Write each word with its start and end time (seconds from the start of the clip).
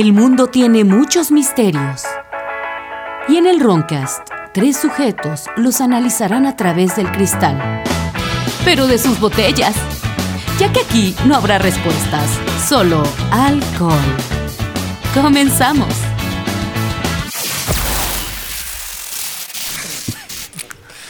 El 0.00 0.12
mundo 0.12 0.46
tiene 0.46 0.84
muchos 0.84 1.32
misterios. 1.32 2.04
Y 3.28 3.36
en 3.36 3.48
el 3.48 3.58
Roncast, 3.58 4.20
tres 4.54 4.76
sujetos 4.76 5.46
los 5.56 5.80
analizarán 5.80 6.46
a 6.46 6.54
través 6.54 6.94
del 6.94 7.10
cristal. 7.10 7.82
Pero 8.64 8.86
de 8.86 8.96
sus 8.96 9.18
botellas. 9.18 9.74
Ya 10.60 10.72
que 10.72 10.82
aquí 10.82 11.16
no 11.26 11.34
habrá 11.34 11.58
respuestas, 11.58 12.30
solo 12.64 13.02
alcohol. 13.32 13.98
Comenzamos. 15.14 15.92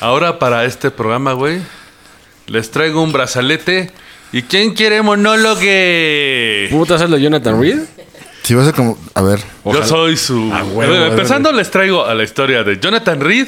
Ahora 0.01 0.39
para 0.39 0.65
este 0.65 0.91
programa, 0.91 1.35
güey, 1.35 1.61
les 2.47 2.71
traigo 2.71 3.03
un 3.03 3.13
brazalete. 3.13 3.91
¿Y 4.33 4.45
quién 4.45 4.73
quiere 4.73 5.03
monólogue? 5.03 6.69
¿Puta 6.71 6.95
hacerlo 6.95 7.19
Jonathan 7.19 7.61
Reed? 7.61 7.81
Si 8.49 8.55
vas 8.55 8.67
a 8.67 8.73
como. 8.73 8.97
A 9.13 9.21
ver. 9.21 9.41
Yo 9.67 9.85
soy 9.85 10.17
su. 10.17 10.51
Ah, 10.55 10.65
Eh, 10.65 11.09
Empezando, 11.11 11.53
les 11.53 11.71
traigo 11.71 12.07
a 12.07 12.15
la 12.15 12.25
historia 12.25 12.65
de 12.65 12.81
Jonathan 12.81 13.21
Reed, 13.21 13.47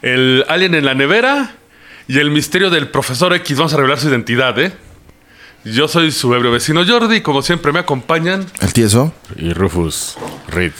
el 0.00 0.42
alien 0.48 0.74
en 0.74 0.86
la 0.86 0.94
nevera 0.94 1.56
y 2.08 2.18
el 2.18 2.30
misterio 2.30 2.70
del 2.70 2.88
profesor 2.88 3.34
X. 3.34 3.58
Vamos 3.58 3.74
a 3.74 3.76
revelar 3.76 4.00
su 4.00 4.08
identidad, 4.08 4.58
¿eh? 4.58 4.72
Yo 5.66 5.86
soy 5.86 6.12
su 6.12 6.32
ebrio 6.34 6.50
vecino 6.50 6.82
Jordi, 6.86 7.20
como 7.20 7.42
siempre 7.42 7.72
me 7.72 7.80
acompañan. 7.80 8.46
El 8.62 8.72
tieso. 8.72 9.12
Y 9.36 9.52
Rufus 9.52 10.16
Reed. 10.48 10.72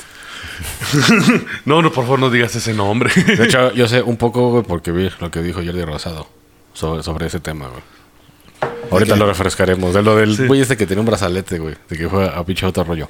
No, 1.66 1.82
no, 1.82 1.92
por 1.92 2.04
favor, 2.04 2.18
no 2.20 2.30
digas 2.30 2.56
ese 2.56 2.72
nombre. 2.72 3.12
De 3.14 3.44
hecho, 3.44 3.70
yo 3.74 3.86
sé 3.86 4.00
un 4.00 4.16
poco, 4.16 4.48
güey, 4.48 4.62
porque 4.62 4.92
vi 4.92 5.10
lo 5.20 5.30
que 5.30 5.42
dijo 5.42 5.60
Jordi 5.62 5.84
Rosado 5.84 6.26
sobre, 6.72 7.02
sobre 7.02 7.26
ese 7.26 7.40
tema, 7.40 7.68
güey. 7.68 7.82
Ahorita 8.90 9.16
lo 9.16 9.26
refrescaremos. 9.26 9.94
De 9.94 10.02
lo 10.02 10.16
del 10.16 10.36
Sí. 10.36 10.46
güey 10.46 10.60
este 10.60 10.76
que 10.76 10.86
tenía 10.86 11.00
un 11.00 11.06
brazalete, 11.06 11.58
güey. 11.58 11.74
De 11.88 11.96
que 11.96 12.08
fue 12.08 12.26
a 12.26 12.44
pinche 12.44 12.66
otro 12.66 12.84
rollo. 12.84 13.08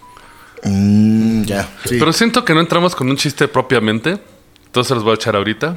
Mm, 0.63 1.43
ya. 1.45 1.69
Sí. 1.85 1.97
Pero 1.99 2.13
siento 2.13 2.45
que 2.45 2.55
no 2.55 2.61
entramos 2.61 2.95
con 2.95 3.09
un 3.09 3.17
chiste 3.17 3.49
propiamente. 3.49 4.19
Entonces 4.67 4.95
los 4.95 5.05
voy 5.05 5.13
a 5.13 5.15
echar 5.15 5.37
ahorita. 5.37 5.77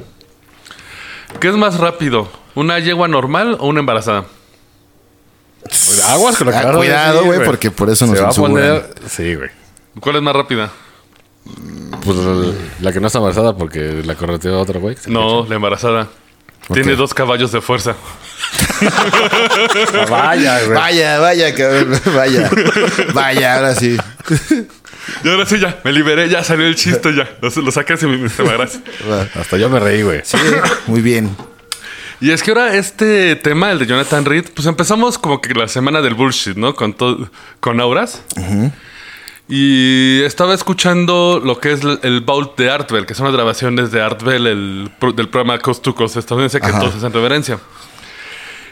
¿Qué 1.40 1.48
es 1.48 1.54
más 1.54 1.78
rápido? 1.78 2.28
¿Una 2.54 2.78
yegua 2.78 3.06
normal 3.06 3.56
o 3.60 3.68
una 3.68 3.80
embarazada? 3.80 4.24
Pues, 5.62 6.02
aguas 6.08 6.36
con 6.36 6.46
lo 6.46 6.52
que 6.52 6.58
Ah, 6.58 6.72
cuidado, 6.72 7.24
güey, 7.24 7.44
porque 7.44 7.70
por 7.70 7.90
eso 7.90 8.06
Se 8.06 8.12
nos 8.12 8.22
va 8.22 8.28
a 8.28 8.32
poner... 8.32 8.94
Sí, 9.08 9.34
güey. 9.34 9.50
¿Cuál 10.00 10.16
es 10.16 10.22
más 10.22 10.34
rápida? 10.34 10.70
Pues 12.04 12.16
la 12.80 12.92
que 12.92 13.00
no 13.00 13.06
está 13.08 13.18
embarazada 13.18 13.56
porque 13.56 14.02
la 14.04 14.14
correteó 14.14 14.60
otro 14.60 14.80
güey. 14.80 14.96
No, 15.06 15.46
la 15.46 15.56
embarazada. 15.56 16.08
Tiene 16.72 16.96
dos 16.96 17.14
caballos 17.14 17.52
de 17.52 17.60
fuerza. 17.60 17.94
Vaya, 20.08 20.58
güey. 20.64 20.74
Vaya, 20.78 21.18
vaya, 21.18 21.54
cabrón. 21.54 22.00
Vaya. 22.14 22.50
Vaya, 23.14 23.54
ahora 23.56 23.74
sí. 23.74 23.96
Y 25.24 25.28
ahora 25.28 25.46
sí, 25.46 25.58
ya, 25.58 25.78
me 25.84 25.92
liberé, 25.92 26.28
ya 26.28 26.44
salió 26.44 26.66
el 26.66 26.74
chiste, 26.76 27.14
ya. 27.14 27.28
Lo, 27.40 27.62
lo 27.62 27.70
saqué 27.70 27.96
sin 27.96 28.10
mi 28.10 28.28
sistema, 28.28 28.52
gracias. 28.52 28.82
Hasta 29.38 29.56
yo 29.56 29.68
me 29.70 29.80
reí, 29.80 30.02
güey. 30.02 30.22
Muy 30.86 31.00
bien. 31.00 31.34
Y 32.20 32.30
es 32.32 32.42
que 32.42 32.50
ahora 32.50 32.74
este 32.74 33.36
tema, 33.36 33.70
el 33.70 33.78
de 33.78 33.86
Jonathan 33.86 34.24
Reed, 34.24 34.46
pues 34.54 34.66
empezamos 34.66 35.18
como 35.18 35.40
que 35.40 35.54
la 35.54 35.68
semana 35.68 36.00
del 36.00 36.14
bullshit, 36.14 36.56
¿no? 36.56 36.74
Con, 36.74 36.92
todo 36.94 37.30
con 37.60 37.80
auras. 37.80 38.22
Y 39.48 40.20
estaba 40.24 40.52
escuchando 40.52 41.40
lo 41.42 41.58
que 41.58 41.72
es 41.72 41.80
el- 42.02 42.20
Vault 42.20 42.58
de 42.58 42.70
Artbell, 42.70 43.06
que 43.06 43.14
son 43.14 43.26
las 43.26 43.34
grabaciones 43.34 43.90
de 43.90 44.02
Artbell, 44.02 44.46
el, 44.46 44.90
pro- 44.98 45.12
del 45.12 45.28
programa 45.30 45.58
Coast 45.58 45.82
to 45.82 45.94
Coast 45.94 46.16
estadounidense, 46.18 46.60
que 46.60 46.66
Ajá. 46.66 46.80
todos 46.80 46.96
hacen 46.96 47.12
reverencia. 47.12 47.58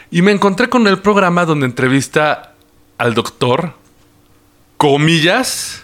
Y 0.09 0.21
me 0.21 0.31
encontré 0.31 0.69
con 0.69 0.87
el 0.87 0.99
programa 0.99 1.45
donde 1.45 1.65
entrevista 1.65 2.53
al 2.97 3.13
doctor, 3.13 3.73
comillas. 4.77 5.83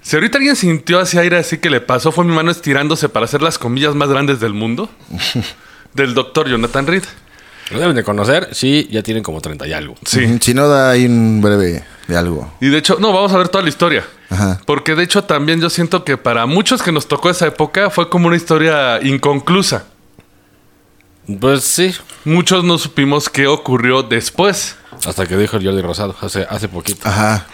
Si 0.00 0.16
ahorita 0.16 0.38
alguien 0.38 0.56
sintió 0.56 1.00
así 1.00 1.18
aire 1.18 1.36
así 1.36 1.58
que 1.58 1.68
le 1.68 1.80
pasó, 1.80 2.12
fue 2.12 2.24
mi 2.24 2.34
mano 2.34 2.50
estirándose 2.50 3.08
para 3.08 3.24
hacer 3.24 3.42
las 3.42 3.58
comillas 3.58 3.94
más 3.94 4.08
grandes 4.08 4.40
del 4.40 4.54
mundo. 4.54 4.88
del 5.94 6.14
doctor 6.14 6.48
Jonathan 6.48 6.86
Reed. 6.86 7.04
Lo 7.70 7.80
deben 7.80 7.96
de 7.96 8.04
conocer. 8.04 8.48
Sí, 8.52 8.86
ya 8.90 9.02
tienen 9.02 9.24
como 9.24 9.40
30 9.40 9.66
y 9.66 9.72
algo. 9.72 9.96
Sí. 10.04 10.24
Ujú, 10.24 10.38
Si 10.40 10.54
no 10.54 10.68
da 10.68 10.90
ahí 10.90 11.06
un 11.06 11.40
breve 11.42 11.82
de 12.06 12.16
algo. 12.16 12.52
Y 12.60 12.68
de 12.68 12.78
hecho, 12.78 12.98
no, 13.00 13.12
vamos 13.12 13.32
a 13.32 13.38
ver 13.38 13.48
toda 13.48 13.62
la 13.62 13.68
historia. 13.70 14.04
Ajá. 14.30 14.60
Porque 14.64 14.94
de 14.94 15.02
hecho 15.02 15.24
también 15.24 15.60
yo 15.60 15.68
siento 15.68 16.04
que 16.04 16.16
para 16.16 16.46
muchos 16.46 16.82
que 16.82 16.92
nos 16.92 17.08
tocó 17.08 17.28
esa 17.30 17.46
época 17.48 17.90
fue 17.90 18.08
como 18.08 18.28
una 18.28 18.36
historia 18.36 19.00
inconclusa. 19.02 19.86
Pues 21.40 21.64
sí. 21.64 21.94
Muchos 22.24 22.64
no 22.64 22.78
supimos 22.78 23.28
qué 23.28 23.46
ocurrió 23.46 24.02
después. 24.02 24.76
Hasta 25.06 25.26
que 25.26 25.36
dijo 25.36 25.56
el 25.56 25.64
Jordi 25.64 25.82
Rosado 25.82 26.14
hace, 26.20 26.46
hace 26.48 26.68
poquito. 26.68 27.08
Ajá. 27.08 27.46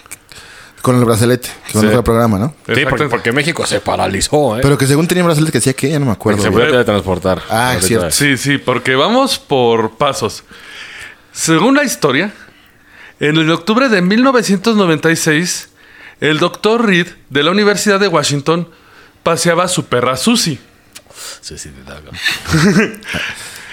Con 0.82 0.96
el 0.98 1.04
brazalete, 1.04 1.48
que 1.66 1.72
cuando 1.72 1.88
Sí. 1.90 1.92
fue 1.92 1.98
al 1.98 2.04
programa, 2.04 2.38
¿no? 2.38 2.54
Sí, 2.74 2.84
porque, 3.08 3.30
México 3.32 3.64
se 3.66 3.80
paralizó, 3.80 4.56
¿eh? 4.56 4.60
Pero 4.62 4.76
que 4.76 4.86
según 4.86 5.06
tenía 5.06 5.22
un 5.22 5.28
brazalete 5.28 5.52
que 5.52 5.58
decía 5.58 5.72
que 5.74 5.88
ya 5.90 5.98
no 6.00 6.06
me 6.06 6.12
acuerdo. 6.12 6.42
se 6.42 6.48
güey. 6.48 6.60
puede 6.62 6.72
teletransportar. 6.72 7.40
Ah, 7.48 7.68
Ahorita. 7.74 7.86
cierto. 7.86 8.10
Sí, 8.10 8.36
sí, 8.36 8.58
porque 8.58 8.96
vamos 8.96 9.38
por 9.38 9.96
pasos. 9.96 10.42
Según 11.32 11.76
la 11.76 11.84
historia, 11.84 12.32
en 13.20 13.36
el 13.36 13.48
octubre 13.52 13.88
de 13.88 14.02
1996, 14.02 15.68
el 16.20 16.38
doctor 16.38 16.84
Reed 16.84 17.06
de 17.30 17.42
la 17.44 17.52
Universidad 17.52 18.00
de 18.00 18.08
Washington 18.08 18.68
paseaba 19.22 19.64
a 19.64 19.68
su 19.68 19.84
perra 19.86 20.16
Susie. 20.16 20.58
Sí, 21.40 21.56
sí, 21.58 21.70
de 21.70 21.82
taco. 21.84 22.10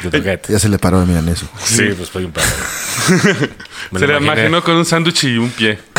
De 0.04 0.10
toquete. 0.12 0.54
Ya 0.54 0.60
se 0.60 0.70
le 0.70 0.80
paró, 0.80 1.06
miran 1.06 1.28
eso. 1.30 1.48
Sí, 1.64 1.84
pues 1.98 2.10
soy 2.10 2.26
un. 2.26 2.34
Me 3.92 4.00
Se 4.00 4.08
le 4.08 4.18
imaginó 4.18 4.64
con 4.64 4.76
un 4.76 4.86
sándwich 4.86 5.24
y 5.26 5.38
un 5.38 5.50
pie. 5.50 5.80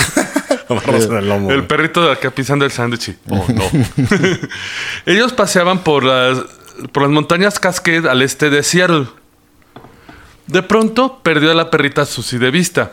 En 0.71 1.13
el 1.17 1.29
lomo. 1.29 1.51
El 1.51 1.57
güey. 1.57 1.69
perrito 1.69 2.01
de 2.05 2.13
acá 2.13 2.31
pisando 2.31 2.65
el 2.65 2.71
sándwich. 2.71 3.17
Oh, 3.29 3.45
no. 3.53 3.65
Ellos 5.07 5.33
paseaban 5.33 5.83
por 5.83 6.05
las, 6.05 6.39
por 6.93 7.03
las 7.03 7.11
montañas 7.11 7.59
Cascade 7.59 8.09
al 8.09 8.23
este 8.23 8.51
de 8.51 8.63
Seattle. 8.63 9.09
De 10.47 10.63
pronto 10.63 11.21
perdió 11.25 11.51
a 11.51 11.55
la 11.55 11.71
perrita 11.71 12.07
Susie 12.07 12.39
de 12.39 12.53
vista. 12.53 12.93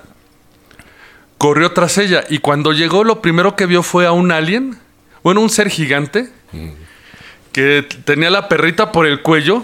Corrió 1.38 1.72
tras 1.74 2.00
ella 2.00 2.24
y 2.30 2.40
cuando 2.40 2.74
llegó 2.74 3.04
lo 3.04 3.22
primero 3.22 3.56
que 3.56 3.68
vio 3.68 3.84
fue 3.84 4.08
a 4.08 4.12
un 4.12 4.32
alien, 4.32 4.80
bueno, 5.22 5.42
un 5.42 5.52
ser 5.52 5.70
gigante, 5.70 6.32
que 7.52 7.84
t- 7.88 7.98
tenía 8.06 8.30
a 8.30 8.32
la 8.32 8.50
perrita 8.50 8.92
por 8.92 9.06
el 9.06 9.22
cuello 9.22 9.62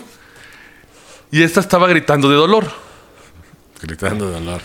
y 1.34 1.44
esta 1.44 1.60
estaba 1.60 1.88
gritando 1.88 2.30
de 2.30 2.36
dolor. 2.36 2.66
Gritando 3.82 4.28
de 4.28 4.34
dolor. 4.40 4.62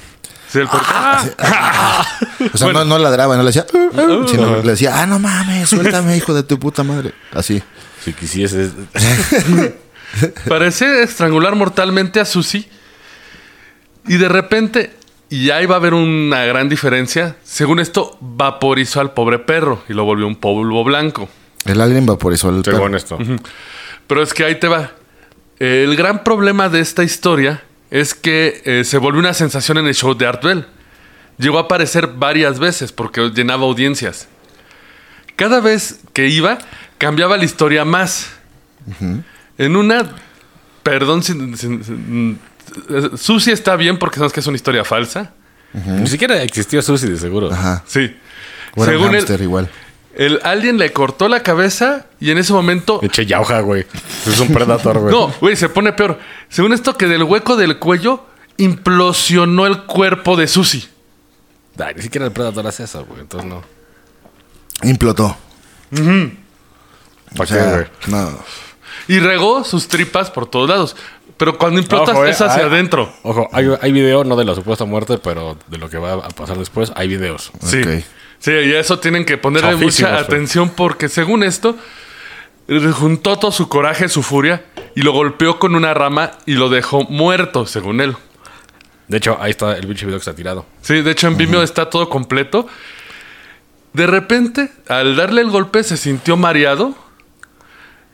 Sí, 0.49 0.59
el 0.61 0.67
perrito, 0.69 0.87
¡Ah! 0.91 2.07
O 2.55 2.57
sea, 2.57 2.73
no, 2.73 2.85
no 2.85 2.99
ladraba, 2.99 3.37
no 3.37 3.43
le 3.43 3.49
decía, 3.49 3.67
"Uh, 3.73 4.01
uh", 4.23 4.29
sino 4.29 4.63
le 4.63 4.71
decía, 4.71 5.03
ah, 5.03 5.07
no 5.07 5.19
mames, 5.19 5.69
suéltame, 5.69 6.17
hijo 6.17 6.33
de 6.33 6.43
tu 6.43 6.59
puta 6.59 6.83
madre. 6.83 7.13
Así. 7.33 7.63
Si 8.05 8.13
quisieses. 8.15 8.73
Parece 10.49 11.03
estrangular 11.03 11.55
mortalmente 11.55 12.21
a 12.21 12.25
Susie. 12.25 12.69
Y 14.07 14.17
de 14.17 14.29
repente, 14.29 14.95
y 15.29 15.51
ahí 15.51 15.67
va 15.67 15.75
a 15.75 15.79
haber 15.79 15.93
una 15.95 16.45
gran 16.45 16.69
diferencia. 16.69 17.37
Según 17.45 17.79
esto, 17.81 18.17
vaporizó 18.21 19.01
al 19.01 19.13
pobre 19.13 19.39
perro 19.39 19.83
y 19.89 19.93
lo 19.93 20.05
volvió 20.05 20.27
un 20.27 20.37
polvo 20.37 20.83
blanco. 20.85 21.29
El 21.67 21.81
alien 21.81 22.07
vaporizó 22.07 22.49
Según 22.63 22.63
perro. 22.63 22.97
esto. 22.97 23.19
Pero 24.07 24.23
es 24.23 24.33
que 24.33 24.45
ahí 24.45 24.59
te 24.59 24.69
va. 24.69 24.93
El 25.59 25.97
gran 25.97 26.23
problema 26.25 26.69
de 26.69 26.81
esta 26.81 27.03
historia 27.05 27.63
es 27.91 28.15
que 28.15 28.63
eh, 28.65 28.85
se 28.85 28.99
volvió 28.99 29.21
una 29.21 29.35
sensación 29.35 29.79
en 29.79 29.87
el 29.87 29.95
show 29.95 30.15
de 30.15 30.27
Art 30.27 30.43
Bell. 30.45 30.67
Llegó 31.39 31.59
a 31.59 31.63
aparecer 31.63 32.07
varias 32.09 32.59
veces 32.59 32.93
porque 32.93 33.31
llenaba 33.31 33.65
audiencias. 33.65 34.29
Cada 35.37 35.61
vez 35.61 36.01
que 36.13 36.29
iba, 36.29 36.59
cambiaba 36.99 37.37
la 37.37 37.45
historia 37.45 37.85
más. 37.85 38.31
En 39.59 39.77
una. 39.77 40.11
Perdón, 40.83 41.23
sin, 41.23 41.57
sin- 41.57 41.85
sin- 41.85 42.39
eh, 42.91 43.11
Susie 43.17 43.53
está 43.53 43.77
bien 43.77 43.99
porque 43.99 44.17
sabes 44.19 44.33
que 44.33 44.41
es 44.41 44.47
una 44.47 44.57
historia 44.57 44.85
falsa. 44.85 45.33
Ni 45.73 46.07
siquiera 46.07 46.43
existió 46.43 46.81
Susi, 46.83 47.09
de 47.09 47.19
seguro. 47.19 47.53
Ajá. 47.53 47.85
Sí. 47.87 48.17
O 48.75 48.85
era 48.85 48.93
un 48.99 48.99
Según 49.13 49.15
él, 49.15 49.43
igual. 49.43 49.71
El 50.19 50.41
alien 50.45 50.77
le 50.79 50.93
cortó 50.93 51.29
la 51.29 51.43
cabeza 51.43 52.07
y 52.21 52.31
en 52.31 52.39
ese 52.39 52.53
momento 52.53 53.01
Eche 53.03 53.25
yauja, 53.25 53.61
güey. 53.61 53.87
Es 54.27 54.39
un 54.41 54.49
predator, 54.49 54.99
güey. 54.99 55.15
No, 55.15 55.33
güey, 55.41 55.57
se 55.57 55.69
pone 55.71 55.93
peor. 55.95 56.19
Según 56.51 56.73
esto, 56.75 56.97
que 56.97 57.07
del 57.07 57.23
hueco 57.23 57.57
del 57.57 57.79
cuello 57.79 58.27
implosionó 58.57 59.67
el 59.67 59.85
cuerpo 59.85 60.37
de 60.37 60.47
Susie. 60.49 60.87
Ay, 61.79 61.95
ni 61.97 62.03
siquiera 62.03 62.27
el 62.27 62.33
predator 62.33 62.67
hace 62.67 62.85
eso, 62.85 63.05
güey. 63.07 63.21
Entonces 63.21 63.49
no. 63.49 63.63
Implotó. 64.83 65.37
¿Para 65.91 67.45
O 67.45 67.47
sea, 67.47 67.65
qué, 67.65 67.71
güey? 67.71 67.87
no. 68.09 68.39
Y 69.07 69.21
regó 69.21 69.65
sus 69.65 69.89
tripas 69.89 70.31
por 70.31 70.47
todos 70.51 70.69
lados. 70.69 70.97
Pero 71.37 71.57
cuando 71.57 71.79
implotas 71.81 72.11
Ojo, 72.17 72.27
eh, 72.27 72.31
es 72.31 72.41
hacia 72.41 72.65
hay- 72.65 72.69
adentro. 72.69 73.13
Ojo, 73.23 73.49
hay, 73.53 73.67
hay 73.81 73.93
video, 73.93 74.25
no 74.25 74.35
de 74.35 74.45
la 74.45 74.55
supuesta 74.57 74.85
muerte, 74.85 75.19
pero 75.19 75.57
de 75.69 75.79
lo 75.79 75.89
que 75.89 75.97
va 75.97 76.15
a 76.15 76.29
pasar 76.31 76.59
después, 76.59 76.91
hay 76.97 77.07
videos. 77.09 77.53
Sí. 77.63 77.81
Sí, 78.39 78.53
y 78.53 78.73
a 78.75 78.81
eso 78.81 78.99
tienen 78.99 79.25
que 79.25 79.37
ponerle 79.37 79.73
Chafísimos, 79.73 80.13
mucha 80.13 80.23
atención 80.23 80.71
porque 80.71 81.09
según 81.09 81.43
esto, 81.43 81.77
juntó 82.95 83.39
todo 83.39 83.51
su 83.51 83.69
coraje, 83.69 84.09
su 84.09 84.23
furia 84.23 84.65
y 84.95 85.03
lo 85.03 85.13
golpeó 85.13 85.59
con 85.59 85.75
una 85.75 85.95
rama 85.95 86.33
y 86.47 86.55
lo 86.55 86.69
dejó 86.69 87.05
muerto, 87.05 87.67
según 87.67 88.01
él. 88.01 88.17
De 89.09 89.17
hecho, 89.17 89.39
ahí 89.41 89.51
está 89.51 89.77
el 89.77 89.87
pinche 89.87 90.05
video 90.05 90.19
que 90.19 90.23
está 90.23 90.35
tirado. 90.35 90.67
Sí, 90.83 91.01
de 91.01 91.11
hecho 91.11 91.29
en 91.29 91.37
Vimeo 91.37 91.63
está 91.63 91.89
todo 91.89 92.09
completo. 92.09 92.67
De 93.95 94.07
repente, 94.07 94.71
al 94.87 95.17
darle 95.17 95.41
el 95.41 95.51
golpe, 95.51 95.83
se 95.83 95.97
sintió 95.97 96.37
mareado, 96.37 96.95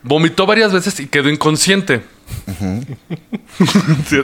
vomitó 0.03 0.47
varias 0.47 0.73
veces 0.73 1.00
y 1.00 1.09
quedó 1.09 1.29
inconsciente. 1.29 2.03
Sí. 4.09 4.21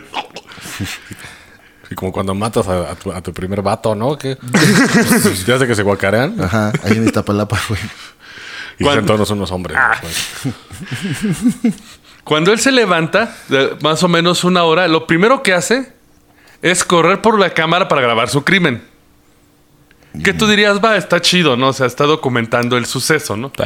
Y 1.91 1.95
como 1.97 2.13
cuando 2.13 2.35
matas 2.35 2.69
a, 2.69 2.93
a 2.93 2.95
tu, 2.95 3.11
a 3.13 3.21
tu 3.21 3.33
primer 3.33 3.63
vato, 3.63 3.95
¿no? 3.97 4.17
Que 4.17 4.37
te 5.47 5.53
hace 5.53 5.67
que 5.67 5.75
se 5.75 5.83
guacarean. 5.83 6.41
Ajá, 6.41 6.73
ahí 6.85 6.93
en 6.97 7.05
Iztapalapa, 7.05 7.61
güey. 7.69 7.81
Y 8.79 8.85
Cuando- 8.85 9.03
dicen 9.03 9.17
todos 9.17 9.31
unos 9.31 9.51
hombres. 9.51 9.77
Ah. 9.79 10.01
Cuando 12.25 12.53
él 12.53 12.61
se 12.61 12.71
levanta, 12.71 13.35
más 13.83 14.03
o 14.03 14.09
menos 14.09 14.45
una 14.45 14.63
hora, 14.65 14.87
lo 14.89 15.07
primero 15.07 15.43
que 15.43 15.53
hace 15.53 15.93
es 16.63 16.85
correr 16.85 17.21
por 17.23 17.39
la 17.39 17.51
cámara 17.55 17.89
para 17.89 18.03
grabar 18.03 18.29
su 18.29 18.45
crimen. 18.45 18.83
Que 20.25 20.33
tú 20.33 20.47
dirías, 20.47 20.81
va, 20.85 20.97
está 20.97 21.21
chido, 21.21 21.57
¿no? 21.57 21.69
O 21.69 21.73
sea, 21.73 21.87
está 21.87 22.05
documentando 22.05 22.77
el 22.77 22.87
suceso, 22.87 23.37
¿no? 23.37 23.51
Sí. 23.57 23.65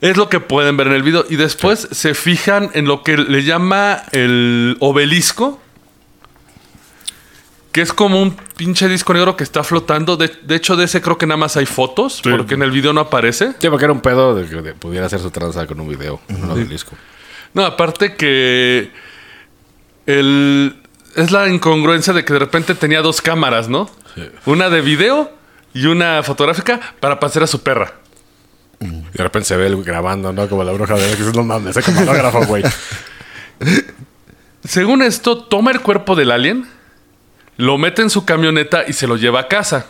Es 0.00 0.16
lo 0.16 0.28
que 0.28 0.40
pueden 0.40 0.76
ver 0.76 0.88
en 0.88 0.94
el 0.94 1.02
video. 1.04 1.24
Y 1.28 1.36
después 1.36 1.86
se 1.92 2.14
fijan 2.14 2.70
en 2.74 2.86
lo 2.86 3.02
que 3.04 3.16
le 3.16 3.44
llama 3.44 4.02
el 4.12 4.76
obelisco. 4.80 5.61
Que 7.72 7.80
es 7.80 7.92
como 7.92 8.20
un 8.20 8.36
pinche 8.56 8.86
disco 8.86 9.14
negro 9.14 9.36
que 9.36 9.44
está 9.44 9.64
flotando. 9.64 10.16
De, 10.16 10.30
de 10.42 10.54
hecho, 10.54 10.76
de 10.76 10.84
ese 10.84 11.00
creo 11.00 11.16
que 11.16 11.26
nada 11.26 11.38
más 11.38 11.56
hay 11.56 11.66
fotos. 11.66 12.20
Porque 12.22 12.54
en 12.54 12.62
el 12.62 12.70
video 12.70 12.92
no 12.92 13.00
aparece. 13.00 13.54
Sí, 13.58 13.68
porque 13.68 13.84
era 13.86 13.92
un 13.92 14.02
pedo 14.02 14.34
de 14.34 14.46
que 14.46 14.74
pudiera 14.74 15.06
hacer 15.06 15.20
su 15.20 15.30
tranza 15.30 15.66
con 15.66 15.80
un 15.80 15.88
video, 15.88 16.20
un 16.28 16.50
obelisco. 16.50 16.92
No, 17.54 17.64
aparte 17.64 18.14
que... 18.14 18.90
El, 20.04 20.76
es 21.14 21.30
la 21.30 21.48
incongruencia 21.48 22.12
de 22.12 22.24
que 22.24 22.32
de 22.32 22.38
repente 22.40 22.74
tenía 22.74 23.02
dos 23.02 23.22
cámaras, 23.22 23.68
¿no? 23.68 23.88
Sí. 24.14 24.28
Una 24.46 24.68
de 24.68 24.80
video 24.80 25.32
y 25.74 25.86
una 25.86 26.22
fotográfica 26.22 26.80
para 27.00 27.20
pasear 27.20 27.44
a 27.44 27.46
su 27.46 27.62
perra. 27.62 27.94
Y 28.80 29.16
de 29.16 29.22
repente 29.22 29.48
se 29.48 29.56
ve 29.56 29.66
él 29.66 29.82
grabando, 29.84 30.32
¿no? 30.32 30.48
Como 30.48 30.64
la 30.64 30.72
bruja 30.72 30.94
de 30.94 31.10
él, 31.10 31.16
que 31.16 31.22
dice, 31.22 31.36
no 31.36 31.44
mames, 31.44 31.76
es 31.76 31.84
camarógrafo, 31.84 32.44
güey. 32.46 32.64
Según 34.64 35.02
esto, 35.02 35.44
toma 35.44 35.70
el 35.70 35.80
cuerpo 35.80 36.16
del 36.16 36.30
alien, 36.30 36.66
lo 37.56 37.78
mete 37.78 38.02
en 38.02 38.10
su 38.10 38.24
camioneta 38.24 38.84
y 38.86 38.92
se 38.92 39.06
lo 39.06 39.16
lleva 39.16 39.40
a 39.40 39.48
casa. 39.48 39.86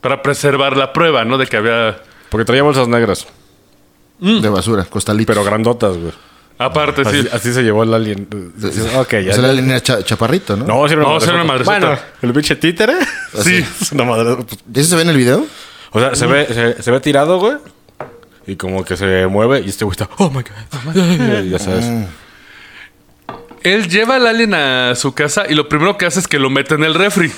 Para 0.00 0.22
preservar 0.22 0.76
la 0.76 0.92
prueba, 0.92 1.24
¿no? 1.24 1.38
De 1.38 1.46
que 1.46 1.56
había... 1.56 1.98
Porque 2.30 2.44
traía 2.44 2.62
bolsas 2.62 2.86
negras, 2.88 3.26
De 4.20 4.48
basura, 4.48 4.84
costalitos. 4.84 5.34
pero 5.34 5.44
grandotas, 5.44 5.96
güey. 5.96 6.12
Aparte, 6.58 7.02
Así, 7.02 7.22
sí. 7.22 7.28
así 7.32 7.52
se 7.52 7.62
llevó 7.62 7.82
el 7.82 7.92
alien. 7.92 8.28
Ok, 8.96 9.10
ya. 9.24 9.30
O 9.32 9.34
sea, 9.34 9.42
la 9.42 9.52
línea 9.52 9.78
cha- 9.82 10.02
chaparrito, 10.02 10.56
¿no? 10.56 10.64
No, 10.64 10.86
sí 10.88 10.94
era 10.94 11.02
una 11.04 11.12
No, 11.14 11.20
sí 11.20 11.26
era 11.26 11.34
una 11.34 11.44
madresota. 11.44 11.80
madresota. 11.80 12.08
Bueno, 12.20 12.22
el 12.22 12.32
pinche 12.32 12.56
títere. 12.56 12.94
Sí. 13.42 13.64
Es 13.80 13.92
una 13.92 14.04
madre. 14.04 14.36
¿Eso 14.74 14.88
se 14.90 14.96
ve 14.96 15.02
en 15.02 15.08
el 15.10 15.16
video? 15.18 15.44
O 15.90 16.00
sea, 16.00 16.14
se 16.14 16.26
ve, 16.26 16.46
se, 16.46 16.82
se 16.82 16.90
ve 16.90 17.00
tirado, 17.00 17.38
güey. 17.38 17.56
Y 18.46 18.56
como 18.56 18.84
que 18.84 18.96
se 18.96 19.26
mueve 19.26 19.60
y 19.60 19.68
este 19.68 19.84
güey 19.84 19.92
está, 19.92 20.08
oh 20.18 20.30
my 20.30 20.42
god. 20.42 21.44
ya 21.50 21.58
sabes. 21.58 21.84
Él 23.66 23.88
lleva 23.88 24.14
al 24.14 24.26
alien 24.28 24.54
a 24.54 24.94
su 24.94 25.12
casa 25.12 25.44
y 25.48 25.54
lo 25.56 25.68
primero 25.68 25.98
que 25.98 26.06
hace 26.06 26.20
es 26.20 26.28
que 26.28 26.38
lo 26.38 26.50
mete 26.50 26.74
en 26.76 26.84
el 26.84 26.94
refri. 26.94 27.32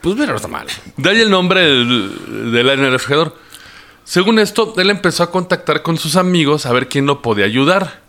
Pues 0.00 0.14
mira, 0.14 0.28
no 0.28 0.36
está 0.36 0.46
mal. 0.46 0.68
De 0.96 1.10
ahí 1.10 1.20
el 1.20 1.30
nombre 1.30 1.60
del, 1.62 2.52
del 2.52 2.68
alien 2.68 2.92
refrigerador. 2.92 3.36
Según 4.04 4.38
esto, 4.38 4.72
él 4.76 4.88
empezó 4.90 5.24
a 5.24 5.30
contactar 5.32 5.82
con 5.82 5.98
sus 5.98 6.14
amigos 6.14 6.64
a 6.64 6.72
ver 6.72 6.88
quién 6.88 7.06
lo 7.06 7.22
podía 7.22 7.44
ayudar. 7.44 8.00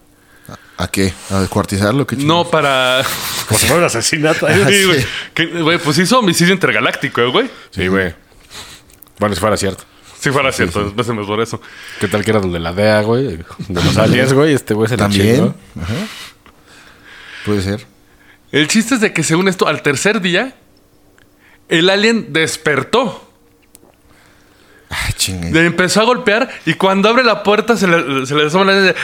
¿A 0.78 0.88
qué? 0.90 1.12
¿A 1.32 1.40
descuartizarlo? 1.40 2.06
¿Qué 2.06 2.18
No 2.18 2.46
para... 2.46 3.04
Si 3.04 3.56
fuera 3.66 3.78
un 3.78 3.84
asesinato. 3.86 4.48
Sí, 4.68 4.86
güey. 4.86 5.62
Güey, 5.64 5.78
pues 5.80 5.98
hizo 5.98 6.20
homicidio 6.20 6.54
intergaláctico, 6.54 7.22
¿eh, 7.22 7.32
güey. 7.32 7.50
Sí, 7.72 7.88
güey. 7.88 8.14
Bueno, 9.18 9.34
si 9.34 9.42
fuera 9.42 9.58
cierto. 9.58 9.84
Si 10.20 10.30
fuera 10.30 10.52
cierto, 10.52 10.84
después 10.84 11.08
me 11.08 11.26
por 11.26 11.42
eso. 11.42 11.60
¿Qué 12.00 12.08
tal 12.08 12.24
que 12.24 12.32
era 12.32 12.40
el 12.42 12.52
de 12.52 12.60
la 12.60 12.74
DEA, 12.74 13.02
güey? 13.02 13.38
De 13.68 13.84
los 13.84 13.98
aliens, 13.98 14.34
güey. 14.34 14.54
Este 14.54 14.74
güey 14.76 14.88
se 14.88 14.98
la 14.98 15.06
También. 15.06 15.36
chingó. 15.36 15.56
Ajá. 15.82 15.94
Puede 17.50 17.64
ser. 17.64 17.88
El 18.52 18.68
chiste 18.68 18.94
es 18.94 19.02
de 19.02 19.12
que 19.12 19.24
según 19.24 19.48
esto, 19.48 19.68
al 19.68 19.82
tercer 19.82 20.22
día, 20.22 20.54
el 21.68 21.90
alien 21.90 22.32
despertó. 22.32 23.28
Ah, 24.92 25.10
chingue. 25.16 25.50
Le 25.50 25.66
empezó 25.66 26.02
a 26.02 26.04
golpear 26.04 26.48
y 26.68 26.76
cuando 26.76 27.10
abre 27.10 27.24
la 27.24 27.42
puerta 27.42 27.76
se 27.76 27.88
le, 27.88 28.28
se 28.28 28.36
le 28.36 28.46
asoma 28.46 28.66
la 28.66 28.74
de 28.74 28.96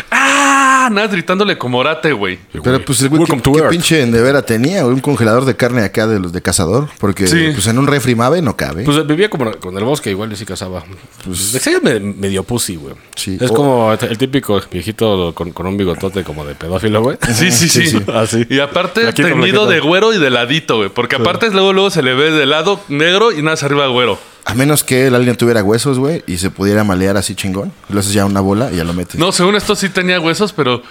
¡Ah! 0.85 0.89
Nada, 0.89 1.07
gritándole 1.07 1.57
como 1.57 1.79
orate, 1.79 2.13
güey. 2.13 2.37
Pero 2.63 2.83
pues 2.85 3.01
el 3.01 3.09
güey, 3.09 3.23
¿qué, 3.25 3.41
qué 3.41 3.61
pinche 3.69 4.01
endevera 4.01 4.41
tenía? 4.43 4.83
güey? 4.83 4.93
Un 4.93 4.99
congelador 5.01 5.45
de 5.45 5.55
carne 5.55 5.81
acá 5.83 6.05
de 6.07 6.19
los 6.19 6.31
de 6.31 6.41
cazador. 6.41 6.89
Porque 6.99 7.27
Sí. 7.27 7.49
pues 7.53 7.65
en 7.67 7.77
un 7.79 7.87
refri 7.87 8.15
Mave 8.15 8.41
no 8.41 8.55
cabe. 8.55 8.83
Pues 8.83 9.05
vivía 9.07 9.29
como 9.29 9.51
con 9.53 9.77
el 9.77 9.83
bosque, 9.83 10.11
igual 10.11 10.31
y 10.31 10.35
sí 10.35 10.45
cazaba. 10.45 10.83
Pues, 11.23 11.59
me, 11.81 11.99
medio 11.99 12.43
pussy, 12.43 12.75
güey. 12.75 12.95
Sí. 13.15 13.37
Es 13.41 13.51
O- 13.51 13.53
como 13.53 13.93
el 13.93 14.17
típico 14.17 14.61
viejito 14.71 15.33
con, 15.33 15.51
con 15.51 15.67
un 15.67 15.77
bigotote 15.77 16.23
como 16.23 16.45
de 16.45 16.55
pedófilo, 16.55 17.01
güey. 17.01 17.17
Sí, 17.33 17.51
sí, 17.51 17.67
sí. 17.69 17.97
Así. 18.13 18.45
Y 18.49 18.59
aparte 18.59 19.01
Flaquito, 19.01 19.27
teñido 19.27 19.41
flaquito. 19.41 19.65
de 19.67 19.79
güero 19.79 20.13
y 20.13 20.19
de 20.19 20.29
ladito, 20.29 20.77
güey. 20.77 20.89
Porque 20.89 21.15
aparte 21.17 21.49
luego, 21.51 21.73
luego 21.73 21.89
se 21.89 22.03
le 22.03 22.13
ve 22.13 22.31
de 22.31 22.45
lado 22.45 22.79
negro 22.89 23.31
y 23.31 23.41
nada 23.41 23.53
hacia 23.55 23.65
arriba 23.67 23.87
güero. 23.87 24.17
A 24.47 24.53
menos 24.53 24.83
que 24.83 25.07
el 25.07 25.15
alien 25.15 25.35
tuviera 25.37 25.63
huesos, 25.63 25.97
güey, 25.97 26.23
y 26.27 26.37
se 26.37 26.51
pudiera 26.51 26.83
malear 26.83 27.17
así 27.17 27.33
chingón. 27.33 27.73
Lo 27.89 27.99
haces 27.99 28.13
ya 28.13 28.25
una 28.25 28.41
bola 28.41 28.71
y 28.71 28.75
ya 28.75 28.83
lo 28.83 28.93
metes. 28.93 29.15
No, 29.19 29.31
según 29.31 29.55
esto 29.55 29.75
sí 29.75 29.89
tenía 29.89 30.19
huesos, 30.19 30.53
pero 30.53 30.83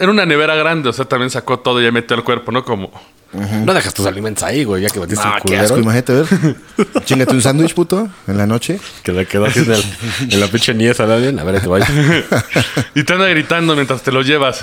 era 0.00 0.10
una 0.10 0.26
nevera 0.26 0.56
grande. 0.56 0.88
O 0.88 0.92
sea, 0.92 1.04
también 1.04 1.30
sacó 1.30 1.60
todo 1.60 1.80
y 1.80 1.84
ya 1.84 1.92
metió 1.92 2.16
al 2.16 2.24
cuerpo, 2.24 2.50
¿no? 2.50 2.64
Como... 2.64 2.90
No 3.32 3.74
dejas 3.74 3.92
tus 3.92 4.06
alimentos 4.06 4.42
ahí, 4.42 4.64
güey, 4.64 4.82
ya 4.82 4.88
que 4.88 4.98
metiste 5.00 5.22
Ah, 5.24 5.36
el 5.36 5.42
qué 5.42 5.58
asco, 5.58 5.78
imagínate, 5.78 6.14
ver. 6.14 6.26
Chingate 7.04 7.34
un 7.34 7.42
sándwich, 7.42 7.74
puto, 7.74 8.08
en 8.26 8.38
la 8.38 8.46
noche. 8.46 8.80
Que 9.02 9.12
le 9.12 9.26
quedó 9.26 9.44
así 9.44 9.58
en, 9.60 9.70
el- 9.70 10.32
en 10.32 10.40
la 10.40 10.46
pinche 10.48 10.72
nieza 10.72 11.04
al 11.04 11.12
alien. 11.12 11.38
A 11.38 11.44
ver, 11.44 11.60
te 11.60 11.68
vayas. 11.68 11.90
Y 12.94 13.04
te 13.04 13.12
anda 13.12 13.28
gritando 13.28 13.74
mientras 13.74 14.02
te 14.02 14.10
lo 14.12 14.22
llevas. 14.22 14.62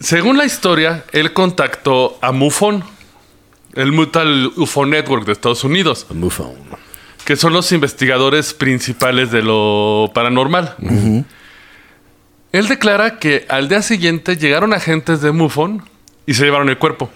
Según 0.00 0.36
la 0.38 0.44
historia, 0.44 1.04
él 1.12 1.32
contactó 1.32 2.16
a 2.22 2.32
MUFON, 2.32 2.84
el 3.76 3.92
Mutual 3.92 4.52
UFO 4.56 4.86
Network 4.86 5.24
de 5.26 5.32
Estados 5.32 5.62
Unidos, 5.64 6.06
Mufon. 6.10 6.54
que 7.24 7.36
son 7.36 7.52
los 7.52 7.70
investigadores 7.72 8.54
principales 8.54 9.30
de 9.30 9.42
lo 9.42 10.10
paranormal. 10.14 10.74
Él 12.52 12.68
declara 12.68 13.18
que 13.18 13.44
al 13.48 13.68
día 13.68 13.82
siguiente 13.82 14.36
llegaron 14.36 14.72
agentes 14.72 15.20
de 15.20 15.32
MUFON 15.32 15.82
y 16.26 16.34
se 16.34 16.44
llevaron 16.44 16.68
el 16.68 16.78
cuerpo. 16.78 17.10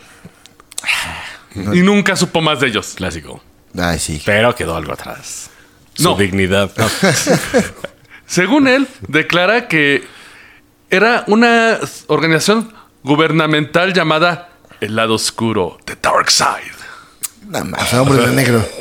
Y 1.72 1.80
nunca 1.82 2.14
supo 2.16 2.40
más 2.40 2.60
de 2.60 2.68
ellos. 2.68 2.94
Clásico. 2.96 3.42
Ay, 3.78 3.98
sí. 3.98 4.20
Pero 4.24 4.54
quedó 4.54 4.76
algo 4.76 4.92
atrás. 4.92 5.50
Su 5.94 6.02
No. 6.04 6.16
dignidad. 6.16 6.70
Según 8.26 8.68
él, 8.68 8.86
declara 9.08 9.66
que 9.68 10.04
era 10.90 11.24
una 11.26 11.78
organización 12.08 12.72
gubernamental 13.02 13.92
llamada 13.92 14.50
El 14.80 14.96
Lado 14.96 15.14
Oscuro, 15.14 15.78
The 15.84 15.96
Dark 16.00 16.30
Side. 16.30 16.80
Nada 17.48 17.64
más, 17.64 17.92
hombre 17.94 18.26
de 18.26 18.34
negro. 18.34 18.64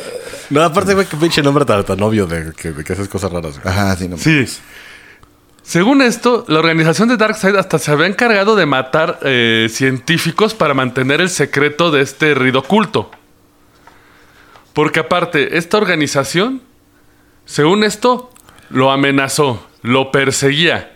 No, 0.51 0.63
aparte, 0.63 0.95
güey, 0.95 1.05
que 1.05 1.15
pinche 1.15 1.43
nombre 1.43 1.63
tan, 1.63 1.83
tan 1.85 2.01
obvio 2.01 2.25
de 2.25 2.53
que, 2.53 2.71
de 2.71 2.83
que 2.83 2.93
haces 2.93 3.07
cosas 3.07 3.31
raras. 3.31 3.61
güey. 3.61 3.71
Ajá, 3.71 3.95
sí, 3.95 4.07
no. 4.07 4.17
Sí. 4.17 4.47
Según 5.61 6.01
esto, 6.01 6.43
la 6.47 6.57
organización 6.57 7.07
de 7.07 7.17
Darkseid 7.17 7.55
hasta 7.55 7.77
se 7.77 7.91
había 7.91 8.07
encargado 8.07 8.55
de 8.55 8.65
matar 8.65 9.19
eh, 9.21 9.67
científicos 9.69 10.55
para 10.55 10.73
mantener 10.73 11.21
el 11.21 11.29
secreto 11.29 11.91
de 11.91 12.01
este 12.01 12.33
ruido 12.33 12.61
oculto. 12.61 13.11
Porque 14.73 15.01
aparte, 15.01 15.59
esta 15.59 15.77
organización, 15.77 16.63
según 17.45 17.83
esto, 17.83 18.31
lo 18.71 18.91
amenazó, 18.91 19.63
lo 19.83 20.11
perseguía. 20.11 20.91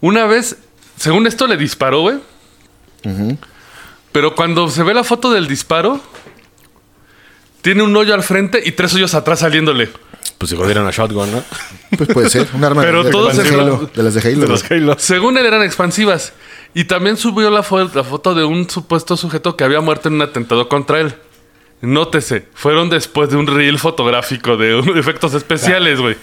Una 0.00 0.24
vez, 0.24 0.56
según 0.96 1.26
esto, 1.26 1.46
le 1.46 1.58
disparó, 1.58 2.00
güey. 2.00 2.20
Pero 4.12 4.34
cuando 4.34 4.68
se 4.70 4.82
ve 4.82 4.94
la 4.94 5.04
foto 5.04 5.30
del 5.32 5.46
disparo, 5.46 6.00
tiene 7.62 7.82
un 7.82 7.94
hoyo 7.96 8.14
al 8.14 8.22
frente 8.22 8.60
y 8.64 8.72
tres 8.72 8.94
hoyos 8.94 9.14
atrás 9.14 9.40
saliéndole. 9.40 9.90
Pues 10.38 10.50
si 10.50 10.56
jodieron 10.56 10.86
a 10.86 10.90
Shotgun, 10.90 11.30
¿no? 11.32 11.42
Pues 11.96 12.08
puede 12.10 12.30
ser. 12.30 12.46
Un 12.52 12.62
arma 12.64 12.82
Pero 12.82 13.02
de, 13.02 13.10
todos 13.10 13.36
de, 13.36 13.44
se- 13.44 13.54
Halo, 13.54 13.90
de 13.94 14.02
las 14.02 14.14
de 14.14 14.20
Halo. 14.20 14.40
De 14.42 14.46
los. 14.48 14.70
Halo. 14.70 14.96
Según 14.98 15.36
él 15.38 15.46
eran 15.46 15.62
expansivas. 15.62 16.32
Y 16.74 16.84
también 16.84 17.16
subió 17.16 17.50
la, 17.50 17.62
fo- 17.64 17.90
la 17.92 18.04
foto 18.04 18.34
de 18.34 18.44
un 18.44 18.68
supuesto 18.68 19.16
sujeto 19.16 19.56
que 19.56 19.64
había 19.64 19.80
muerto 19.80 20.08
en 20.08 20.14
un 20.16 20.22
atentado 20.22 20.68
contra 20.68 21.00
él. 21.00 21.14
Nótese, 21.80 22.46
fueron 22.54 22.90
después 22.90 23.30
de 23.30 23.36
un 23.36 23.46
reel 23.46 23.78
fotográfico 23.78 24.56
de 24.56 24.78
efectos 24.98 25.34
especiales, 25.34 26.00
güey. 26.00 26.16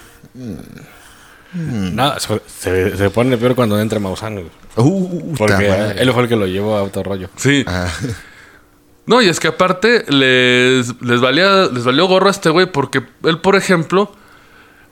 No, 1.56 2.20
se, 2.20 2.42
se, 2.48 2.98
se 2.98 3.10
pone 3.10 3.38
peor 3.38 3.56
cuando 3.56 3.80
entra 3.80 4.00
Maussan, 4.00 4.34
güey. 4.36 4.48
Uh, 4.78 5.34
Porque 5.38 5.54
puta 5.56 5.68
madre. 5.78 6.02
él 6.02 6.12
fue 6.12 6.24
el 6.24 6.30
que 6.30 6.36
lo 6.36 6.46
llevó 6.48 6.76
a 6.76 6.84
otro 6.84 7.02
rollo. 7.04 7.30
Sí. 7.38 7.64
Ah, 7.68 7.88
No, 9.08 9.22
y 9.22 9.30
es 9.30 9.40
que 9.40 9.48
aparte 9.50 10.04
les, 10.12 11.00
les, 11.02 11.22
valía, 11.22 11.68
les 11.72 11.84
valió 11.84 12.08
gorro 12.08 12.28
a 12.28 12.32
este 12.32 12.50
güey 12.50 12.66
porque 12.66 13.04
él, 13.24 13.38
por 13.40 13.56
ejemplo, 13.56 14.12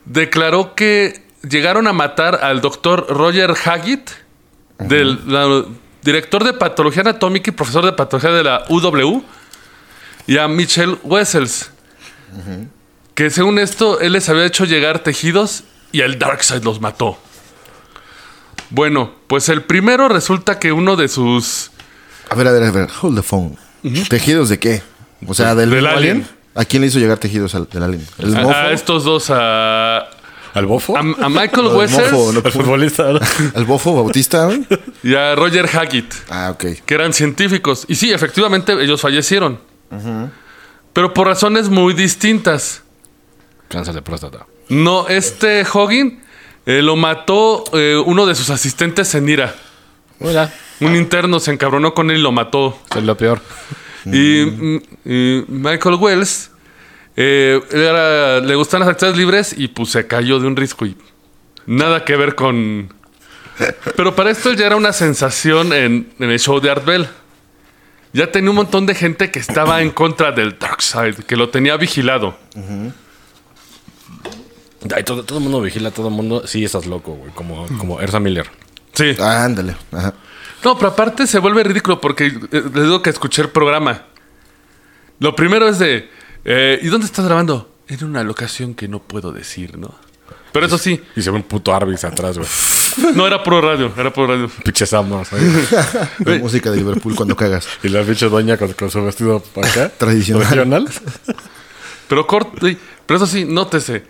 declaró 0.04 0.76
que 0.76 1.24
llegaron 1.48 1.88
a 1.88 1.92
matar 1.92 2.38
al 2.42 2.60
doctor 2.60 3.06
Roger 3.08 3.52
Haggett, 3.64 4.10
del 4.78 5.18
la- 5.26 5.64
director 6.02 6.44
de 6.44 6.52
patología 6.52 7.00
anatómica 7.00 7.50
y 7.50 7.54
profesor 7.54 7.84
de 7.84 7.92
patología 7.92 8.30
de 8.30 8.44
la 8.44 8.62
UW, 8.68 9.22
y 10.28 10.38
a 10.38 10.46
Michelle 10.46 10.96
Wessels. 11.02 11.72
que 13.14 13.30
según 13.30 13.58
esto, 13.58 13.98
él 14.00 14.12
les 14.12 14.28
había 14.28 14.44
hecho 14.44 14.64
llegar 14.64 15.00
tejidos 15.00 15.64
y 15.94 16.00
el 16.00 16.18
Darkseid 16.18 16.64
los 16.64 16.80
mató. 16.80 17.16
Bueno, 18.70 19.12
pues 19.28 19.48
el 19.48 19.62
primero 19.62 20.08
resulta 20.08 20.58
que 20.58 20.72
uno 20.72 20.96
de 20.96 21.06
sus... 21.06 21.70
A 22.28 22.34
ver, 22.34 22.48
a 22.48 22.52
ver, 22.52 22.64
a 22.64 22.70
ver. 22.72 22.88
Hold 23.00 23.14
the 23.14 23.22
phone. 23.22 23.56
¿Tejidos 24.08 24.48
de 24.48 24.58
qué? 24.58 24.82
O 25.24 25.34
sea, 25.34 25.54
del, 25.54 25.86
alien. 25.86 26.26
¿A 26.56 26.64
quién 26.64 26.82
le 26.82 26.88
hizo 26.88 26.98
llegar 26.98 27.18
tejidos 27.18 27.54
al, 27.54 27.68
del 27.68 27.84
alien? 27.84 28.04
¿El 28.18 28.36
A, 28.36 28.40
mofo? 28.40 28.54
a 28.56 28.72
estos 28.72 29.04
dos, 29.04 29.30
a, 29.30 30.08
¿Al 30.52 30.66
bofo? 30.66 30.96
a 30.98 31.02
Michael 31.04 31.62
No, 31.66 31.76
Wessels 31.78 32.10
mofo, 32.10 32.32
no. 32.32 32.42
¿Al 32.44 32.50
futbolista? 32.50 33.12
¿no? 33.12 33.20
¿Al 33.54 33.64
bofo 33.64 33.94
bautista? 33.94 34.48
y 35.04 35.14
a 35.14 35.36
Roger 35.36 35.68
Haggett. 35.76 36.12
Ah, 36.28 36.50
ok. 36.54 36.64
que 36.84 36.94
eran 36.94 37.12
científicos. 37.12 37.84
Y 37.86 37.94
sí, 37.94 38.12
efectivamente, 38.12 38.72
ellos 38.82 39.00
fallecieron. 39.00 39.60
Pero 40.92 41.14
por 41.14 41.28
razones 41.28 41.68
muy 41.68 41.94
distintas. 41.94 42.82
Cáncer 43.68 43.94
de 43.94 44.02
próstata. 44.02 44.46
No, 44.68 45.08
este 45.08 45.64
Hoggin 45.70 46.20
eh, 46.66 46.80
lo 46.82 46.96
mató 46.96 47.64
eh, 47.72 48.00
uno 48.04 48.26
de 48.26 48.34
sus 48.34 48.50
asistentes 48.50 49.14
en 49.14 49.28
ira. 49.28 49.54
Un 50.80 50.96
interno 50.96 51.38
se 51.40 51.52
encabronó 51.52 51.94
con 51.94 52.10
él 52.10 52.18
y 52.18 52.22
lo 52.22 52.32
mató. 52.32 52.78
es 52.96 53.02
lo 53.02 53.16
peor. 53.16 53.40
Y, 54.06 54.44
mm, 54.44 54.76
y 55.04 55.44
Michael 55.48 55.94
Wells 55.96 56.50
eh, 57.16 57.60
era- 57.70 58.40
le 58.40 58.54
gustan 58.54 58.80
las 58.80 58.88
actividades 58.88 59.16
libres 59.18 59.54
y 59.56 59.68
pues 59.68 59.90
se 59.90 60.06
cayó 60.06 60.38
de 60.40 60.46
un 60.46 60.56
risco 60.56 60.84
y 60.86 60.96
nada 61.66 62.04
que 62.04 62.16
ver 62.16 62.34
con... 62.34 62.92
Pero 63.96 64.14
para 64.16 64.30
esto 64.30 64.52
ya 64.52 64.66
era 64.66 64.76
una 64.76 64.92
sensación 64.92 65.72
en, 65.72 66.12
en 66.18 66.30
el 66.30 66.38
show 66.40 66.60
de 66.60 66.70
Art 66.70 66.84
Bell. 66.84 67.06
Ya 68.12 68.30
tenía 68.30 68.50
un 68.50 68.56
montón 68.56 68.84
de 68.86 68.94
gente 68.94 69.30
que 69.30 69.38
estaba 69.38 69.80
en 69.82 69.90
contra 69.90 70.32
del 70.32 70.58
Darkseid, 70.58 71.14
que 71.26 71.36
lo 71.36 71.48
tenía 71.50 71.76
vigilado. 71.76 72.36
Ay, 74.94 75.04
todo, 75.04 75.24
todo 75.24 75.38
el 75.38 75.44
mundo 75.44 75.60
vigila, 75.60 75.90
todo 75.90 76.08
el 76.08 76.14
mundo. 76.14 76.46
Sí, 76.46 76.64
estás 76.64 76.86
loco, 76.86 77.12
güey. 77.14 77.30
Como, 77.32 77.66
como 77.78 78.00
Ersa 78.00 78.20
Miller. 78.20 78.50
Sí. 78.92 79.14
Ah, 79.20 79.44
ándale. 79.44 79.76
Ajá. 79.92 80.14
No, 80.64 80.76
pero 80.76 80.88
aparte 80.90 81.26
se 81.26 81.38
vuelve 81.38 81.62
ridículo 81.62 82.00
porque 82.00 82.26
eh, 82.26 82.32
les 82.52 82.84
digo 82.84 83.02
que 83.02 83.10
escuché 83.10 83.42
el 83.42 83.48
programa. 83.50 84.02
Lo 85.20 85.34
primero 85.36 85.68
es 85.68 85.78
de, 85.78 86.08
eh, 86.44 86.78
¿y 86.82 86.86
dónde 86.88 87.06
estás 87.06 87.24
grabando? 87.24 87.70
En 87.88 88.02
una 88.04 88.22
locación 88.24 88.74
que 88.74 88.88
no 88.88 88.98
puedo 89.00 89.30
decir, 89.32 89.76
¿no? 89.78 89.94
Pero 90.52 90.66
eso 90.66 90.78
sí, 90.78 91.00
Y 91.16 91.22
se 91.22 91.30
ve 91.30 91.36
un 91.36 91.42
puto 91.42 91.74
Arby's 91.74 92.04
atrás, 92.04 92.38
güey. 92.38 92.48
no 93.16 93.26
era 93.26 93.42
pro 93.42 93.60
radio, 93.60 93.92
era 93.96 94.12
pro 94.12 94.26
radio. 94.26 94.48
Pinche 94.62 94.86
Samos. 94.86 95.28
La 96.24 96.38
música 96.38 96.70
de 96.70 96.76
Liverpool 96.76 97.14
cuando 97.16 97.36
cagas. 97.36 97.66
Y 97.82 97.88
la 97.88 98.02
pinche 98.04 98.28
doña 98.28 98.56
con, 98.56 98.72
con 98.74 98.88
su 98.90 99.02
vestido 99.04 99.42
acá. 99.62 99.88
Tradicional. 99.90 100.44
Regional. 100.48 100.88
Pero 102.08 102.26
corto, 102.26 102.68
y- 102.68 102.78
pero 103.06 103.16
eso 103.16 103.26
sí, 103.26 103.44
nótese, 103.44 104.04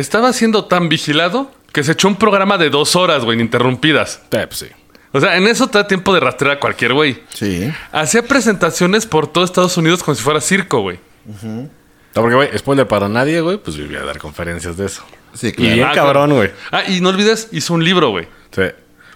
estaba 0.00 0.32
siendo 0.32 0.64
tan 0.64 0.88
vigilado 0.88 1.50
que 1.72 1.84
se 1.84 1.92
echó 1.92 2.08
un 2.08 2.16
programa 2.16 2.58
de 2.58 2.70
dos 2.70 2.96
horas, 2.96 3.24
güey, 3.24 3.36
ininterrumpidas. 3.36 4.20
Eh, 4.32 4.46
pues 4.46 4.58
sí. 4.58 4.66
O 5.12 5.20
sea, 5.20 5.36
en 5.36 5.46
eso 5.46 5.68
te 5.68 5.78
da 5.78 5.86
tiempo 5.86 6.12
de 6.14 6.20
rastrear 6.20 6.56
a 6.56 6.60
cualquier 6.60 6.94
güey. 6.94 7.22
Sí. 7.34 7.70
Hacía 7.92 8.22
presentaciones 8.26 9.06
por 9.06 9.26
todo 9.26 9.44
Estados 9.44 9.76
Unidos 9.76 10.02
como 10.02 10.14
si 10.14 10.22
fuera 10.22 10.40
circo, 10.40 10.80
güey. 10.80 10.98
No, 11.44 11.68
porque, 12.14 12.34
güey, 12.34 12.58
spoiler 12.58 12.88
para 12.88 13.08
nadie, 13.08 13.40
güey, 13.40 13.58
pues 13.58 13.76
vivía 13.76 14.00
a 14.00 14.04
dar 14.04 14.18
conferencias 14.18 14.76
de 14.76 14.86
eso. 14.86 15.02
Sí, 15.34 15.48
Y 15.48 15.52
claro. 15.52 15.74
bien 15.74 15.86
Ah, 15.88 15.92
cabrón, 15.94 16.32
güey. 16.34 16.50
Ah, 16.70 16.82
y 16.88 17.00
no 17.00 17.10
olvides, 17.10 17.48
hizo 17.52 17.74
un 17.74 17.84
libro, 17.84 18.10
güey. 18.10 18.26
Sí. 18.50 18.62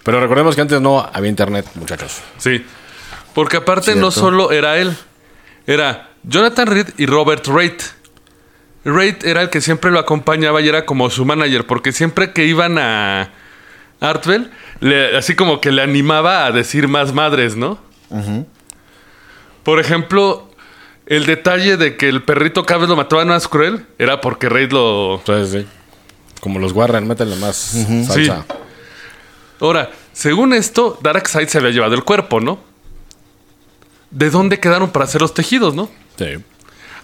Pero 0.03 0.19
recordemos 0.19 0.55
que 0.55 0.61
antes 0.61 0.79
no 0.81 1.07
había 1.13 1.29
internet, 1.29 1.65
muchachos. 1.75 2.21
Sí. 2.37 2.65
Porque 3.33 3.57
aparte 3.57 3.95
no 3.95 4.09
solo 4.09 4.51
era 4.51 4.77
él, 4.77 4.95
era 5.67 6.09
Jonathan 6.23 6.67
Reed 6.67 6.87
y 6.97 7.05
Robert 7.05 7.45
Raitt. 7.47 7.81
Raitt 8.87 9.23
era 9.23 9.41
el 9.41 9.49
que 9.49 9.61
siempre 9.61 9.91
lo 9.91 9.99
acompañaba 9.99 10.61
y 10.61 10.67
era 10.69 10.85
como 10.85 11.09
su 11.09 11.25
manager, 11.25 11.65
porque 11.67 11.91
siempre 11.91 12.31
que 12.31 12.45
iban 12.45 12.77
a 12.77 13.31
Artwell, 13.99 14.49
le- 14.79 15.15
así 15.17 15.35
como 15.35 15.59
que 15.61 15.71
le 15.71 15.81
animaba 15.81 16.45
a 16.45 16.51
decir 16.51 16.87
más 16.87 17.13
madres, 17.13 17.55
¿no? 17.55 17.77
Por 19.63 19.79
ejemplo, 19.79 20.49
el 21.05 21.25
detalle 21.25 21.77
de 21.77 21.97
que 21.97 22.07
el 22.07 22.23
perrito 22.23 22.65
cada 22.65 22.81
vez 22.81 22.89
lo 22.89 22.95
mataban 22.95 23.27
más 23.27 23.47
cruel 23.47 23.85
era 23.99 24.21
porque 24.21 24.47
Reid 24.49 24.71
lo... 24.71 25.15
Entonces, 25.19 25.63
sí. 25.63 25.67
Como 26.39 26.59
los 26.59 26.71
Warren, 26.71 27.07
métanle 27.07 27.35
más 27.35 27.55
salsa. 28.07 28.45
Ahora, 29.59 29.89
según 30.13 30.53
esto, 30.53 30.97
Darkseid 31.01 31.47
se 31.47 31.57
había 31.57 31.71
llevado 31.71 31.95
el 31.95 32.03
cuerpo, 32.03 32.39
¿no? 32.39 32.59
¿De 34.11 34.29
dónde 34.29 34.59
quedaron 34.59 34.91
para 34.91 35.05
hacer 35.05 35.19
los 35.21 35.33
tejidos, 35.33 35.75
no? 35.75 35.89
Sí. 36.17 36.35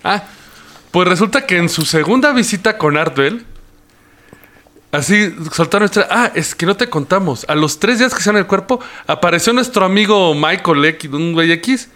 Ah, 0.04 0.24
pues 0.94 1.08
resulta 1.08 1.48
que 1.48 1.58
en 1.58 1.70
su 1.70 1.86
segunda 1.86 2.32
visita 2.34 2.78
con 2.78 2.98
Artwell, 2.98 3.44
así 4.92 5.36
soltaron 5.52 5.86
esta. 5.86 6.08
Ah, 6.08 6.32
es 6.36 6.54
que 6.54 6.68
no 6.68 6.78
te 6.78 6.88
contamos. 6.88 7.48
A 7.50 7.56
los 7.56 7.80
tres 7.80 7.98
días 7.98 8.14
que 8.14 8.22
se 8.22 8.30
el 8.30 8.46
cuerpo, 8.46 8.80
apareció 9.08 9.54
nuestro 9.54 9.86
amigo 9.86 10.36
Michael 10.36 10.86
X, 10.86 11.12
un 11.12 11.34
güey 11.34 11.52
X, 11.52 11.90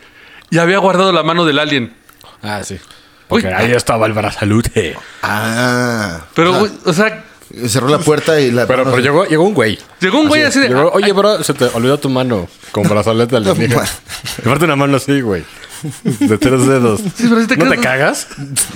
y 0.50 0.58
había 0.58 0.80
guardado 0.80 1.12
la 1.12 1.22
mano 1.22 1.46
del 1.46 1.60
alien. 1.60 1.94
Ah, 2.42 2.64
sí. 2.64 2.80
Porque 3.28 3.46
Uy. 3.46 3.54
ahí 3.54 3.72
estaba 3.72 4.08
el 4.08 4.14
brazalute. 4.14 4.98
Ah. 5.22 6.22
Pero, 6.34 6.56
Ah, 6.56 6.60
güey, 6.62 6.72
o 6.86 6.94
sea, 6.94 7.24
cerró 7.68 7.90
la 7.90 8.00
puerta 8.00 8.42
y 8.42 8.50
la. 8.50 8.66
Pero, 8.66 8.84
pero 8.86 8.98
llegó, 8.98 9.26
llegó 9.26 9.44
un 9.44 9.54
güey. 9.54 9.78
llegó 10.00 10.20
un 10.20 10.28
güey 10.28 10.42
así 10.42 10.60
de. 10.60 10.70
Llegó, 10.70 10.90
ah, 10.90 10.92
Oye, 10.94 11.12
bro, 11.12 11.44
se 11.44 11.54
te 11.54 11.66
olvidó 11.66 12.00
tu 12.00 12.10
mano 12.10 12.50
con 12.72 12.90
brazalete 12.90 13.36
al 13.36 13.48
alienígena. 13.48 13.84
Aparte 14.42 14.66
una 14.66 14.76
mano 14.76 14.98
así, 14.98 15.22
güey. 15.22 15.44
De 16.04 16.38
tres 16.38 16.66
dedos. 16.68 17.02
Sí, 17.16 17.26
pero 17.30 17.42
sí 17.42 17.48
te 17.48 17.58
¿No 17.58 17.70
te 17.70 17.78
quedas- 17.78 17.84
cagas? 17.84 18.28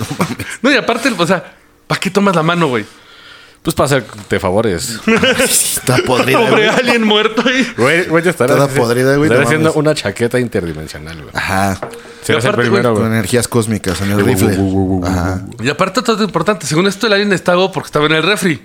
No, 0.62 0.70
y 0.70 0.76
aparte, 0.76 1.12
o 1.16 1.26
sea, 1.26 1.54
¿para 1.86 2.00
qué 2.00 2.10
tomas 2.10 2.34
la 2.36 2.42
mano, 2.42 2.68
güey? 2.68 2.84
Pues 3.62 3.74
para 3.76 3.86
hacerte 3.86 4.40
favores. 4.40 4.98
Está 5.38 5.96
podrida. 5.98 6.38
Pobre 6.40 6.68
alien 6.68 7.04
muerto 7.04 7.42
ahí. 7.46 7.66
Güey, 7.76 8.06
güey, 8.06 8.22
te 8.24 8.32
Toda 8.32 8.66
podrida, 8.68 9.16
güey, 9.16 9.30
haciendo 9.32 9.68
mames. 9.70 9.76
una 9.76 9.94
chaqueta 9.94 10.40
interdimensional, 10.40 11.16
güey. 11.22 11.30
Ajá. 11.34 11.78
El 12.26 12.36
aparte, 12.38 12.62
primero, 12.62 12.92
Con 12.94 13.02
güey. 13.04 13.12
energías 13.12 13.46
cósmicas 13.48 14.00
en 14.00 14.10
el 14.12 14.24
rifle. 14.24 14.56
Ajá. 15.04 15.42
Y 15.62 15.68
aparte, 15.68 16.02
todo 16.02 16.22
importante, 16.24 16.66
según 16.66 16.86
esto, 16.86 17.06
el 17.06 17.12
alien 17.14 17.32
estaba 17.32 17.70
porque 17.70 17.86
estaba 17.86 18.06
en 18.06 18.12
el 18.12 18.22
refri. 18.24 18.62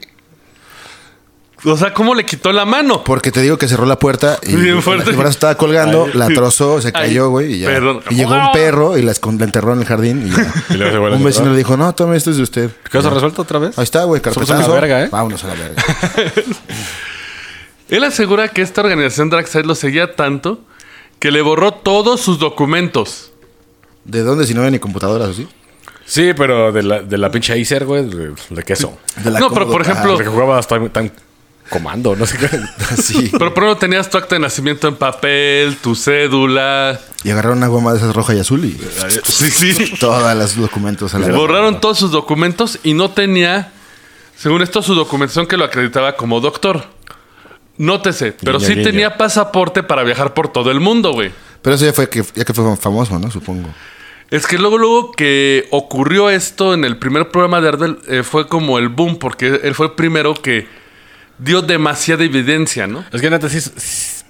O 1.66 1.76
sea, 1.76 1.92
¿cómo 1.94 2.14
le 2.14 2.24
quitó 2.24 2.52
la 2.52 2.66
mano? 2.66 3.04
Porque 3.04 3.32
te 3.32 3.42
digo 3.42 3.58
que 3.58 3.68
cerró 3.68 3.86
la 3.88 3.98
puerta 3.98 4.38
y 4.44 4.56
Bien 4.56 4.82
fuerte. 4.84 5.10
el 5.10 5.16
brazo 5.16 5.32
estaba 5.32 5.56
colgando, 5.56 6.06
Ay. 6.06 6.12
la 6.14 6.28
trozó, 6.28 6.80
se 6.82 6.90
Ay, 6.90 6.94
cayó, 6.94 7.30
güey, 7.30 7.54
y 7.56 7.60
ya. 7.60 7.68
perdón. 7.70 8.02
Y 8.12 8.16
llegó 8.16 8.34
un 8.36 8.52
perro 8.54 8.96
y 8.98 9.02
la, 9.02 9.14
enterró 9.40 9.74
en 9.74 9.80
el 9.80 9.86
jardín 9.86 10.28
y 10.28 10.30
ya. 10.30 10.54
Y 10.70 10.74
luego 10.78 10.92
se 10.94 10.98
vuelve 11.00 11.16
a 11.16 11.18
un 11.18 11.24
vecino 11.26 11.50
le 11.52 11.58
dijo, 11.58 11.76
no, 11.76 11.94
tome 11.96 12.16
esto 12.16 12.30
es 12.30 12.38
de 12.38 12.44
usted. 12.44 12.70
¿Caso 12.92 13.10
resuelto 13.10 13.42
otra 13.42 13.58
vez? 13.58 13.78
Ahí 13.78 13.84
está, 13.86 14.04
güey, 14.04 14.22
Somos 14.22 14.36
carpetazo. 14.48 14.72
una 14.72 14.80
verga, 14.82 15.04
¿eh? 15.04 15.10
Vámonos 15.12 15.44
a 15.44 15.48
la 15.48 15.54
verga. 15.56 15.84
Él 17.90 18.04
asegura 18.04 18.50
que 18.50 18.62
esta 18.62 18.82
organización 18.82 19.30
Darkseid 19.30 19.66
lo 19.66 19.74
seguía 19.76 20.16
tanto 20.16 20.60
que 21.20 21.32
le 21.32 21.42
borró 21.42 21.72
todos 21.74 22.22
sus 22.22 22.38
documentos. 22.38 23.32
¿De 24.04 24.22
dónde 24.24 24.46
si 24.46 24.54
no 24.54 24.60
había 24.62 24.72
ni 24.72 24.80
computadoras 24.80 25.30
así? 25.30 25.48
Sí, 26.06 26.32
pero 26.38 26.72
de 26.72 26.84
la, 26.84 27.02
de 27.02 27.18
la 27.18 27.32
pinche 27.32 27.60
Acer, 27.60 27.86
güey, 27.86 28.06
de, 28.08 28.34
de 28.50 28.64
queso. 28.64 28.98
De 29.24 29.32
la 29.32 29.40
No, 29.40 29.50
pero 29.52 29.68
por 29.68 29.82
ejemplo- 29.82 30.14
Porque 30.16 30.30
jugaba 30.30 30.58
hasta 30.60 30.80
tan 30.90 31.12
comando, 31.70 32.16
no 32.16 32.26
sé 32.26 32.38
qué. 32.38 32.50
Ah, 32.54 32.96
sí. 33.02 33.30
Pero 33.38 33.54
primero 33.54 33.78
tenías 33.78 34.10
tu 34.10 34.18
acta 34.18 34.36
de 34.36 34.40
nacimiento 34.40 34.88
en 34.88 34.96
papel, 34.96 35.78
tu 35.78 35.96
cédula. 35.96 37.00
Y 37.24 37.30
agarraron 37.32 37.58
una 37.60 37.68
goma 37.68 37.92
de 37.92 37.98
esas 38.00 38.16
roja 38.16 38.34
y 38.36 38.40
azul 38.40 38.64
y 38.66 38.78
Sí, 39.24 39.52
sí. 39.52 39.94
todos 40.00 40.36
los 40.36 40.56
documentos 40.56 41.14
a 41.14 41.20
la 41.20 41.26
verga. 41.28 41.40
Borraron 41.40 41.80
todos 41.82 41.98
sus 42.00 42.12
documentos 42.12 42.80
y 42.84 42.94
no 42.94 43.12
tenía, 43.12 43.72
según 44.38 44.62
esto, 44.62 44.82
su 44.82 44.96
documentación 44.96 45.48
que 45.48 45.58
lo 45.58 45.66
acreditaba 45.66 46.16
como 46.16 46.40
doctor. 46.40 46.86
Nótese, 47.78 48.32
pero 48.44 48.58
Guiño, 48.58 48.68
sí 48.68 48.74
guiño. 48.76 48.86
tenía 48.90 49.18
pasaporte 49.18 49.84
para 49.84 50.04
viajar 50.04 50.34
por 50.34 50.48
todo 50.52 50.72
el 50.72 50.80
mundo, 50.80 51.12
güey. 51.14 51.32
Pero 51.62 51.76
eso 51.76 51.86
ya 51.86 51.94
fue 51.94 52.10
que, 52.10 52.24
ya 52.34 52.44
que 52.44 52.54
fue 52.54 52.76
famoso, 52.78 53.20
¿no? 53.20 53.30
Supongo. 53.30 53.70
Es 54.32 54.46
que 54.48 54.58
luego, 54.58 54.78
luego 54.78 55.12
que 55.12 55.68
ocurrió 55.72 56.30
esto 56.30 56.74
en 56.74 56.84
el 56.86 56.98
primer 56.98 57.30
programa 57.30 57.62
de 57.62 57.68
Ardell, 57.70 58.00
eh, 58.08 58.24
fue 58.24 58.48
como 58.48 58.80
el 58.80 58.90
boom, 58.90 59.18
porque 59.20 59.60
él 59.64 59.76
fue 59.76 59.86
el 59.88 59.92
primero 59.94 60.34
que 60.34 60.68
dio 61.40 61.62
demasiada 61.62 62.24
evidencia, 62.24 62.88
¿no? 62.88 63.04
Es 63.12 63.22
que 63.22 63.30
neta, 63.30 63.50
sí, 63.50 63.60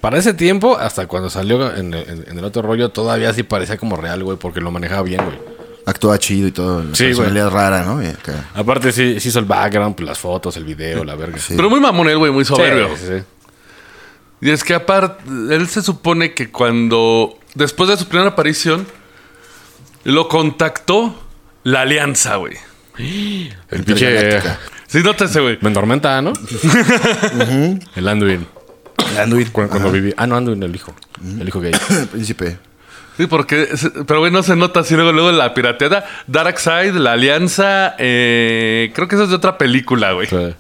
para 0.02 0.18
ese 0.18 0.34
tiempo, 0.34 0.78
hasta 0.78 1.08
cuando 1.08 1.30
salió 1.30 1.76
en, 1.76 1.94
en- 1.94 2.26
en 2.28 2.38
el 2.40 2.44
otro 2.46 2.62
rollo, 2.62 2.90
todavía 2.90 3.34
sí 3.34 3.44
parecía 3.44 3.78
como 3.78 3.96
real, 3.98 4.24
güey, 4.24 4.38
porque 4.38 4.62
lo 4.62 4.72
manejaba 4.72 5.02
bien, 5.04 5.24
güey. 5.24 5.38
Actuaba 5.86 6.20
chido 6.20 6.48
y 6.50 6.52
todo. 6.52 6.84
La 6.84 6.94
Sí, 6.96 7.06
güey. 7.06 7.16
personalidad 7.16 7.50
rara, 7.50 7.84
¿no? 7.84 8.04
Y 8.04 8.08
acá. 8.08 8.50
Aparte, 8.54 8.92
sí, 8.92 9.20
sí 9.22 9.30
hizo 9.30 9.40
el 9.40 9.46
background, 9.46 9.96
pues, 9.96 10.06
las 10.06 10.20
fotos, 10.20 10.58
el 10.58 10.66
video, 10.66 11.04
la 11.06 11.16
verga. 11.16 11.38
Sí. 11.40 11.54
Pero 11.56 11.70
muy 11.70 11.80
mamón 11.80 12.10
él, 12.10 12.18
güey, 12.18 12.32
muy 12.32 12.44
soberbio. 12.44 12.90
Sí, 12.98 13.06
sí, 13.08 13.14
sí. 13.20 13.24
Y 14.42 14.52
es 14.52 14.64
que 14.66 14.74
aparte, 14.76 15.24
él 15.28 15.68
se 15.70 15.82
supone 15.82 16.34
que 16.34 16.52
cuando, 16.52 17.40
después 17.56 17.90
de 17.90 17.96
su 17.98 18.08
primera 18.08 18.32
aparición, 18.32 18.86
lo 20.04 20.28
contactó 20.28 21.24
la 21.64 21.82
alianza, 21.82 22.36
güey. 22.36 22.56
El 22.98 23.84
pinche. 23.86 24.40
Sí, 24.88 25.00
nótese, 25.04 25.40
güey. 25.42 25.58
Me 25.62 25.68
endormenta, 25.68 26.22
¿no? 26.22 26.34
El 27.96 28.08
Anduin. 28.08 28.48
El 29.12 29.18
Anduin. 29.18 29.50
Cuando, 29.52 29.72
cuando 29.72 29.92
viví. 29.92 30.14
Ah, 30.18 30.26
no, 30.28 30.36
Anduin, 30.38 30.62
el 30.64 30.74
hijo. 30.76 30.94
El 31.40 31.48
hijo 31.48 31.60
gay. 31.60 31.74
El 31.90 32.08
príncipe. 32.12 32.58
Sí, 33.18 33.26
porque, 33.28 33.68
pero 34.06 34.20
güey, 34.20 34.32
no 34.32 34.44
se 34.44 34.56
nota 34.56 34.82
así 34.82 34.94
luego, 34.96 35.12
luego 35.12 35.32
la 35.32 35.54
pirateada. 35.54 36.06
Dark 36.28 36.60
Side, 36.60 36.94
la 36.94 37.14
Alianza, 37.14 37.96
eh, 37.98 38.92
creo 38.94 39.08
que 39.08 39.16
eso 39.16 39.24
es 39.24 39.30
de 39.32 39.36
otra 39.36 39.58
película, 39.58 40.12
güey. 40.14 40.28
Sí. 40.28 40.54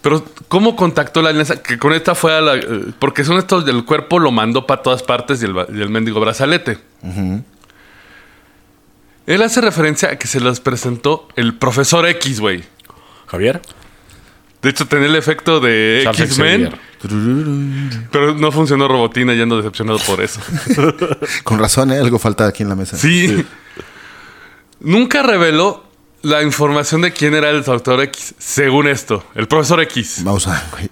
Pero, 0.00 0.24
¿cómo 0.46 0.76
contactó 0.76 1.20
la 1.20 1.30
alianza? 1.30 1.60
Que 1.60 1.76
con 1.76 1.92
esta 1.92 2.14
fue 2.14 2.32
a 2.32 2.40
la. 2.40 2.54
eh, 2.54 2.84
Porque 3.00 3.24
son 3.24 3.36
estos 3.38 3.66
del 3.66 3.84
cuerpo, 3.84 4.20
lo 4.20 4.30
mandó 4.30 4.64
para 4.66 4.82
todas 4.82 5.02
partes 5.02 5.42
y 5.42 5.46
el, 5.46 5.52
ba- 5.54 5.66
y 5.68 5.80
el 5.82 5.90
mendigo 5.90 6.20
brazalete. 6.20 6.78
Él 9.26 9.42
hace 9.42 9.60
referencia 9.60 10.10
a 10.12 10.16
que 10.16 10.26
se 10.28 10.40
los 10.40 10.60
presentó 10.60 11.28
el 11.36 11.54
profesor 11.54 12.06
X, 12.06 12.40
güey. 12.40 12.62
Javier. 13.28 13.62
De 14.62 14.70
hecho, 14.70 14.86
tenía 14.88 15.06
el 15.06 15.14
efecto 15.14 15.60
de 15.60 16.02
X-Men, 16.02 16.74
pero 18.10 18.34
no 18.34 18.50
funcionó 18.50 18.88
Robotina 18.88 19.32
y 19.32 19.40
ando 19.40 19.56
decepcionado 19.56 20.00
por 20.00 20.20
eso. 20.20 20.40
Con 21.44 21.60
razón, 21.60 21.92
¿eh? 21.92 21.98
Algo 21.98 22.18
falta 22.18 22.46
aquí 22.48 22.64
en 22.64 22.68
la 22.68 22.74
mesa. 22.74 22.96
Sí. 22.96 23.44
Nunca 24.80 25.22
reveló 25.22 25.84
la 26.22 26.42
información 26.42 27.02
de 27.02 27.12
quién 27.12 27.34
era 27.34 27.50
el 27.50 27.62
doctor 27.62 28.00
X, 28.02 28.34
según 28.38 28.88
esto, 28.88 29.24
el 29.36 29.46
profesor 29.46 29.80
X. 29.82 30.22
Maussan, 30.24 30.60
güey. 30.72 30.88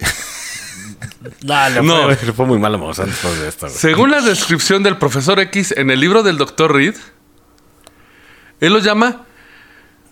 Dale, 1.40 1.82
No. 1.82 2.08
no. 2.08 2.14
Fue, 2.16 2.32
fue 2.32 2.46
muy 2.46 2.58
malo 2.60 2.78
Maussan 2.78 3.06
después 3.06 3.36
de 3.40 3.48
esto, 3.48 3.66
güey. 3.66 3.76
Según 3.76 4.12
la 4.12 4.20
descripción 4.20 4.84
del 4.84 4.96
profesor 4.96 5.40
X 5.40 5.74
en 5.76 5.90
el 5.90 5.98
libro 5.98 6.22
del 6.22 6.38
doctor 6.38 6.72
Reed, 6.72 6.94
él 8.60 8.72
lo 8.72 8.78
llama 8.78 9.25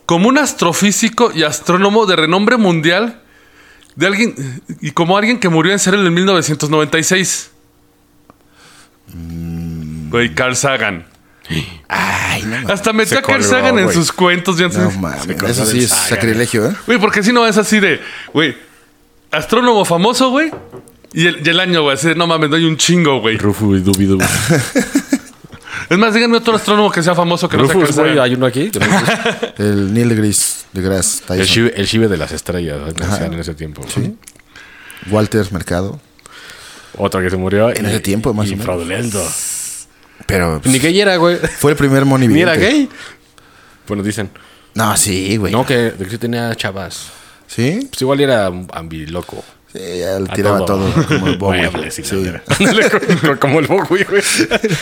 como 0.06 0.28
un 0.28 0.38
astrofísico 0.38 1.32
y 1.34 1.42
astrónomo 1.42 2.06
de 2.06 2.16
renombre 2.16 2.56
mundial 2.56 3.20
de 3.96 4.06
alguien 4.06 4.62
y 4.80 4.90
como 4.90 5.16
alguien 5.16 5.38
que 5.38 5.48
murió 5.48 5.72
en 5.72 5.78
serio 5.78 6.04
en 6.04 6.12
1996. 6.12 7.50
Güey, 10.10 10.34
Carl 10.34 10.56
Sagan. 10.56 11.06
Ay, 11.88 12.42
no. 12.42 12.72
Hasta 12.72 12.92
metió 12.92 13.18
a 13.18 13.22
Carl 13.22 13.40
colgó, 13.40 13.50
Sagan 13.50 13.78
en 13.78 13.92
sus 13.92 14.12
cuentos. 14.12 14.58
Ya 14.58 14.68
No 14.68 14.90
mames. 14.92 15.28
Eso 15.28 15.66
sí 15.66 15.84
es 15.84 15.90
sacrilegio, 15.90 16.66
¿eh? 16.66 16.74
Güey, 16.86 16.98
porque 16.98 17.22
si 17.22 17.32
no 17.32 17.46
es 17.46 17.56
así 17.56 17.80
de, 17.80 18.00
güey, 18.32 18.56
astrónomo 19.30 19.84
famoso, 19.84 20.30
güey. 20.30 20.50
Y 21.12 21.26
el, 21.26 21.46
y 21.46 21.50
el 21.50 21.60
año, 21.60 21.82
güey, 21.82 21.94
así 21.94 22.08
de, 22.08 22.14
no 22.16 22.26
mames, 22.26 22.50
no 22.50 22.56
hay 22.56 22.64
un 22.64 22.76
chingo, 22.76 23.20
güey. 23.20 23.36
Rufus 23.36 23.78
y 23.78 23.82
Dubi 23.82 24.06
Dubi. 24.06 24.24
Es 25.88 25.98
más, 25.98 26.14
díganme 26.14 26.36
otro 26.38 26.54
astrónomo 26.56 26.90
que 26.90 27.02
sea 27.02 27.14
famoso 27.14 27.48
que 27.48 27.56
no 27.56 27.66
sea 27.66 28.02
güey, 28.04 28.18
hay 28.18 28.34
uno 28.34 28.46
aquí. 28.46 28.70
El 29.58 29.92
Neil 29.92 30.08
de 30.08 30.14
Gris, 30.14 30.66
de 30.72 30.82
Grass 30.82 31.20
El 31.20 31.26
Tyson. 31.26 31.46
chive, 31.46 31.72
el 31.76 31.86
chive 31.86 32.08
de 32.08 32.16
las 32.16 32.32
estrellas, 32.32 32.78
en 33.20 33.34
ese 33.34 33.54
tiempo. 33.54 33.82
Sí. 33.92 34.16
Walter 35.10 35.46
Mercado. 35.52 36.00
Otro 36.96 37.20
que 37.20 37.30
se 37.30 37.36
murió. 37.36 37.70
En 37.74 37.86
ese 37.86 38.00
tiempo, 38.00 38.32
más 38.32 38.46
y 38.46 38.50
o 38.50 38.52
menos. 38.52 38.64
fraudulento. 38.64 39.28
Pero 40.26 40.60
pues, 40.62 40.72
Ni 40.72 40.78
gay 40.78 41.00
era, 41.00 41.16
güey. 41.16 41.36
fue 41.36 41.72
el 41.72 41.76
primer 41.76 42.04
Ni 42.04 42.08
monividente. 42.08 42.42
era 42.42 42.56
gay. 42.56 42.88
Bueno, 43.86 44.02
dicen. 44.02 44.30
No, 44.74 44.96
sí, 44.96 45.36
güey. 45.36 45.52
No, 45.52 45.66
que, 45.66 45.76
de 45.92 46.04
que 46.04 46.10
sí 46.10 46.18
tenía 46.18 46.54
chavas. 46.54 47.08
¿Sí? 47.46 47.86
Pues 47.90 48.00
igual 48.02 48.20
era 48.20 48.46
ambiloco. 48.72 49.44
Sí, 49.74 49.98
ya 49.98 50.20
le 50.20 50.28
tiraba 50.28 50.64
todo. 50.64 50.88
como 51.08 51.26
el 51.26 51.36
Bowie. 51.36 51.68
Muebles 51.68 51.94
Sí. 51.94 52.02
como- 52.02 53.38
Como 53.40 53.58
el 53.58 53.66
Bowie, 53.66 54.04
güey. 54.04 54.22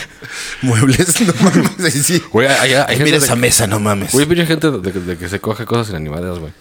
Muebles, 0.61 1.21
no 1.21 1.33
mames. 1.41 1.93
Sí, 1.93 2.03
sí. 2.03 2.23
Güey, 2.31 2.47
hay, 2.47 2.73
hay 2.73 2.99
Mira 2.99 3.17
esa 3.17 3.35
mesa, 3.35 3.65
no 3.65 3.79
mames. 3.79 4.11
Güey, 4.13 4.25
pinche 4.27 4.45
gente 4.45 4.69
de, 4.69 4.79
de- 4.79 4.91
de 4.99 5.17
que 5.17 5.27
se 5.29 5.39
coge 5.39 5.65
cosas 5.65 5.89
inanimadas, 5.89 6.37
güey. 6.39 6.51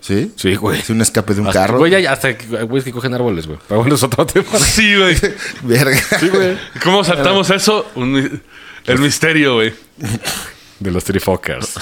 ¿Sí? 0.00 0.32
Sí, 0.36 0.54
güey. 0.56 0.80
Es 0.80 0.90
un 0.90 1.00
escape 1.02 1.34
de 1.34 1.42
un 1.42 1.46
Hasta- 1.48 1.60
carro. 1.66 1.78
Güey, 1.78 1.94
hay 1.94 2.06
hasta 2.06 2.36
que- 2.36 2.46
güeyes 2.64 2.84
que 2.84 2.92
cogen 2.92 3.14
árboles, 3.14 3.46
güey. 3.46 3.58
Pero 3.68 3.80
bueno, 3.80 3.94
es 3.94 4.02
otro 4.02 4.26
tema. 4.26 4.46
Sí, 4.58 4.96
güey. 4.96 5.16
Verga. 5.62 6.00
Sí, 6.18 6.28
güey. 6.28 6.56
¿Cómo 6.82 7.04
saltamos 7.04 7.50
eso? 7.50 7.90
Un 7.94 8.40
el 8.86 8.98
misterio, 8.98 9.54
güey. 9.56 9.72
De 10.80 10.90
los 10.90 11.04
trifokers. 11.04 11.74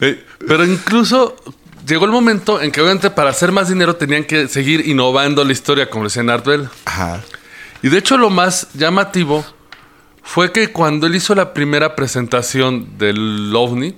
Eh, 0.00 0.24
Pero 0.46 0.64
incluso 0.64 1.36
llegó 1.86 2.04
el 2.04 2.10
momento 2.10 2.60
en 2.60 2.70
que 2.70 2.80
obviamente 2.80 3.10
para 3.10 3.30
hacer 3.30 3.52
más 3.52 3.68
dinero 3.68 3.96
tenían 3.96 4.24
que 4.24 4.48
seguir 4.48 4.86
innovando 4.88 5.44
la 5.44 5.52
historia, 5.52 5.90
como 5.90 6.04
decía 6.04 6.22
Nartwell. 6.22 6.68
Ajá. 6.84 7.22
Y 7.82 7.88
de 7.88 7.98
hecho 7.98 8.16
lo 8.16 8.30
más 8.30 8.68
llamativo 8.74 9.44
fue 10.22 10.52
que 10.52 10.72
cuando 10.72 11.06
él 11.06 11.16
hizo 11.16 11.34
la 11.34 11.52
primera 11.52 11.96
presentación 11.96 12.96
del 12.98 13.52
OVNI, 13.54 13.96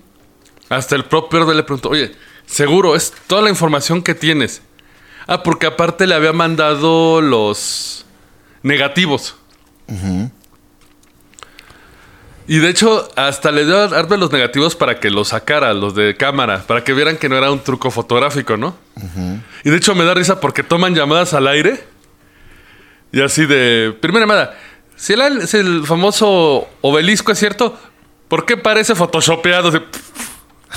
hasta 0.71 0.97
el 0.97 1.05
propio 1.05 1.43
Orde 1.43 1.55
le 1.55 1.63
preguntó, 1.63 1.91
oye, 1.91 2.15
seguro, 2.47 2.97
es 2.97 3.13
toda 3.27 3.43
la 3.43 3.51
información 3.51 4.03
que 4.03 4.15
tienes. 4.15 4.63
Ah, 5.27 5.43
porque 5.43 5.67
aparte 5.67 6.07
le 6.07 6.15
había 6.15 6.33
mandado 6.33 7.21
los 7.21 8.05
negativos. 8.63 9.37
Y 12.47 12.59
de 12.59 12.69
hecho, 12.69 13.09
hasta 13.17 13.51
le 13.51 13.65
dio 13.65 13.79
a 13.79 13.85
Ardwell 13.85 14.21
los 14.21 14.31
negativos 14.33 14.77
para 14.77 15.01
que 15.01 15.09
los 15.11 15.29
sacara, 15.29 15.73
los 15.73 15.95
de 15.95 16.17
cámara, 16.17 16.63
para 16.67 16.85
que 16.85 16.93
vieran 16.93 17.17
que 17.17 17.29
no 17.29 17.37
era 17.37 17.51
un 17.51 17.61
truco 17.61 17.91
fotográfico, 17.91 18.57
¿no? 18.57 18.77
Y 19.65 19.71
de 19.71 19.77
hecho 19.77 19.95
me 19.95 20.05
da 20.05 20.13
risa 20.15 20.41
porque 20.41 20.63
toman 20.63 20.95
llamadas 20.95 21.33
al 21.35 21.47
aire. 21.49 21.83
Y 23.13 23.21
así 23.23 23.47
de. 23.47 23.97
Primera 24.01 24.25
llamada. 24.27 24.59
Si 24.97 25.13
el, 25.15 25.47
si 25.49 25.57
el 25.57 25.87
famoso 25.87 26.69
obelisco 26.83 27.33
es 27.33 27.39
cierto, 27.39 27.79
¿por 28.29 28.45
qué 28.45 28.57
parece 28.57 28.95
photoshopeado? 28.95 29.69
Así, 29.71 29.79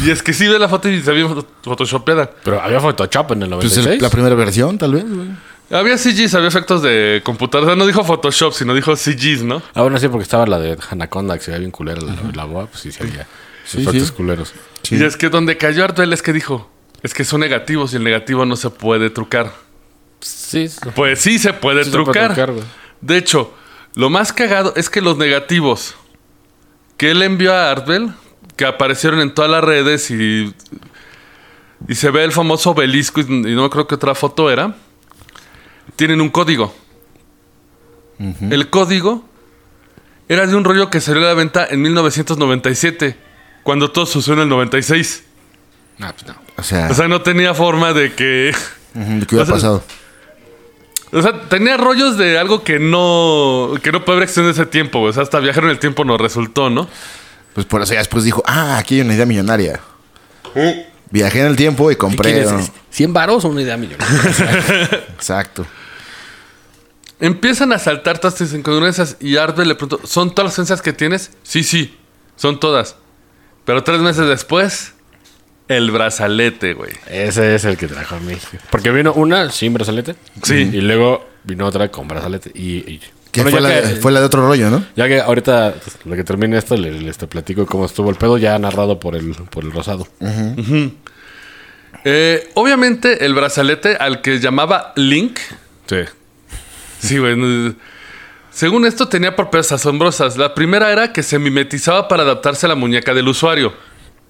Y 0.06 0.12
es 0.12 0.22
que 0.24 0.34
sí 0.34 0.48
ve 0.48 0.58
la 0.60 0.70
foto 0.70 0.88
y 0.90 1.02
se 1.02 1.12
ve 1.12 1.28
photoshopeada. 1.64 2.30
Pero 2.44 2.62
había 2.62 2.80
Photoshop 2.80 3.32
en 3.34 3.44
el 3.44 3.50
Pues 3.50 3.66
96. 3.76 3.88
el- 3.88 4.02
la 4.02 4.10
primera 4.10 4.36
versión, 4.36 4.78
tal 4.78 4.94
vez, 4.94 5.04
güey. 5.08 5.28
Había 5.70 5.98
CGs, 5.98 6.34
había 6.36 6.48
efectos 6.48 6.82
de 6.82 7.22
computadora. 7.24 7.68
O 7.68 7.70
sea, 7.72 7.76
no 7.76 7.86
dijo 7.86 8.04
Photoshop, 8.04 8.54
sino 8.54 8.74
dijo 8.74 8.96
CGs, 8.96 9.44
¿no? 9.44 9.62
Ah, 9.74 9.82
bueno, 9.82 9.98
sí, 9.98 10.08
porque 10.08 10.24
estaba 10.24 10.46
la 10.46 10.60
de 10.60 10.78
Anaconda, 10.90 11.38
que 11.38 11.44
se 11.44 11.52
veía 11.52 11.60
bien 11.60 11.72
culera. 11.72 12.02
La, 12.02 12.16
la 12.34 12.44
boa, 12.46 12.68
pues 12.68 12.82
sí, 12.82 12.92
se 12.92 13.04
veía. 13.04 13.28
Sí, 13.66 13.82
efectos 13.82 14.08
sí. 14.08 14.14
culeros. 14.14 14.54
Y 14.90 15.04
es 15.04 15.18
que 15.18 15.30
donde 15.30 15.58
cayó 15.58 15.84
Ardwell 15.84 16.14
es 16.14 16.22
que 16.22 16.32
dijo: 16.32 16.70
Es 17.04 17.14
que 17.14 17.26
son 17.26 17.42
negativos 17.42 17.92
y 17.94 17.98
el 17.98 18.04
negativo 18.04 18.46
no 18.46 18.56
se 18.56 18.70
puede 18.70 19.10
trucar. 19.10 19.52
Sí, 20.22 20.70
sí. 20.70 20.80
Pues 20.96 21.20
sí 21.20 21.38
se 21.38 21.54
puede 21.54 21.84
Sí 21.84 21.92
se 21.92 21.98
puede 21.98 22.28
trucar. 22.28 22.54
de 23.02 23.18
hecho, 23.18 23.54
lo 23.94 24.10
más 24.10 24.32
cagado 24.32 24.74
es 24.76 24.90
que 24.90 25.02
los 25.02 25.18
negativos 25.18 25.96
que 26.96 27.12
él 27.12 27.22
envió 27.22 27.54
a 27.54 27.70
Ardwell, 27.70 28.14
que 28.56 28.66
aparecieron 28.66 29.20
en 29.20 29.34
todas 29.34 29.52
las 29.52 29.64
redes 29.64 30.10
y, 30.10 30.54
y 31.88 31.96
se 31.96 32.10
ve 32.10 32.24
el 32.24 32.32
famoso 32.32 32.72
obelisco, 32.72 33.22
y, 33.22 33.26
y 33.26 33.56
no 33.56 33.70
creo 33.70 33.86
que 33.86 33.96
otra 33.96 34.16
foto 34.16 34.50
era, 34.50 34.76
tienen 35.96 36.22
un 36.22 36.30
código. 36.30 36.74
El 38.50 38.70
código 38.70 39.24
era 40.28 40.48
de 40.48 40.56
un 40.56 40.64
rollo 40.64 40.90
que 40.90 41.00
salió 41.02 41.22
a 41.24 41.28
la 41.28 41.34
venta 41.36 41.68
en 41.70 41.82
1997, 41.82 43.16
cuando 43.64 43.92
todo 43.92 44.06
sucedió 44.06 44.36
en 44.36 44.42
el 44.42 44.50
96. 44.50 45.24
Ah, 46.00 46.14
pues 46.14 46.28
no. 46.28 46.36
O 46.58 46.64
sea, 46.64 46.88
O 46.90 46.94
sea, 46.94 47.08
no 47.08 47.22
tenía 47.22 47.54
forma 47.54 47.94
de 47.94 48.14
que... 48.14 48.54
¿qué 48.94 49.36
hubiera 49.36 49.44
o 49.44 49.46
sea, 49.46 49.56
pasado? 49.56 49.84
O 51.12 51.22
sea, 51.22 51.42
tenía 51.48 51.78
rollos 51.78 52.18
de 52.18 52.38
algo 52.38 52.64
que 52.64 52.80
no, 52.80 53.74
que 53.82 53.92
no 53.92 54.04
puede 54.04 54.18
haber 54.18 54.24
existido 54.24 54.48
en 54.48 54.52
ese 54.54 54.66
tiempo. 54.66 55.02
O 55.02 55.14
sea, 55.14 55.24
hasta 55.24 55.40
viajar 55.40 55.64
en 55.66 55.70
el 55.70 55.80
tiempo 55.80 56.04
nos 56.04 56.20
resultó, 56.20 56.70
¿no? 56.70 56.88
Pues 57.54 57.66
por 57.66 57.82
eso 57.82 57.94
ya 57.94 58.00
después 58.00 58.24
dijo, 58.24 58.44
ah, 58.46 58.78
aquí 58.78 58.96
hay 58.96 59.02
una 59.02 59.14
idea 59.14 59.26
millonaria. 59.26 59.80
Viajé 61.10 61.40
en 61.42 61.48
el 61.48 61.56
tiempo 61.56 61.90
y 61.92 61.96
¿Qué 61.96 62.00
compré. 62.00 62.32
quieres? 62.34 62.52
¿no? 62.52 62.68
100 62.90 63.14
varos 63.14 63.46
o 63.46 63.50
una 63.50 63.62
idea 63.62 63.78
millonaria. 63.78 64.08
Exacto. 65.16 65.66
Empiezan 67.20 67.74
a 67.74 67.80
saltar 67.80 68.20
todas 68.20 68.40
estas 68.40 68.58
incongruencias 68.58 69.18
y 69.20 69.38
Ardwell 69.38 69.70
le 69.70 69.76
preguntó, 69.76 70.06
¿son 70.06 70.34
todas 70.36 70.48
las 70.50 70.56
ciencias 70.56 70.82
que 70.82 70.94
tienes? 70.94 71.32
Sí, 71.44 71.64
sí, 71.64 71.98
son 72.36 72.60
todas. 72.60 72.96
Pero 73.66 73.84
tres 73.84 74.00
meses 74.02 74.28
después, 74.28 74.94
el 75.68 75.90
brazalete, 75.92 76.74
güey. 76.74 76.92
Ese 77.10 77.56
es 77.56 77.66
el 77.66 77.76
que 77.78 77.88
trajo 77.88 78.16
a 78.16 78.20
mí. 78.20 78.38
Porque 78.70 78.92
vino 78.92 79.14
una 79.14 79.50
sin 79.52 79.74
brazalete. 79.74 80.16
Sí. 80.44 80.56
Y 80.74 80.82
luego 80.82 81.28
vino 81.44 81.66
otra 81.66 81.90
con 81.90 82.08
brazalete. 82.08 82.52
Y, 82.54 82.78
y- 82.92 83.02
Que 83.38 83.44
Bueno, 83.44 83.60
fue, 83.60 83.70
la, 83.70 83.82
que- 83.82 83.96
fue 83.98 84.12
la 84.12 84.20
de 84.20 84.26
otro 84.26 84.48
rollo, 84.48 84.70
¿no? 84.72 84.84
Ya 84.96 85.08
que 85.08 85.22
ahorita, 85.22 85.76
pues, 85.84 85.98
lo 86.06 86.16
que 86.16 86.24
termine 86.24 86.58
esto, 86.58 86.76
les, 86.76 87.04
les 87.04 87.18
te 87.18 87.28
platico 87.28 87.66
cómo 87.68 87.86
estuvo 87.86 88.10
el 88.10 88.16
pedo, 88.16 88.38
ya 88.40 88.58
narrado 88.58 89.00
por 89.00 89.16
el, 89.16 89.36
por 89.52 89.64
el 89.64 89.72
rosado. 89.72 90.08
Eh, 92.04 92.50
obviamente, 92.56 93.26
el 93.26 93.34
brazalete 93.34 93.96
al 93.96 94.22
que 94.22 94.40
llamaba 94.40 94.94
Link, 94.96 95.40
Sí. 95.88 95.98
sí, 97.00 97.18
güey. 97.18 97.36
no- 97.36 97.76
Según 98.52 98.86
esto, 98.86 99.08
tenía 99.08 99.36
propiedades 99.36 99.72
asombrosas. 99.74 100.36
La 100.38 100.56
primera 100.56 100.92
era 100.92 101.14
que 101.14 101.22
se 101.22 101.38
mimetizaba 101.38 102.08
para 102.08 102.24
adaptarse 102.24 102.66
a 102.66 102.70
la 102.70 102.76
muñeca 102.76 103.14
del 103.14 103.28
usuario. 103.28 103.72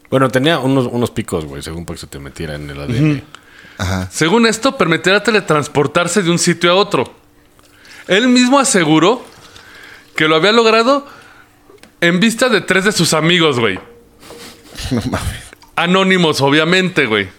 Bueno, 0.09 0.27
tenía 0.29 0.59
unos, 0.59 0.87
unos 0.91 1.11
picos, 1.11 1.45
güey, 1.45 1.61
según 1.63 1.85
para 1.85 1.95
que 1.95 2.01
se 2.01 2.07
te 2.07 2.19
metiera 2.19 2.55
en 2.55 2.69
el 2.69 2.79
ADN. 2.81 3.23
Ajá. 3.77 4.09
Según 4.11 4.45
esto, 4.45 4.75
permitirá 4.77 5.23
teletransportarse 5.23 6.23
de 6.23 6.29
un 6.31 6.39
sitio 6.39 6.71
a 6.71 6.75
otro. 6.75 7.13
Él 8.07 8.27
mismo 8.27 8.59
aseguró 8.59 9.25
que 10.15 10.27
lo 10.27 10.35
había 10.35 10.51
logrado 10.51 11.05
en 12.01 12.19
vista 12.19 12.49
de 12.49 12.61
tres 12.61 12.85
de 12.85 12.91
sus 12.91 13.13
amigos, 13.13 13.59
güey. 13.59 13.79
No 14.91 15.01
mames. 15.09 15.43
Anónimos, 15.75 16.41
obviamente, 16.41 17.05
güey. 17.05 17.29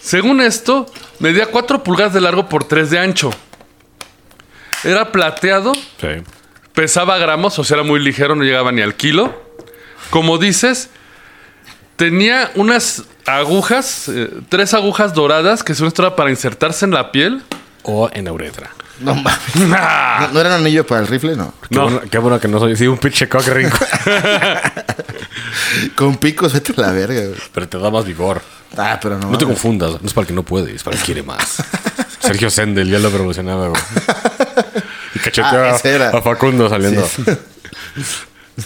Según 0.00 0.40
esto, 0.40 0.86
medía 1.18 1.46
4 1.46 1.82
pulgadas 1.82 2.14
de 2.14 2.20
largo 2.20 2.48
por 2.48 2.64
3 2.64 2.90
de 2.90 2.98
ancho. 2.98 3.30
Era 4.84 5.10
plateado 5.10 5.74
Sí. 5.74 6.22
pesaba 6.74 7.18
gramos, 7.18 7.58
o 7.58 7.64
sea, 7.64 7.76
era 7.78 7.84
muy 7.84 7.98
ligero, 8.00 8.36
no 8.36 8.44
llegaba 8.44 8.70
ni 8.70 8.82
al 8.82 8.94
kilo. 8.94 9.42
Como 10.10 10.38
dices, 10.38 10.90
tenía 11.96 12.52
unas 12.54 13.04
agujas, 13.26 14.08
eh, 14.08 14.30
tres 14.48 14.74
agujas 14.74 15.12
doradas 15.14 15.64
que 15.64 15.74
son 15.74 15.90
para 15.90 16.30
insertarse 16.30 16.84
en 16.84 16.92
la 16.92 17.10
piel. 17.10 17.42
O 17.88 18.10
en 18.12 18.24
la 18.24 18.32
uretra. 18.32 18.70
No 19.00 19.14
mames. 19.14 19.38
¿No, 19.56 20.28
no 20.32 20.40
era 20.40 20.48
un 20.50 20.56
anillo 20.62 20.86
para 20.86 21.02
el 21.02 21.06
rifle? 21.06 21.36
No. 21.36 21.52
Qué, 21.70 21.78
bueno, 21.78 22.00
qué 22.10 22.18
bueno 22.18 22.40
que 22.40 22.48
no 22.48 22.58
soy. 22.58 22.76
Sí, 22.76 22.86
un 22.86 22.98
pinche 22.98 23.28
cock 23.28 23.46
ring. 23.48 23.70
Con 25.94 26.16
picos, 26.16 26.52
vete 26.52 26.72
a 26.76 26.80
la 26.80 26.90
verga, 26.92 27.20
güey. 27.20 27.34
pero 27.52 27.68
te 27.68 27.78
da 27.78 27.90
más 27.90 28.04
vigor. 28.04 28.42
Ah, 28.76 28.98
pero 29.00 29.18
no. 29.18 29.30
No 29.30 29.38
te 29.38 29.44
confundas. 29.44 29.92
No 30.00 30.06
es 30.06 30.12
para 30.12 30.22
el 30.22 30.28
que 30.28 30.34
no 30.34 30.42
puede, 30.42 30.74
es 30.74 30.82
para 30.82 30.96
el 30.96 31.00
que 31.00 31.06
quiere 31.06 31.22
más. 31.22 31.62
Sergio 32.18 32.50
Sendel 32.50 32.88
ya 32.90 32.98
lo 32.98 33.10
promocionaba, 33.10 33.68
güey. 33.68 33.82
Y 35.14 35.18
cacheteó 35.20 35.64
Ah, 35.64 35.78
a- 36.12 36.22
Facundo 36.22 36.68
saliendo. 36.68 37.08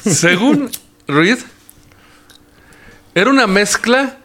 Según 0.05 0.71
Reed, 1.07 1.39
era 3.15 3.31
una 3.31 3.47
mezcla 3.47 4.17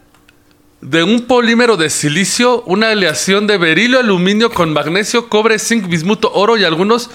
de 0.85 1.03
un 1.03 1.21
polímero 1.25 1.77
de 1.77 1.89
silicio, 1.89 2.61
una 2.67 2.91
aleación 2.91 3.47
de 3.47 3.57
berilio, 3.57 3.99
aluminio 3.99 4.51
con 4.51 4.71
magnesio, 4.73 5.29
cobre, 5.29 5.57
zinc, 5.59 5.87
bismuto, 5.87 6.31
oro 6.33 6.57
y 6.57 6.63
algunos 6.63 7.09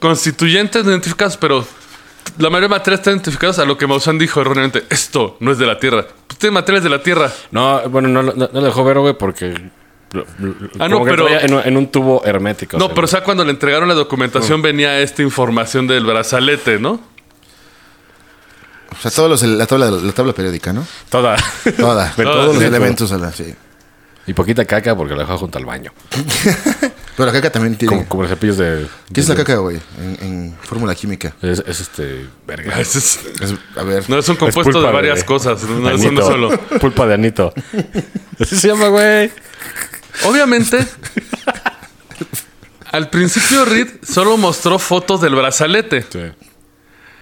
constituyentes 0.00 0.84
no 0.84 0.90
identificados, 0.90 1.36
pero 1.36 1.64
la 2.38 2.50
mayoría 2.50 2.68
de 2.68 2.74
materiales 2.74 3.00
están 3.00 3.14
identificados 3.14 3.58
a 3.58 3.64
lo 3.64 3.78
que 3.78 3.86
Maussan 3.86 4.18
dijo 4.18 4.40
erróneamente. 4.40 4.84
Esto 4.90 5.36
no 5.40 5.52
es 5.52 5.58
de 5.58 5.66
la 5.66 5.78
Tierra. 5.78 6.06
Pues 6.26 6.38
tiene 6.38 6.54
materiales 6.54 6.84
de 6.84 6.90
la 6.90 7.02
Tierra. 7.02 7.32
No, 7.52 7.80
bueno, 7.88 8.08
no, 8.08 8.22
no, 8.22 8.32
no 8.34 8.48
lo 8.52 8.60
dejó 8.62 8.84
ver, 8.84 8.98
güey, 8.98 9.14
porque. 9.16 9.54
Ah, 10.78 10.88
no, 10.88 11.04
pero- 11.04 11.28
En, 11.28 11.54
un- 11.54 11.62
en 11.64 11.76
un 11.76 11.86
tubo 11.88 12.22
hermético. 12.24 12.78
No, 12.78 12.88
pero 12.90 13.04
o 13.04 13.08
sea, 13.08 13.22
cuando 13.22 13.44
le 13.44 13.50
entregaron 13.50 13.88
la 13.88 13.94
documentación 13.94 14.62
venía 14.62 14.98
esta 15.00 15.22
información 15.22 15.86
del 15.86 16.04
brazalete, 16.04 16.78
¿no? 16.78 17.00
O 18.92 19.00
sea, 19.02 19.10
todos 19.10 19.28
los, 19.28 19.42
la, 19.42 19.66
tabla, 19.66 19.90
la 19.90 20.12
tabla 20.12 20.32
periódica, 20.32 20.72
¿no? 20.72 20.86
Toda. 21.10 21.36
Toda. 21.76 22.12
Pero 22.16 22.32
todos 22.32 22.54
los 22.54 22.62
elementos. 22.64 23.12
a 23.12 23.18
la- 23.18 23.32
sí. 23.32 23.54
Y 24.28 24.32
poquita 24.34 24.64
caca 24.64 24.96
porque 24.96 25.14
la 25.14 25.20
dejó 25.20 25.38
junto 25.38 25.56
al 25.58 25.64
baño. 25.64 25.92
Pero 27.16 27.26
la 27.26 27.32
caca 27.32 27.50
también 27.50 27.76
tiene. 27.76 27.94
Como, 27.94 28.08
como 28.08 28.22
los 28.22 28.30
cepillos 28.30 28.56
de. 28.56 28.86
¿Qué 29.12 29.20
es 29.20 29.28
la 29.28 29.36
caca, 29.36 29.56
güey? 29.56 29.78
En, 29.98 30.18
en 30.26 30.56
fórmula 30.62 30.94
química. 30.96 31.34
Es, 31.42 31.62
es 31.66 31.80
este. 31.80 32.26
Verga. 32.46 32.80
Es- 32.80 32.96
Es- 32.96 33.18
a 33.76 33.82
ver. 33.84 34.08
no 34.10 34.18
es 34.18 34.28
un 34.28 34.36
compuesto 34.36 34.80
de 34.82 34.90
varias 34.92 35.22
cosas, 35.24 35.62
no 35.62 35.88
es 35.90 36.02
uno 36.04 36.22
solo. 36.22 36.58
Pulpa 36.80 37.06
de 37.06 37.14
anito. 37.14 37.52
Así 38.40 38.56
se 38.56 38.68
llama, 38.68 38.88
güey. 38.88 39.30
Obviamente, 40.24 40.78
al 42.92 43.10
principio 43.10 43.64
Reed 43.64 43.88
solo 44.02 44.36
mostró 44.36 44.78
fotos 44.78 45.20
del 45.20 45.34
brazalete 45.34 46.04
Sí. 46.10 46.20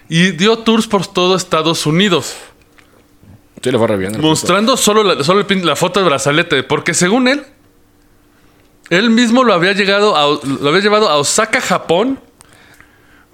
Y 0.09 0.33
dio 0.33 0.59
tours 0.59 0.87
por 0.87 1.07
todo 1.07 1.37
Estados 1.37 1.87
Unidos, 1.87 2.35
Sí, 3.63 3.71
le 3.71 3.79
fue 3.79 3.87
re 3.89 3.97
bien. 3.97 4.21
mostrando 4.21 4.77
solo 4.77 5.03
la, 5.03 5.25
solo 5.25 5.41
el 5.41 5.47
pin- 5.47 5.63
la 5.65 5.75
foto 5.77 6.01
del 6.01 6.09
brazalete, 6.09 6.63
porque 6.65 6.93
según 6.93 7.29
él, 7.29 7.45
él 8.91 9.09
mismo 9.11 9.43
lo 9.45 9.55
había, 9.55 9.73
llegado 9.73 10.17
a- 10.17 10.39
lo 10.61 10.69
había 10.69 10.81
llevado 10.83 11.09
a 11.09 11.17
Osaka, 11.17 11.61
Japón, 11.63 12.21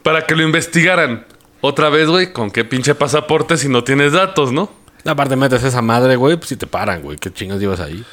para 0.04 0.26
que 0.26 0.36
lo 0.36 0.42
investigaran. 0.44 1.26
Otra 1.62 1.88
vez, 1.90 2.08
güey, 2.08 2.32
¿con 2.32 2.50
qué 2.50 2.64
pinche 2.64 2.94
pasaporte 2.94 3.56
si 3.58 3.68
no 3.68 3.82
tienes 3.84 4.12
datos, 4.12 4.52
no? 4.52 4.70
Aparte, 5.04 5.34
metes 5.36 5.62
esa 5.64 5.82
madre, 5.82 6.14
güey, 6.16 6.36
pues 6.36 6.48
si 6.50 6.56
te 6.56 6.66
paran, 6.66 7.02
güey. 7.02 7.18
¿Qué 7.18 7.32
chingas 7.32 7.58
llevas 7.58 7.80
ahí? 7.80 8.04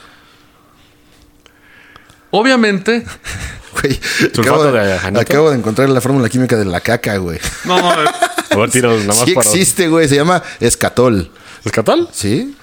Obviamente, 2.32 3.06
Güey, 3.82 4.00
acabo, 4.40 4.64
de, 4.72 4.94
acabo 5.20 5.52
de 5.52 5.58
encontrar 5.58 5.88
la 5.90 6.02
fórmula 6.02 6.28
química 6.30 6.56
de 6.58 6.66
la 6.66 6.82
caca, 6.82 7.16
güey. 7.18 7.40
no, 7.66 7.78
Nada 8.52 9.06
más 9.08 9.18
Sí 9.26 9.34
para. 9.34 9.50
existe, 9.50 9.88
güey. 9.88 10.08
Se 10.08 10.16
llama 10.16 10.42
escatol. 10.60 11.32
¿Escatal? 11.66 12.08
¿Sí? 12.12 12.56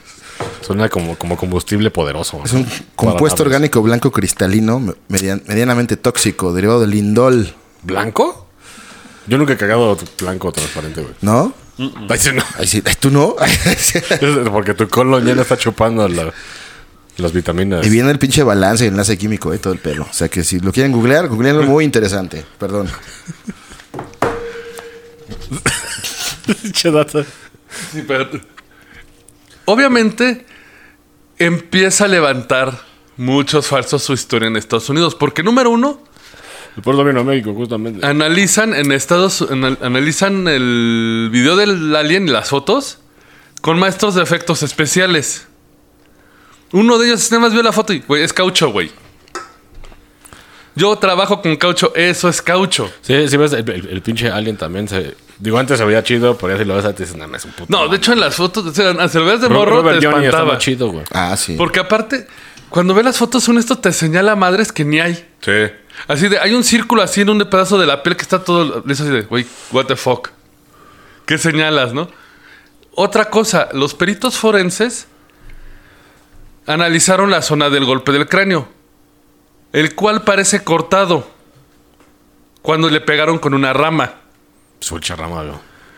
Suena 0.62 0.88
como, 0.88 1.16
como 1.16 1.36
combustible 1.36 1.90
poderoso. 1.90 2.40
Es 2.44 2.52
un 2.52 2.66
compuesto 2.96 3.42
naves. 3.44 3.46
orgánico 3.46 3.82
blanco 3.82 4.10
cristalino 4.10 4.80
me- 4.80 4.94
median- 5.08 5.42
medianamente 5.46 5.96
tóxico, 5.96 6.52
derivado 6.52 6.80
del 6.80 6.90
lindol. 6.90 7.54
¿Blanco? 7.82 8.48
Yo 9.26 9.38
nunca 9.38 9.52
he 9.54 9.56
cagado 9.56 9.96
blanco 10.20 10.52
transparente, 10.52 11.02
güey. 11.02 11.14
¿No? 11.20 11.52
Ay, 12.08 12.18
sí, 12.18 12.30
no. 12.34 12.42
Ay, 12.58 12.66
sí, 12.66 12.82
¿Tú 13.00 13.10
no? 13.10 13.36
Porque 14.52 14.74
tu 14.74 14.88
colon 14.88 15.24
ya 15.24 15.34
no 15.34 15.42
está 15.42 15.56
chupando 15.56 16.06
la- 16.08 16.32
las 17.16 17.32
vitaminas. 17.32 17.86
y 17.86 17.90
viene 17.90 18.10
el 18.10 18.18
pinche 18.18 18.42
balance 18.42 18.84
y 18.84 18.88
enlace 18.88 19.16
químico, 19.16 19.52
eh, 19.52 19.58
todo 19.58 19.72
el 19.72 19.78
pelo. 19.78 20.06
O 20.10 20.12
sea 20.12 20.28
que 20.28 20.42
si 20.44 20.58
lo 20.60 20.72
quieren 20.72 20.92
googlear, 20.92 21.28
googleenlo 21.28 21.62
muy 21.62 21.84
interesante. 21.84 22.44
Perdón. 22.58 22.88
Pinche 26.62 26.90
dato. 26.90 27.24
Sí, 27.92 28.04
pero- 28.06 28.28
Obviamente 29.66 30.44
empieza 31.38 32.04
a 32.04 32.08
levantar 32.08 32.78
muchos 33.16 33.66
falsos 33.66 34.02
su 34.02 34.12
historia 34.12 34.48
en 34.48 34.56
Estados 34.56 34.88
Unidos. 34.90 35.14
Porque 35.14 35.42
número 35.42 35.70
uno, 35.70 36.02
Por 36.82 36.94
eso 36.94 37.04
vino 37.04 37.20
a 37.20 37.24
México, 37.24 37.54
justamente. 37.54 38.04
analizan 38.06 38.74
en 38.74 38.92
Estados 38.92 39.42
anal- 39.42 39.78
analizan 39.80 40.46
el 40.48 41.28
video 41.32 41.56
del 41.56 41.94
alien 41.96 42.28
y 42.28 42.30
las 42.32 42.48
fotos 42.50 42.98
con 43.62 43.78
maestros 43.78 44.14
de 44.16 44.22
efectos 44.22 44.62
especiales. 44.62 45.46
Uno 46.72 46.98
de 46.98 47.06
ellos 47.06 47.30
nada 47.30 47.42
más 47.44 47.52
vio 47.52 47.62
la 47.62 47.72
foto 47.72 47.92
y, 47.92 48.00
güey, 48.00 48.22
es 48.22 48.32
caucho, 48.32 48.70
güey. 48.70 48.90
Yo 50.74 50.96
trabajo 50.98 51.40
con 51.40 51.54
caucho, 51.56 51.94
eso 51.94 52.28
es 52.28 52.42
caucho. 52.42 52.92
Sí, 53.00 53.28
sí 53.28 53.36
ves, 53.36 53.52
el, 53.52 53.68
el- 53.70 53.88
el 53.88 54.02
pinche 54.02 54.28
alien 54.28 54.56
también 54.56 54.88
se... 54.88 55.16
Digo, 55.38 55.58
antes 55.58 55.78
se 55.78 55.84
veía 55.84 56.02
chido, 56.02 56.36
pero 56.38 56.52
ya 56.54 56.58
si 56.60 56.64
lo 56.64 56.76
ves 56.76 56.84
antes 56.84 57.08
dices, 57.12 57.16
no, 57.28 57.36
es 57.36 57.44
un 57.44 57.50
puto... 57.52 57.66
No, 57.68 57.88
de 57.88 57.96
hecho 57.96 58.12
en 58.12 58.20
las 58.20 58.34
fotos, 58.36 58.64
o 58.66 58.72
sea, 58.72 59.08
se 59.08 59.18
lo 59.18 59.24
ves 59.26 59.40
de 59.40 59.48
Ro- 59.48 59.54
morro, 59.56 59.76
Robert 59.82 60.00
te 60.00 60.06
Johnny 60.06 60.26
espantaba. 60.26 60.52
más 60.54 60.62
chido, 60.62 60.88
güey. 60.92 61.04
Ah, 61.12 61.36
sí. 61.36 61.56
Porque 61.56 61.80
aparte, 61.80 62.26
cuando 62.70 62.94
ves 62.94 63.04
las 63.04 63.16
fotos, 63.18 63.48
un 63.48 63.58
esto 63.58 63.76
te 63.78 63.92
señala 63.92 64.36
madres 64.36 64.70
que 64.72 64.84
ni 64.84 65.00
hay. 65.00 65.14
Sí. 65.40 65.52
Así 66.06 66.28
de, 66.28 66.38
hay 66.38 66.54
un 66.54 66.62
círculo 66.64 67.02
así 67.02 67.20
en 67.22 67.30
un 67.30 67.38
pedazo 67.50 67.78
de 67.78 67.86
la 67.86 68.02
piel 68.02 68.16
que 68.16 68.22
está 68.22 68.44
todo 68.44 68.82
liso 68.86 69.02
así 69.02 69.12
de, 69.12 69.22
güey, 69.22 69.44
what 69.72 69.86
the 69.86 69.96
fuck. 69.96 70.28
¿Qué 71.26 71.36
señalas, 71.38 71.92
no? 71.92 72.08
Otra 72.94 73.28
cosa, 73.30 73.68
los 73.72 73.94
peritos 73.94 74.36
forenses 74.38 75.08
analizaron 76.66 77.30
la 77.30 77.42
zona 77.42 77.70
del 77.70 77.84
golpe 77.84 78.12
del 78.12 78.28
cráneo, 78.28 78.68
el 79.72 79.94
cual 79.94 80.22
parece 80.22 80.62
cortado 80.64 81.28
cuando 82.62 82.88
le 82.88 83.00
pegaron 83.00 83.38
con 83.38 83.52
una 83.54 83.72
rama. 83.72 84.14
Su 84.80 84.98
charrama, 84.98 85.42
güey. 85.42 85.54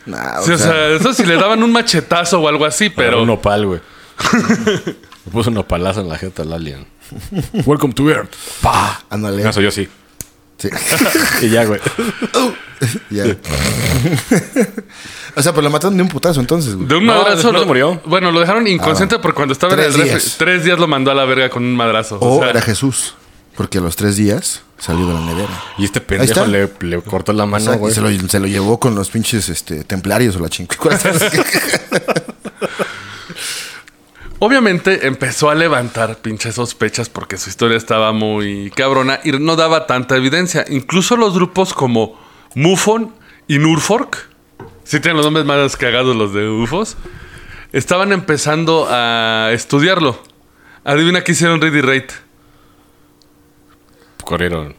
Nah, 0.06 0.40
o 0.40 0.44
Sí, 0.44 0.52
o 0.52 0.58
sea, 0.58 0.66
sea, 0.68 0.88
eso 0.90 1.12
si 1.12 1.24
le 1.26 1.34
daban 1.36 1.62
un 1.62 1.72
machetazo 1.72 2.40
o 2.40 2.48
algo 2.48 2.64
así, 2.64 2.90
Pero 2.90 3.10
pero... 3.10 3.22
un 3.22 3.30
opal, 3.30 3.66
güey. 3.66 3.80
Me 5.24 5.32
puso 5.32 5.50
un 5.50 5.58
opalazo 5.58 6.00
en 6.00 6.08
la 6.08 6.16
jeta 6.18 6.42
al 6.42 6.52
alien. 6.52 6.86
Welcome 7.64 7.92
to 7.94 8.08
Earth. 8.10 8.34
Pa. 8.62 9.02
ándale. 9.10 9.48
Eso 9.48 9.60
yo 9.60 9.70
sí. 9.70 9.88
Sí. 10.58 10.68
Y 11.42 11.50
ya, 11.50 11.64
güey. 11.64 11.80
Ya. 13.10 13.24
o 15.34 15.42
sea, 15.42 15.52
pues 15.54 15.64
lo 15.64 15.70
mataron 15.70 15.96
de 15.96 16.02
un 16.02 16.08
putazo 16.10 16.40
entonces, 16.40 16.74
güey. 16.74 16.86
De 16.86 16.96
un 16.96 17.06
No, 17.06 17.14
madrazo. 17.22 17.50
lo- 17.52 17.64
murió. 17.66 18.00
Bueno, 18.04 18.30
lo 18.30 18.40
dejaron 18.40 18.66
inconsciente 18.66 19.18
porque 19.18 19.34
cuando 19.36 19.52
estaba 19.52 19.72
en 19.72 19.78
Tres 19.80 19.94
el 19.94 20.00
refri, 20.02 20.10
días. 20.10 20.34
tres 20.38 20.64
días 20.64 20.78
lo 20.78 20.86
mandó 20.86 21.10
a 21.10 21.14
la 21.14 21.24
verga 21.24 21.48
con 21.48 21.64
un 21.64 21.74
madrazo. 21.74 22.18
O 22.20 22.36
o 22.36 22.40
sea, 22.40 22.50
era 22.50 22.60
Jesús. 22.60 23.14
Porque 23.56 23.78
a 23.78 23.80
los 23.80 23.96
tres 23.96 24.16
días 24.16 24.62
salió 24.78 25.06
de 25.06 25.14
la 25.14 25.20
nevera. 25.20 25.62
Y 25.78 25.84
este 25.84 26.00
pendejo 26.00 26.46
le, 26.46 26.70
le 26.80 27.00
cortó 27.02 27.32
la 27.32 27.46
mano, 27.46 27.76
güey. 27.78 27.94
se, 27.94 28.00
lo, 28.00 28.10
se 28.28 28.40
lo 28.40 28.46
llevó 28.46 28.78
con 28.78 28.94
los 28.94 29.10
pinches 29.10 29.48
este, 29.48 29.84
templarios 29.84 30.36
o 30.36 30.40
la 30.40 30.48
chingada. 30.48 30.98
Obviamente 34.38 35.06
empezó 35.06 35.48
a 35.48 35.54
levantar 35.54 36.18
pinches 36.18 36.56
sospechas 36.56 37.08
porque 37.08 37.38
su 37.38 37.48
historia 37.48 37.78
estaba 37.78 38.12
muy 38.12 38.70
cabrona 38.76 39.18
y 39.24 39.32
no 39.32 39.56
daba 39.56 39.86
tanta 39.86 40.16
evidencia. 40.16 40.66
Incluso 40.68 41.16
los 41.16 41.32
grupos 41.32 41.72
como 41.72 42.20
MUFON 42.54 43.14
y 43.48 43.58
Nurfork, 43.58 44.28
si 44.84 45.00
tienen 45.00 45.16
los 45.16 45.24
nombres 45.24 45.46
más 45.46 45.76
cagados 45.76 46.14
los 46.14 46.34
de 46.34 46.48
UFOs, 46.48 46.98
estaban 47.72 48.12
empezando 48.12 48.86
a 48.90 49.50
estudiarlo. 49.52 50.22
Adivina 50.84 51.24
qué 51.24 51.32
hicieron 51.32 51.60
Ready 51.60 51.80
Rate. 51.80 52.25
Corrieron. 54.26 54.74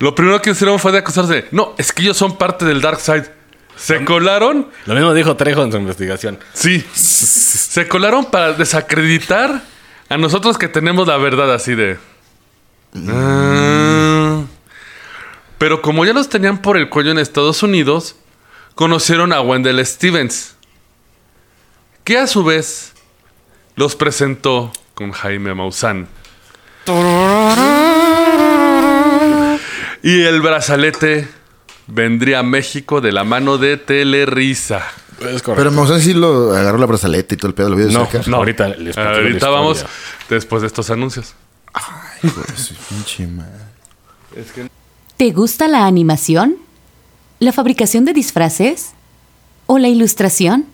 Lo 0.00 0.14
primero 0.16 0.42
que 0.42 0.50
hicieron 0.50 0.80
fue 0.80 0.90
de 0.90 0.98
acusarse. 0.98 1.46
No, 1.52 1.74
es 1.78 1.92
que 1.92 2.02
ellos 2.02 2.16
son 2.16 2.36
parte 2.36 2.64
del 2.64 2.80
Dark 2.80 2.98
Side. 2.98 3.30
Se 3.76 4.04
colaron. 4.04 4.68
Lo 4.86 4.94
mismo 4.94 5.14
dijo 5.14 5.36
Trejo 5.36 5.62
en 5.62 5.70
su 5.70 5.78
investigación. 5.78 6.36
Sí. 6.52 6.84
Se 6.92 7.86
colaron 7.86 8.24
para 8.24 8.54
desacreditar 8.54 9.62
a 10.08 10.16
nosotros 10.16 10.58
que 10.58 10.66
tenemos 10.66 11.06
la 11.06 11.16
verdad 11.16 11.54
así 11.54 11.76
de. 11.76 11.96
Ah. 13.08 14.42
Pero 15.58 15.80
como 15.80 16.04
ya 16.04 16.12
los 16.12 16.28
tenían 16.28 16.60
por 16.60 16.76
el 16.76 16.88
cuello 16.88 17.12
en 17.12 17.18
Estados 17.18 17.62
Unidos, 17.62 18.16
conocieron 18.74 19.32
a 19.32 19.42
Wendell 19.42 19.84
Stevens, 19.86 20.56
que 22.02 22.18
a 22.18 22.26
su 22.26 22.42
vez 22.42 22.94
los 23.76 23.94
presentó 23.94 24.72
con 24.94 25.12
Jaime 25.12 25.54
Maussan. 25.54 26.08
Y 30.06 30.22
el 30.22 30.40
brazalete 30.40 31.26
vendría 31.88 32.38
a 32.38 32.42
México 32.44 33.00
de 33.00 33.10
la 33.10 33.24
mano 33.24 33.58
de 33.58 33.76
Telerisa. 33.76 34.84
Es 35.18 35.42
correcto. 35.42 35.54
Pero 35.56 35.72
Maussan 35.72 36.00
sí 36.00 36.14
lo 36.14 36.54
agarró 36.54 36.78
la 36.78 36.86
brazaleta 36.86 37.34
y 37.34 37.36
todo 37.36 37.48
el 37.48 37.54
pedo, 37.54 37.70
lo 37.70 37.76
vio 37.76 37.88
de 37.88 37.92
no, 37.92 38.06
cerca. 38.06 38.30
no, 38.30 38.36
ahorita 38.36 38.68
les 38.68 38.96
Ahorita 38.96 39.48
vamos 39.48 39.84
después 40.30 40.62
de 40.62 40.68
estos 40.68 40.90
anuncios. 40.90 41.34
Su 42.54 42.74
pinche 42.88 43.26
madre. 43.26 43.50
¿Te 45.16 45.32
gusta 45.32 45.66
la 45.66 45.86
animación? 45.86 46.54
¿La 47.40 47.50
fabricación 47.50 48.04
de 48.04 48.12
disfraces? 48.12 48.92
¿O 49.66 49.78
la 49.78 49.88
ilustración? 49.88 50.66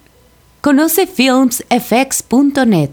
Conoce 0.61 1.07
filmsfx.net, 1.07 2.90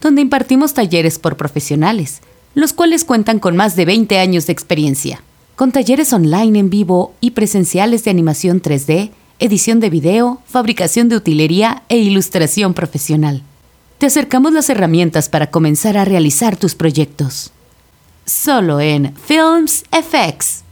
donde 0.00 0.22
impartimos 0.22 0.74
talleres 0.74 1.18
por 1.18 1.36
profesionales, 1.36 2.20
los 2.54 2.72
cuales 2.72 3.04
cuentan 3.04 3.40
con 3.40 3.56
más 3.56 3.74
de 3.74 3.84
20 3.84 4.20
años 4.20 4.46
de 4.46 4.52
experiencia, 4.52 5.22
con 5.56 5.72
talleres 5.72 6.12
online 6.12 6.58
en 6.58 6.70
vivo 6.70 7.14
y 7.20 7.30
presenciales 7.30 8.04
de 8.04 8.10
animación 8.10 8.60
3D, 8.60 9.10
edición 9.38 9.80
de 9.80 9.88
video, 9.88 10.42
fabricación 10.46 11.08
de 11.08 11.16
utilería 11.16 11.82
e 11.88 11.96
ilustración 11.96 12.74
profesional. 12.74 13.42
Te 13.96 14.04
acercamos 14.04 14.52
las 14.52 14.68
herramientas 14.68 15.30
para 15.30 15.50
comenzar 15.50 15.96
a 15.96 16.04
realizar 16.04 16.58
tus 16.58 16.74
proyectos. 16.74 17.52
Solo 18.26 18.80
en 18.80 19.16
Films 19.16 19.84
FX. 19.90 20.62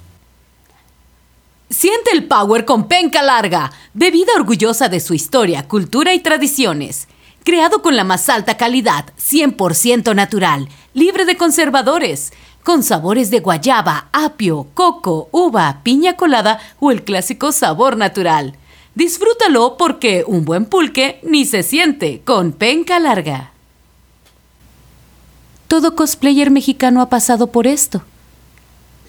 Siente 1.70 2.10
el 2.12 2.28
power 2.28 2.66
con 2.66 2.86
penca 2.86 3.22
larga, 3.22 3.72
bebida 3.94 4.32
orgullosa 4.36 4.90
de 4.90 5.00
su 5.00 5.14
historia, 5.14 5.66
cultura 5.66 6.12
y 6.12 6.20
tradiciones. 6.20 7.08
Creado 7.42 7.80
con 7.80 7.96
la 7.96 8.04
más 8.04 8.28
alta 8.28 8.58
calidad, 8.58 9.06
100% 9.18 10.14
natural, 10.14 10.68
libre 10.92 11.24
de 11.24 11.36
conservadores, 11.36 12.32
con 12.64 12.82
sabores 12.82 13.30
de 13.30 13.40
guayaba, 13.40 14.08
apio, 14.12 14.66
coco, 14.72 15.28
uva, 15.30 15.80
piña 15.84 16.16
colada 16.16 16.58
o 16.80 16.90
el 16.90 17.04
clásico 17.04 17.52
sabor 17.52 17.98
natural. 17.98 18.56
Disfrútalo 18.94 19.76
porque 19.76 20.24
un 20.26 20.44
buen 20.44 20.64
pulque 20.64 21.20
ni 21.22 21.44
se 21.44 21.62
siente 21.62 22.22
con 22.24 22.52
penca 22.52 22.98
larga. 22.98 23.52
Todo 25.68 25.94
cosplayer 25.94 26.50
mexicano 26.50 27.02
ha 27.02 27.10
pasado 27.10 27.48
por 27.48 27.66
esto. 27.66 28.02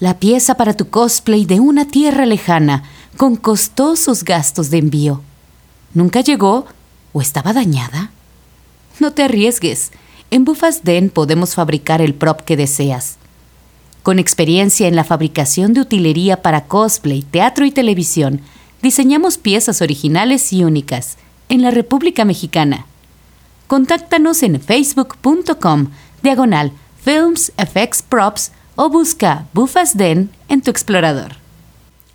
La 0.00 0.18
pieza 0.18 0.56
para 0.56 0.74
tu 0.74 0.90
cosplay 0.90 1.46
de 1.46 1.58
una 1.58 1.86
tierra 1.86 2.26
lejana 2.26 2.84
con 3.16 3.36
costosos 3.36 4.22
gastos 4.22 4.68
de 4.68 4.78
envío. 4.78 5.22
¿Nunca 5.94 6.20
llegó 6.20 6.66
o 7.14 7.22
estaba 7.22 7.54
dañada? 7.54 8.10
No 8.98 9.12
te 9.12 9.22
arriesgues. 9.22 9.92
En 10.30 10.44
Bufas 10.44 10.84
Den 10.84 11.08
podemos 11.08 11.54
fabricar 11.54 12.02
el 12.02 12.14
prop 12.14 12.40
que 12.40 12.58
deseas. 12.58 13.15
Con 14.06 14.20
experiencia 14.20 14.86
en 14.86 14.94
la 14.94 15.02
fabricación 15.02 15.74
de 15.74 15.80
utilería 15.80 16.40
para 16.40 16.66
cosplay, 16.66 17.22
teatro 17.22 17.66
y 17.66 17.72
televisión, 17.72 18.40
diseñamos 18.80 19.36
piezas 19.36 19.82
originales 19.82 20.52
y 20.52 20.62
únicas 20.62 21.16
en 21.48 21.60
la 21.60 21.72
República 21.72 22.24
Mexicana. 22.24 22.86
Contáctanos 23.66 24.44
en 24.44 24.60
facebook.com 24.60 25.88
diagonal 26.22 26.70
Films 27.04 27.50
FX 27.58 28.02
Props 28.02 28.52
o 28.76 28.88
busca 28.90 29.48
Bufas 29.52 29.96
Den 29.96 30.30
en 30.48 30.62
tu 30.62 30.70
explorador. 30.70 31.32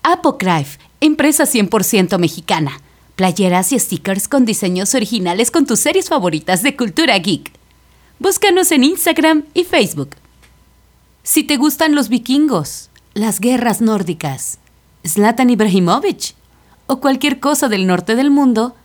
Apocryph, 0.01 0.77
empresa 1.01 1.43
100% 1.43 2.17
mexicana. 2.19 2.71
Playeras 3.17 3.73
y 3.73 3.79
stickers 3.79 4.29
con 4.29 4.45
diseños 4.45 4.95
originales 4.95 5.51
con 5.51 5.65
tus 5.65 5.81
series 5.81 6.07
favoritas 6.07 6.63
de 6.63 6.73
cultura 6.77 7.19
geek. 7.19 7.51
Búscanos 8.17 8.71
en 8.71 8.85
Instagram 8.85 9.43
y 9.53 9.65
Facebook. 9.65 10.20
Si 11.23 11.43
te 11.43 11.57
gustan 11.57 11.93
los 11.93 12.09
vikingos, 12.09 12.89
las 13.13 13.39
guerras 13.39 13.79
nórdicas, 13.79 14.57
Zlatan 15.05 15.51
Ibrahimovic 15.51 16.33
o 16.87 16.99
cualquier 16.99 17.39
cosa 17.39 17.67
del 17.67 17.85
norte 17.85 18.15
del 18.15 18.31
mundo, 18.31 18.75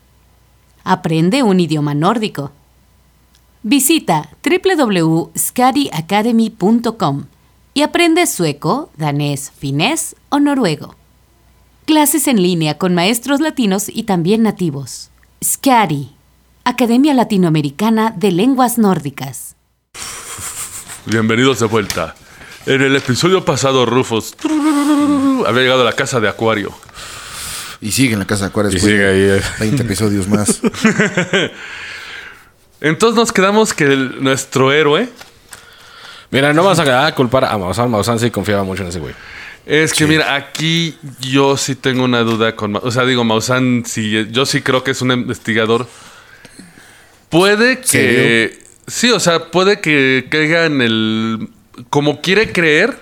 aprende 0.85 1.43
un 1.43 1.61
idioma 1.61 1.95
nórdico. 1.95 2.53
Visita 3.63 4.29
www.skadiacademy.com 4.45 7.25
y 7.73 7.81
aprende 7.83 8.27
sueco, 8.27 8.91
danés, 8.97 9.51
finés 9.59 10.15
o 10.29 10.39
noruego. 10.39 10.95
Clases 11.87 12.29
en 12.29 12.43
línea 12.43 12.77
con 12.77 12.95
maestros 12.95 13.41
latinos 13.41 13.89
y 13.89 14.03
también 14.03 14.43
nativos. 14.43 15.09
SCADI, 15.43 16.11
Academia 16.65 17.15
Latinoamericana 17.15 18.13
de 18.15 18.31
Lenguas 18.31 18.77
Nórdicas. 18.77 19.57
Bienvenidos 21.07 21.61
de 21.61 21.67
vuelta. 21.67 22.15
En 22.67 22.83
el 22.83 22.97
episodio 22.97 23.45
pasado, 23.45 23.87
Rufus 23.87 24.35
había 25.47 25.63
llegado 25.63 25.83
a 25.83 25.85
la 25.85 25.93
casa 25.93 26.19
de 26.21 26.29
Acuario. 26.29 26.73
Y 27.81 27.93
sigue 27.93 28.15
en 28.15 28.19
la 28.21 28.27
casa 28.27 28.45
de 28.45 28.49
Acuarios. 28.49 28.75
Y 28.75 28.81
sigue 28.81 29.07
ahí, 29.07 29.39
eh. 29.39 29.43
20 29.61 29.83
episodios 29.83 30.27
más. 30.29 30.61
Entonces 32.81 33.17
nos 33.17 33.33
quedamos 33.33 33.73
que 33.75 33.85
el- 33.85 34.23
nuestro 34.23 34.73
héroe 34.73 35.09
Mira, 36.31 36.53
no 36.53 36.65
vas 36.65 36.81
a 36.81 37.15
culpar 37.15 37.45
a 37.45 37.57
Maussan. 37.57 37.89
Maussan 37.89 38.19
sí 38.19 38.31
confiaba 38.33 38.65
mucho 38.65 38.83
en 38.83 38.89
ese 38.89 38.99
güey. 38.99 39.15
es 39.65 39.95
que, 39.95 40.07
mira, 40.07 40.35
aquí 40.35 40.99
yo 41.21 41.57
sí 41.57 41.77
tengo 41.77 42.03
una 42.05 42.21
duda 42.23 42.57
con. 42.57 42.73
Ma- 42.73 42.81
O 42.83 42.91
sea, 42.91 43.05
digo, 43.05 43.23
Maussan, 43.23 43.85
sí, 43.87 44.27
yo 44.33 44.45
sí 44.45 44.61
creo 44.61 44.83
que 44.83 44.91
es 44.91 45.01
un 45.03 45.13
investigador. 45.13 45.87
Puede 47.29 47.79
que. 47.79 47.87
¿Serio? 47.87 48.51
Sí, 48.89 49.11
o 49.13 49.21
sea, 49.21 49.51
puede 49.53 49.81
que 49.81 50.27
caiga 50.29 50.67
en 50.67 50.83
el. 50.83 51.49
Como 51.91 52.21
quiere 52.21 52.53
creer, 52.53 52.99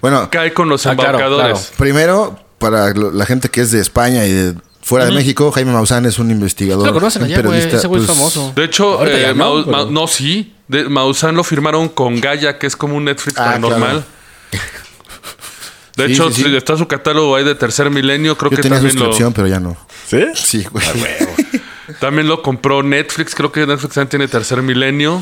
Bueno, 0.00 0.28
cae 0.30 0.52
con 0.54 0.68
los 0.68 0.86
Ah, 0.86 0.94
claro, 0.96 1.18
embaucadores. 1.18 1.72
primero, 1.76 2.38
para 2.58 2.92
lo- 2.94 3.10
la 3.12 3.26
gente 3.26 3.48
que 3.50 3.60
es 3.60 3.70
de 3.70 3.80
España 3.80 4.24
y 4.26 4.32
de 4.32 4.54
fuera 4.82 5.04
de 5.04 5.12
México, 5.12 5.52
Jaime 5.52 5.72
Maussan 5.72 6.06
es 6.06 6.18
un 6.18 6.30
investigador. 6.30 6.86
Lo 6.86 6.92
conocen 6.94 7.22
un 7.22 7.26
allá, 7.28 7.36
periodista, 7.36 7.76
Ese 7.76 7.86
güey 7.86 8.00
es 8.00 8.06
pues, 8.06 8.16
famoso. 8.18 8.52
De 8.56 8.64
hecho, 8.64 9.04
eh, 9.06 9.34
no, 9.34 9.64
pero- 9.66 10.06
sí. 10.06 10.54
De, 10.66 10.84
Maussan 10.88 11.34
lo 11.36 11.44
firmaron 11.44 11.88
con 11.88 12.20
Gaia, 12.20 12.58
que 12.58 12.66
es 12.66 12.76
como 12.76 12.96
un 12.96 13.04
Netflix 13.04 13.38
Ah, 13.38 13.44
paranormal. 13.44 14.04
De 15.96 16.06
Sí, 16.06 16.12
hecho, 16.12 16.30
sí, 16.30 16.56
está 16.56 16.76
su 16.76 16.86
catálogo 16.86 17.34
ahí 17.34 17.42
de 17.44 17.54
tercer 17.56 17.90
milenio. 17.90 18.38
Creo 18.38 18.50
Yo 18.52 18.56
que 18.56 18.62
tenía 18.62 18.76
también 18.78 18.94
lo, 18.96 19.00
suscripción, 19.06 19.32
pero 19.32 19.48
ya 19.48 19.58
no. 19.60 19.76
¿Sí? 20.06 20.24
Sí, 20.34 20.64
güey. 20.70 20.86
también 22.00 22.28
lo 22.28 22.40
compró 22.40 22.82
Netflix. 22.84 23.34
Creo 23.34 23.50
que 23.50 23.66
Netflix 23.66 23.94
también 23.94 24.08
tiene 24.08 24.28
tercer 24.28 24.62
milenio. 24.62 25.20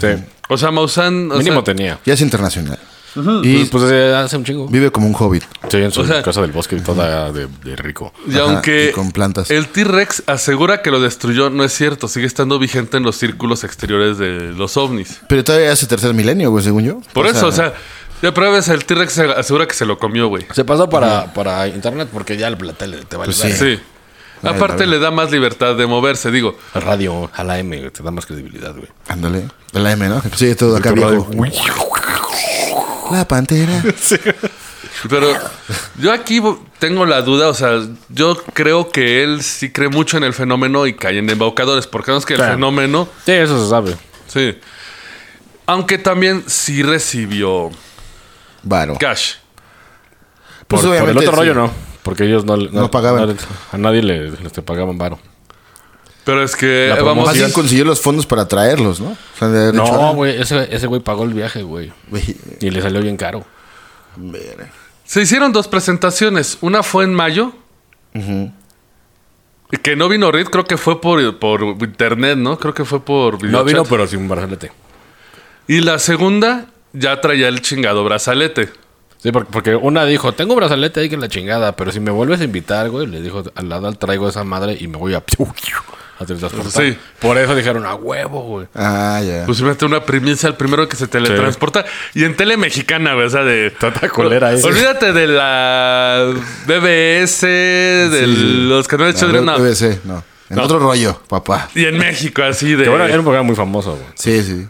Sí. 0.00 0.24
O 0.48 0.56
sea, 0.58 0.70
Maussan. 0.70 1.30
o 1.32 1.36
Mínimo 1.38 1.56
sea, 1.56 1.64
tenía. 1.74 1.98
Ya 2.04 2.14
es 2.14 2.20
internacional. 2.20 2.78
Pues, 3.14 3.26
Y 3.44 3.64
pues 3.66 3.84
eh, 3.92 4.12
hace 4.12 4.36
un 4.36 4.44
chingo. 4.44 4.66
vive 4.66 4.90
como 4.90 5.06
un 5.06 5.14
hobbit. 5.16 5.44
Sí, 5.70 5.76
en 5.76 5.92
su 5.92 6.00
O 6.00 6.04
sea- 6.04 6.20
casa 6.22 6.40
del 6.40 6.50
bosque 6.50 6.74
y 6.74 6.80
toda 6.80 7.30
de, 7.30 7.46
de 7.62 7.76
rico. 7.76 8.12
Y 8.26 8.32
Ajá, 8.34 8.42
aunque 8.42 8.88
y 8.88 8.92
con 8.92 9.12
plantas. 9.12 9.52
el 9.52 9.68
T-Rex 9.68 10.24
asegura 10.26 10.82
que 10.82 10.90
lo 10.90 11.00
destruyó, 11.00 11.48
no 11.48 11.62
es 11.62 11.72
cierto. 11.72 12.08
Sigue 12.08 12.26
estando 12.26 12.58
vigente 12.58 12.96
en 12.96 13.04
los 13.04 13.14
círculos 13.16 13.62
exteriores 13.62 14.18
de 14.18 14.52
los 14.56 14.76
ovnis. 14.76 15.20
Pero 15.28 15.44
todavía 15.44 15.70
hace 15.70 15.86
tercer 15.86 16.12
milenio, 16.12 16.50
güey, 16.50 16.64
según 16.64 16.82
yo. 16.82 17.00
Por 17.12 17.28
eso, 17.28 17.46
o 17.46 17.52
sea, 17.52 17.72
ya 18.20 18.34
pruebas, 18.34 18.66
el 18.68 18.84
T-Rex 18.84 19.16
asegura 19.20 19.68
que 19.68 19.74
se 19.74 19.86
lo 19.86 19.96
comió, 20.00 20.26
güey. 20.26 20.44
Se 20.52 20.64
pasó 20.64 20.88
para, 20.90 21.32
para 21.34 21.68
internet 21.68 22.08
porque 22.12 22.36
ya 22.36 22.50
la 22.50 22.56
tele 22.72 23.04
te 23.08 23.16
vale. 23.16 23.32
Pues. 23.32 23.56
Sí. 23.56 23.78
Ay, 24.42 24.50
Aparte 24.56 24.86
le 24.86 24.98
da 24.98 25.12
más 25.12 25.30
libertad 25.30 25.76
de 25.76 25.86
moverse, 25.86 26.32
digo. 26.32 26.58
Radio 26.74 27.30
a 27.32 27.44
la 27.44 27.60
M 27.60 27.90
te 27.92 28.02
da 28.02 28.10
más 28.10 28.26
credibilidad, 28.26 28.72
güey. 28.74 28.88
Ándale. 29.08 29.44
De 29.74 29.80
la 29.80 29.92
M, 29.92 30.08
¿no? 30.08 30.22
Sí, 30.36 30.54
todo 30.54 30.76
acá 30.76 30.94
Tu 30.94 31.00
radio. 31.02 31.24
viejo. 31.26 31.90
La 33.10 33.26
pantera. 33.28 33.82
Pero 35.10 35.28
yo 35.98 36.12
aquí 36.12 36.40
tengo 36.78 37.04
la 37.04 37.20
duda, 37.22 37.48
o 37.48 37.54
sea, 37.54 37.82
yo 38.08 38.36
creo 38.54 38.90
que 38.90 39.22
él 39.22 39.42
sí 39.42 39.70
cree 39.70 39.88
mucho 39.88 40.16
en 40.16 40.24
el 40.24 40.32
fenómeno 40.32 40.86
y 40.86 40.94
cae 40.94 41.18
en 41.18 41.28
embaucadores, 41.28 41.86
porque 41.86 42.12
no 42.12 42.16
es 42.18 42.24
que 42.24 42.34
el 42.34 42.38
Claro. 42.38 42.54
fenómeno, 42.54 43.08
Sí, 43.26 43.32
eso 43.32 43.62
se 43.62 43.68
sabe. 43.68 43.96
sí. 44.28 44.58
Aunque 45.66 45.96
también 45.98 46.44
sí 46.46 46.82
recibió 46.82 47.70
Varo. 48.62 48.96
cash. 48.98 49.34
Por, 50.68 50.80
Pues 50.80 50.82
por 50.82 50.94
el 50.94 51.02
obviamente, 51.02 51.28
otro 51.28 51.40
rollo 51.40 51.54
no. 51.54 51.70
Porque 52.02 52.24
ellos 52.24 52.44
no, 52.44 52.56
No 52.56 52.90
pagaban. 52.90 53.26
no- 53.28 53.34
a 53.72 53.78
nadie 53.78 54.02
le, 54.02 54.30
les 54.30 54.52
te 54.52 54.62
pagaban 54.62 54.96
varo. 54.98 55.18
Pero 56.24 56.42
es 56.42 56.56
que 56.56 56.88
La 56.88 56.96
eh, 56.98 57.02
vamos 57.02 57.26
Más 57.26 57.36
bien 57.36 57.52
consiguió 57.52 57.84
los 57.84 58.00
fondos 58.00 58.26
para 58.26 58.48
traerlos, 58.48 58.98
¿no? 59.00 59.10
O 59.10 59.38
sea, 59.38 59.48
de 59.48 59.60
haber 59.60 59.72
dicho, 59.72 59.92
No, 59.92 60.14
güey. 60.14 60.40
Ese, 60.40 60.74
ese 60.74 60.86
güey 60.86 61.00
pagó 61.00 61.24
el 61.24 61.34
viaje, 61.34 61.62
güey. 61.62 61.92
Y 62.60 62.70
le 62.70 62.80
salió 62.80 63.00
bien 63.02 63.16
caro. 63.16 63.44
verga. 64.16 64.70
Se 65.04 65.20
hicieron 65.20 65.52
dos 65.52 65.68
presentaciones. 65.68 66.58
Una 66.62 66.82
fue 66.82 67.04
en 67.04 67.14
mayo. 67.14 67.52
Y 68.14 69.76
Que 69.78 69.96
no 69.96 70.08
vino 70.08 70.30
Reed, 70.32 70.46
creo 70.46 70.64
que 70.64 70.76
fue 70.76 71.00
por, 71.00 71.38
por 71.38 71.62
internet, 71.62 72.38
¿no? 72.38 72.58
Creo 72.58 72.74
que 72.74 72.84
fue 72.84 73.00
por 73.00 73.42
No 73.44 73.64
vino, 73.64 73.84
pero 73.84 74.06
sin 74.06 74.26
brazalete. 74.28 74.72
Y 75.66 75.80
la 75.80 75.98
segunda 75.98 76.66
ya 76.92 77.20
traía 77.20 77.48
el 77.48 77.60
chingado 77.60 78.04
brazalete. 78.04 78.70
Sí, 79.18 79.32
porque, 79.32 79.50
porque 79.50 79.74
una 79.74 80.04
dijo, 80.04 80.32
tengo 80.32 80.54
brazalete 80.54 81.00
ahí 81.00 81.08
que 81.08 81.16
la 81.16 81.28
chingada, 81.28 81.74
pero 81.76 81.90
si 81.90 81.98
me 81.98 82.10
vuelves 82.10 82.40
a 82.40 82.44
invitar, 82.44 82.90
güey, 82.90 83.06
le 83.06 83.22
dijo, 83.22 83.42
al 83.54 83.68
lado 83.70 83.90
traigo 83.94 84.28
esa 84.28 84.44
madre 84.44 84.76
y 84.78 84.86
me 84.86 84.98
voy 84.98 85.14
a... 85.14 85.22
a 86.18 86.24
teletransportar. 86.24 86.82
Sí. 86.84 86.96
Por 87.20 87.36
eso 87.38 87.54
dijeron 87.54 87.84
a 87.86 87.94
huevo, 87.94 88.42
güey. 88.42 88.66
Ah, 88.74 89.20
ya. 89.24 89.46
Pues 89.46 89.58
imagínate 89.60 89.84
una 89.86 90.04
primicia, 90.04 90.48
el 90.48 90.54
primero 90.54 90.88
que 90.88 90.96
se 90.96 91.06
teletransporta. 91.08 91.84
Y 92.14 92.24
en 92.24 92.36
tele 92.36 92.56
mexicana, 92.56 93.14
güey. 93.14 93.26
O 93.26 93.30
sea, 93.30 93.42
de. 93.42 93.70
Tata 93.72 94.08
colera 94.08 94.48
ahí. 94.48 94.62
Olvídate 94.62 95.12
de 95.12 95.26
la 95.26 96.32
BBS, 96.66 97.46
de 97.46 98.24
Sí. 98.26 98.66
los 98.68 98.86
canales 98.88 99.20
No, 99.22 99.28
de 99.28 99.40
no. 99.42 99.58
BBC, 99.58 100.00
no. 100.04 100.22
En 100.50 100.56
No. 100.56 100.62
otro 100.64 100.78
rollo, 100.78 101.20
papá. 101.28 101.68
Y 101.74 101.84
en 101.86 101.98
México, 101.98 102.42
así 102.42 102.74
de. 102.74 102.84
Que 102.84 102.90
bueno, 102.90 103.04
era 103.06 103.18
un 103.18 103.24
programa 103.24 103.46
muy 103.46 103.56
famoso, 103.56 103.92
güey. 103.92 104.04
Sí, 104.14 104.42
sí. 104.42 104.68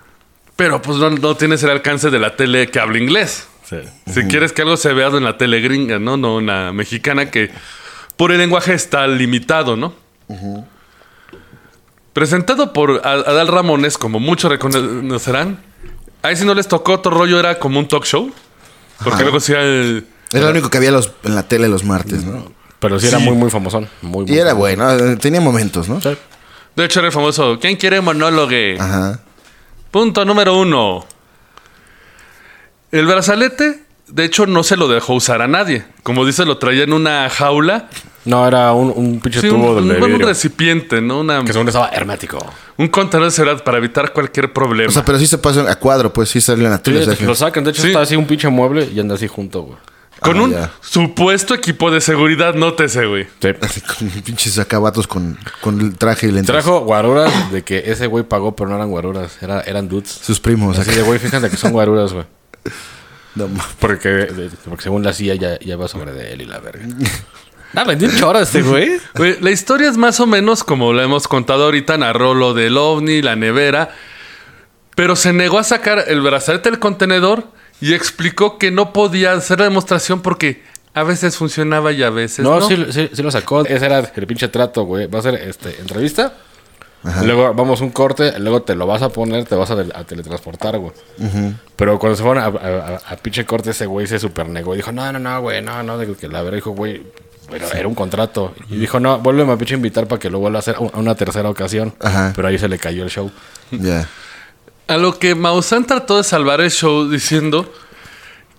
Pero 0.57 0.81
pues 0.81 0.99
no, 0.99 1.11
no 1.11 1.37
tienes 1.37 1.63
el 1.65 1.71
alcance 1.71 2.11
de 2.11 2.19
la 2.19 2.37
tele 2.37 2.69
que 2.71 2.79
habla 2.79 2.99
inglés. 2.99 3.49
Sí. 3.69 3.77
Si 4.13 4.23
quieres 4.25 4.53
que 4.53 4.63
algo 4.63 4.77
se 4.77 4.93
vea 4.93 5.09
en 5.09 5.25
la 5.25 5.37
tele 5.37 5.61
gringa, 5.61 5.99
¿no? 5.99 6.17
No 6.17 6.37
una 6.37 6.73
mexicana 6.73 7.31
que 7.31 7.51
por 8.17 8.31
el 8.31 8.39
lenguaje 8.39 8.73
está 8.75 9.07
limitado, 9.09 9.75
¿no? 9.77 9.95
Presentado 12.15 12.73
por 12.73 13.03
Ad- 13.05 13.29
Adal 13.29 13.49
Ramones, 13.49 13.99
como 13.99 14.21
muchos 14.21 14.51
reconocerán, 14.51 15.59
ahí 16.23 16.37
si 16.37 16.47
no 16.47 16.55
les 16.55 16.67
tocó 16.69 16.93
otro 16.95 17.11
rollo 17.13 17.39
era 17.39 17.59
como 17.59 17.79
un 17.79 17.87
talk 17.89 18.05
show. 18.07 18.33
Porque 19.03 19.23
luego 19.23 19.37
hacía 19.39 19.61
el... 19.61 20.07
Era 20.33 20.45
lo 20.47 20.51
único 20.53 20.71
que 20.71 20.79
había 20.79 20.91
los, 20.93 21.13
en 21.25 21.35
la 21.35 21.43
tele 21.43 21.69
los 21.69 21.85
martes, 21.85 22.25
¿no? 22.25 22.51
Pero 22.79 22.99
sí, 22.99 23.09
era 23.09 23.19
Sí. 23.19 23.25
muy, 23.25 23.35
muy 23.37 23.51
famosón. 23.51 23.89
Muy, 24.03 24.25
muy 24.27 24.33
Y 24.35 24.39
era 24.39 24.53
bueno, 24.55 25.19
tenía 25.19 25.41
momentos, 25.41 25.89
¿no? 25.89 26.01
Sí. 26.01 26.17
De 26.77 26.85
hecho 26.85 27.01
era 27.01 27.09
el 27.09 27.13
famoso, 27.13 27.59
¿quién 27.61 27.77
quiere 27.77 28.01
monólogue? 28.01 28.77
Ajá. 28.81 29.21
Punto 29.91 30.25
número 30.25 30.57
uno. 30.59 31.05
El 32.93 33.07
brazalete, 33.07 33.83
de 34.09 34.25
hecho, 34.25 34.47
no 34.47 34.63
se 34.63 34.77
lo 34.77 34.87
dejó 34.89 35.15
usar 35.15 35.43
a 35.43 35.49
nadie. 35.49 35.85
Como 36.03 36.25
dice, 36.25 36.45
lo 36.45 36.59
traía 36.59 36.85
en 36.85 36.93
una 36.93 37.29
jaula. 37.31 37.89
No, 38.25 38.47
era 38.49 38.73
un, 38.73 38.93
un 38.97 39.21
pinche 39.21 39.41
Sí, 39.41 39.49
un, 39.49 39.57
tubo 39.61 39.77
un- 39.77 39.87
de 39.89 39.95
un 39.97 40.07
vidrio. 40.09 40.27
recipiente, 40.27 41.01
¿no? 41.03 41.21
Una, 41.21 41.45
Que 41.45 41.53
según 41.53 41.69
estaba 41.69 41.89
hermético. 41.89 42.39
un 42.79 42.89
contenedor 42.89 43.31
de 43.31 43.37
seguridad 43.37 43.63
para 43.65 43.77
evitar 43.79 44.13
cualquier 44.15 44.53
problema. 44.53 44.89
O 44.89 44.93
sea, 44.93 45.05
pero 45.05 45.19
sí 45.19 45.27
se 45.27 45.37
pasó 45.39 45.61
a 45.69 45.75
cuadro, 45.77 46.13
pues 46.13 46.31
sí 46.31 46.41
salió 46.41 46.65
en 46.65 46.71
la 46.73 46.83
tele. 46.83 47.05
lo 47.21 47.35
sacan. 47.35 47.65
De 47.65 47.71
hecho, 47.71 47.83
Sí. 47.83 47.89
está 47.89 48.01
así 48.01 48.17
un 48.17 48.27
pinche 48.27 48.49
mueble 48.49 48.89
y 48.95 48.99
anda 48.99 49.15
así 49.17 49.27
junto, 49.29 49.63
güey. 49.63 49.79
con 50.21 50.39
Ah, 50.39 50.43
un 50.43 50.51
ya. 50.53 50.73
supuesto 50.81 51.53
equipo 51.55 51.91
de 51.91 52.01
seguridad, 52.01 52.55
nótese, 52.55 53.05
güey. 53.05 53.27
Sí. 53.43 53.49
Así 53.61 53.81
con 53.83 54.09
pinches 54.09 54.59
acabatos 54.59 55.07
con, 55.07 55.37
con 55.61 55.79
el 55.83 55.99
traje 55.99 56.29
y 56.29 56.31
lentes. 56.31 56.47
Trajo 56.47 56.81
guaruras 56.81 57.53
de 57.53 57.63
que 57.63 57.83
ese 57.93 58.07
güey 58.07 58.25
pagó, 58.25 58.57
pero 58.57 58.71
no 58.71 58.77
eran 58.77 58.89
guaruras. 58.91 59.37
Era, 59.43 59.61
eran 59.63 59.87
dudes. 59.87 60.09
Sus 60.11 60.41
primos. 60.41 60.79
Así 60.79 60.89
acá. 60.91 61.01
de, 61.01 61.05
güey, 61.05 61.19
fíjate 61.19 61.51
que 61.51 61.59
son 61.59 61.73
guaruras, 61.73 62.15
güey. 62.15 62.25
No, 63.35 63.49
Porque, 63.81 64.29
porque 64.67 64.85
según 64.85 65.03
la 65.03 65.13
CIA 65.13 65.35
ya, 65.35 65.59
ya 65.59 65.77
va 65.77 65.89
sobre 65.89 66.13
de 66.13 66.33
él 66.33 66.43
y 66.43 66.45
la 66.47 66.61
verga. 66.61 66.87
Ah, 67.75 67.85
vendió 67.85 68.09
un 68.09 68.37
este 68.37 68.63
güey. 68.63 68.99
La 69.41 69.51
historia 69.51 69.89
es 69.89 69.97
más 69.97 70.21
o 70.21 70.27
menos 70.27 70.65
como 70.65 70.93
la 70.93 71.03
hemos 71.03 71.29
contado 71.29 71.65
ahorita, 71.65 71.97
narró 71.99 72.35
lo 72.35 72.55
del 72.55 72.77
ovni, 72.77 73.23
la 73.23 73.37
nevera, 73.37 73.91
pero 74.95 75.17
se 75.17 75.33
negó 75.33 75.59
a 75.59 75.65
sacar 75.65 76.05
el 76.07 76.21
brazalete 76.21 76.71
del 76.71 76.79
contenedor 76.79 77.45
y 77.81 77.95
explicó 77.95 78.59
que 78.59 78.71
no 78.71 78.93
podía 78.93 79.33
hacer 79.33 79.59
la 79.59 79.65
demostración 79.65 80.23
porque 80.23 80.63
a 80.95 81.03
veces 81.03 81.37
funcionaba 81.37 81.91
y 81.93 82.03
a 82.03 82.11
veces 82.11 82.45
no. 82.45 82.61
No, 82.61 82.69
Sí, 82.69 82.87
sí, 82.91 83.11
sí 83.13 83.23
lo 83.23 83.31
sacó. 83.31 83.65
Ese 83.65 83.85
era 83.85 83.99
el 83.99 84.27
pinche 84.27 84.49
trato, 84.49 84.85
güey. 84.85 85.07
Va 85.09 85.19
a 85.19 85.23
ser 85.23 85.35
este, 85.35 85.81
entrevista. 85.81 86.35
Luego 87.23 87.53
vamos 87.53 87.83
un 87.83 87.91
corte, 87.91 88.39
luego 88.39 88.63
te 88.63 88.75
lo 88.75 88.87
vas 88.87 89.03
a 89.03 89.11
poner, 89.11 89.45
te 89.45 89.55
vas 89.55 89.71
a, 89.71 90.05
teletransportar, 90.05 90.79
güey. 90.79 90.93
Pero 91.77 91.99
cuando 91.99 92.17
se 92.17 92.23
fueron 92.23 92.43
a, 92.43 92.47
a- 92.47 92.95
a- 92.95 93.13
a 93.13 93.17
pinche 93.17 93.45
corte, 93.45 93.71
ese 93.73 93.85
güey 93.85 94.07
se 94.07 94.19
super 94.19 94.49
negó. 94.49 94.73
Y 94.73 94.79
dijo, 94.79 94.91
no, 94.91 95.13
no, 95.13 95.19
no, 95.19 95.41
güey, 95.43 95.61
no, 95.61 95.83
no. 95.83 95.99
de 95.99 96.15
que 96.15 96.29
la 96.29 96.41
verdad 96.41 96.57
dijo, 96.57 96.71
güey, 96.71 97.03
pero 97.51 97.67
era 97.73 97.89
un 97.89 97.95
contrato. 97.95 98.55
Y 98.69 98.77
dijo, 98.77 99.01
no, 99.01 99.19
vuélveme 99.19 99.53
a 99.53 99.57
pinche 99.57 99.75
invitar 99.75 100.09
para 100.09 100.19
que 100.19 100.31
lo 100.31 100.39
vuelva 100.39 100.59
a 100.59 100.61
hacer 100.61 100.77
a 100.77 100.99
una 100.99 101.15
tercera 101.15 101.49
ocasión. 101.49 101.95
Ajá. 102.01 102.33
Pero 102.35 102.49
ahí 102.49 102.59
se 102.59 102.69
le 102.69 102.79
cayó 102.79 103.05
el 103.05 103.11
show. 103.11 103.31
Ya. 103.71 104.09
A 104.87 104.97
lo 104.97 105.19
que 105.19 105.35
Maussan 105.35 105.87
trató 105.87 106.19
de 106.19 106.25
salvar 106.25 106.61
el 106.61 106.71
show 106.71 107.09
diciendo 107.09 107.73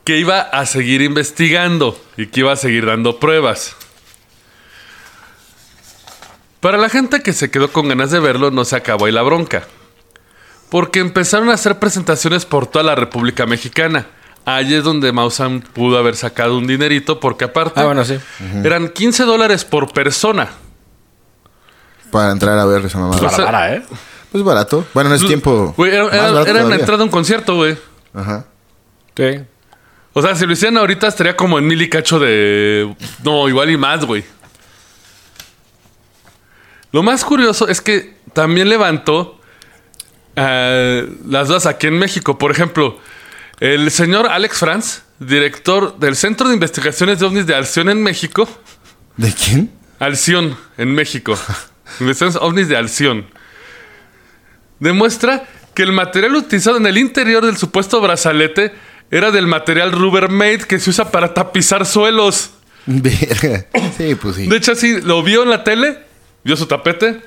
que 0.04 0.18
iba 0.18 0.40
a 0.40 0.66
seguir 0.66 1.02
investigando 1.02 2.00
y 2.16 2.28
que 2.28 2.42
iba 2.42 2.54
a 2.54 2.56
seguir 2.56 2.86
dando 2.86 3.20
pruebas. 3.20 3.76
Para 6.60 6.78
la 6.78 6.90
gente 6.90 7.22
que 7.22 7.34
se 7.34 7.52
quedó 7.52 7.72
con 7.72 7.90
ganas 7.90 8.12
de 8.12 8.20
verlo, 8.20 8.50
no 8.50 8.66
se 8.66 8.76
acabó 8.76 9.06
ahí 9.06 9.12
la 9.12 9.22
bronca. 9.22 9.68
Porque 10.70 11.00
empezaron 11.00 11.50
a 11.50 11.54
hacer 11.54 11.80
presentaciones 11.80 12.46
por 12.46 12.66
toda 12.66 12.84
la 12.84 12.96
República 12.96 13.46
Mexicana. 13.46 14.08
Ahí 14.46 14.74
es 14.76 14.84
donde 14.84 15.12
Maussan 15.12 15.62
pudo 15.62 15.98
haber 15.98 16.16
sacado 16.16 16.58
un 16.58 16.68
dinerito, 16.68 17.20
porque 17.20 17.46
aparte 17.46 17.80
Ah, 17.80 17.86
bueno, 17.86 18.06
sí. 18.06 18.20
eran 18.64 18.90
15 18.90 19.24
dólares 19.24 19.66
por 19.66 19.92
persona. 19.92 20.50
Para 22.12 22.32
entrar 22.32 22.58
a 22.60 22.66
ver 22.66 22.86
esa 22.86 23.00
mamada. 23.00 23.20
Pues, 23.20 23.32
Para, 23.34 23.46
para, 23.46 23.76
¿eh? 23.76 23.84
Pues 24.32 24.44
barato. 24.44 24.86
Bueno, 24.94 25.10
no 25.10 25.16
es 25.16 25.26
tiempo. 25.26 25.74
Güey, 25.76 25.94
era, 25.96 26.06
era- 26.08 26.42
era 26.44 26.66
una 26.66 26.76
entrada 26.76 27.02
a 27.02 27.06
un 27.06 27.10
concierto, 27.12 27.56
güey. 27.56 27.76
Ajá. 28.14 28.46
Sí. 29.18 29.40
O 30.14 30.22
sea, 30.22 30.36
si 30.36 30.46
lo 30.46 30.54
hicieran 30.54 30.78
ahorita 30.78 31.08
estaría 31.08 31.36
como 31.36 31.58
en 31.58 31.66
mil 31.68 31.82
y 31.82 31.90
cacho 31.90 32.20
de... 32.20 32.96
No, 33.24 33.50
igual 33.50 33.70
y 33.72 33.78
más, 33.78 34.06
güey. 34.06 34.24
Lo 36.92 37.04
más 37.04 37.26
curioso 37.26 37.68
es 37.68 37.82
que 37.82 38.16
también 38.34 38.70
levantó 38.70 39.40
eh, 40.36 41.10
las 41.28 41.48
dudas 41.50 41.66
aquí 41.66 41.88
en 41.88 41.98
México. 42.00 42.38
Por 42.38 42.52
ejemplo, 42.52 42.98
el 43.60 43.90
señor 43.92 44.28
Alex 44.28 44.58
Franz, 44.58 45.04
director 45.20 45.98
del 45.98 46.16
Centro 46.16 46.48
de 46.48 46.56
Investigaciones 46.56 47.20
de 47.20 47.26
OVNIs 47.26 47.48
de 47.48 47.56
Alción 47.56 47.90
en 47.90 48.04
México. 48.04 48.48
¿De 49.18 49.34
quién? 49.34 49.72
Alción, 50.00 50.58
en 50.78 50.94
México. 50.94 51.38
Investigaciones 52.00 52.36
OVNIs 52.36 52.68
de 52.68 52.78
Alción. 52.78 53.26
Demuestra 54.80 55.48
que 55.74 55.84
el 55.84 55.92
material 55.92 56.36
utilizado 56.36 56.78
en 56.78 56.88
el 56.88 56.98
interior 56.98 57.46
del 57.46 57.58
supuesto 57.58 58.02
brazalete 58.02 58.74
era 59.12 59.32
del 59.32 59.48
material 59.48 59.92
Rubbermaid 59.92 60.64
que 60.64 60.80
se 60.80 60.90
usa 60.90 61.12
para 61.12 61.34
tapizar 61.34 61.86
suelos. 61.86 62.52
Verga. 62.86 63.66
Sí, 63.98 64.16
pues 64.16 64.36
sí. 64.36 64.48
De 64.48 64.58
hecho, 64.58 64.74
así 64.74 65.02
lo 65.02 65.24
vio 65.24 65.44
en 65.44 65.50
la 65.50 65.64
tele, 65.64 66.00
vio 66.44 66.56
su 66.56 66.66
tapete, 66.66 67.22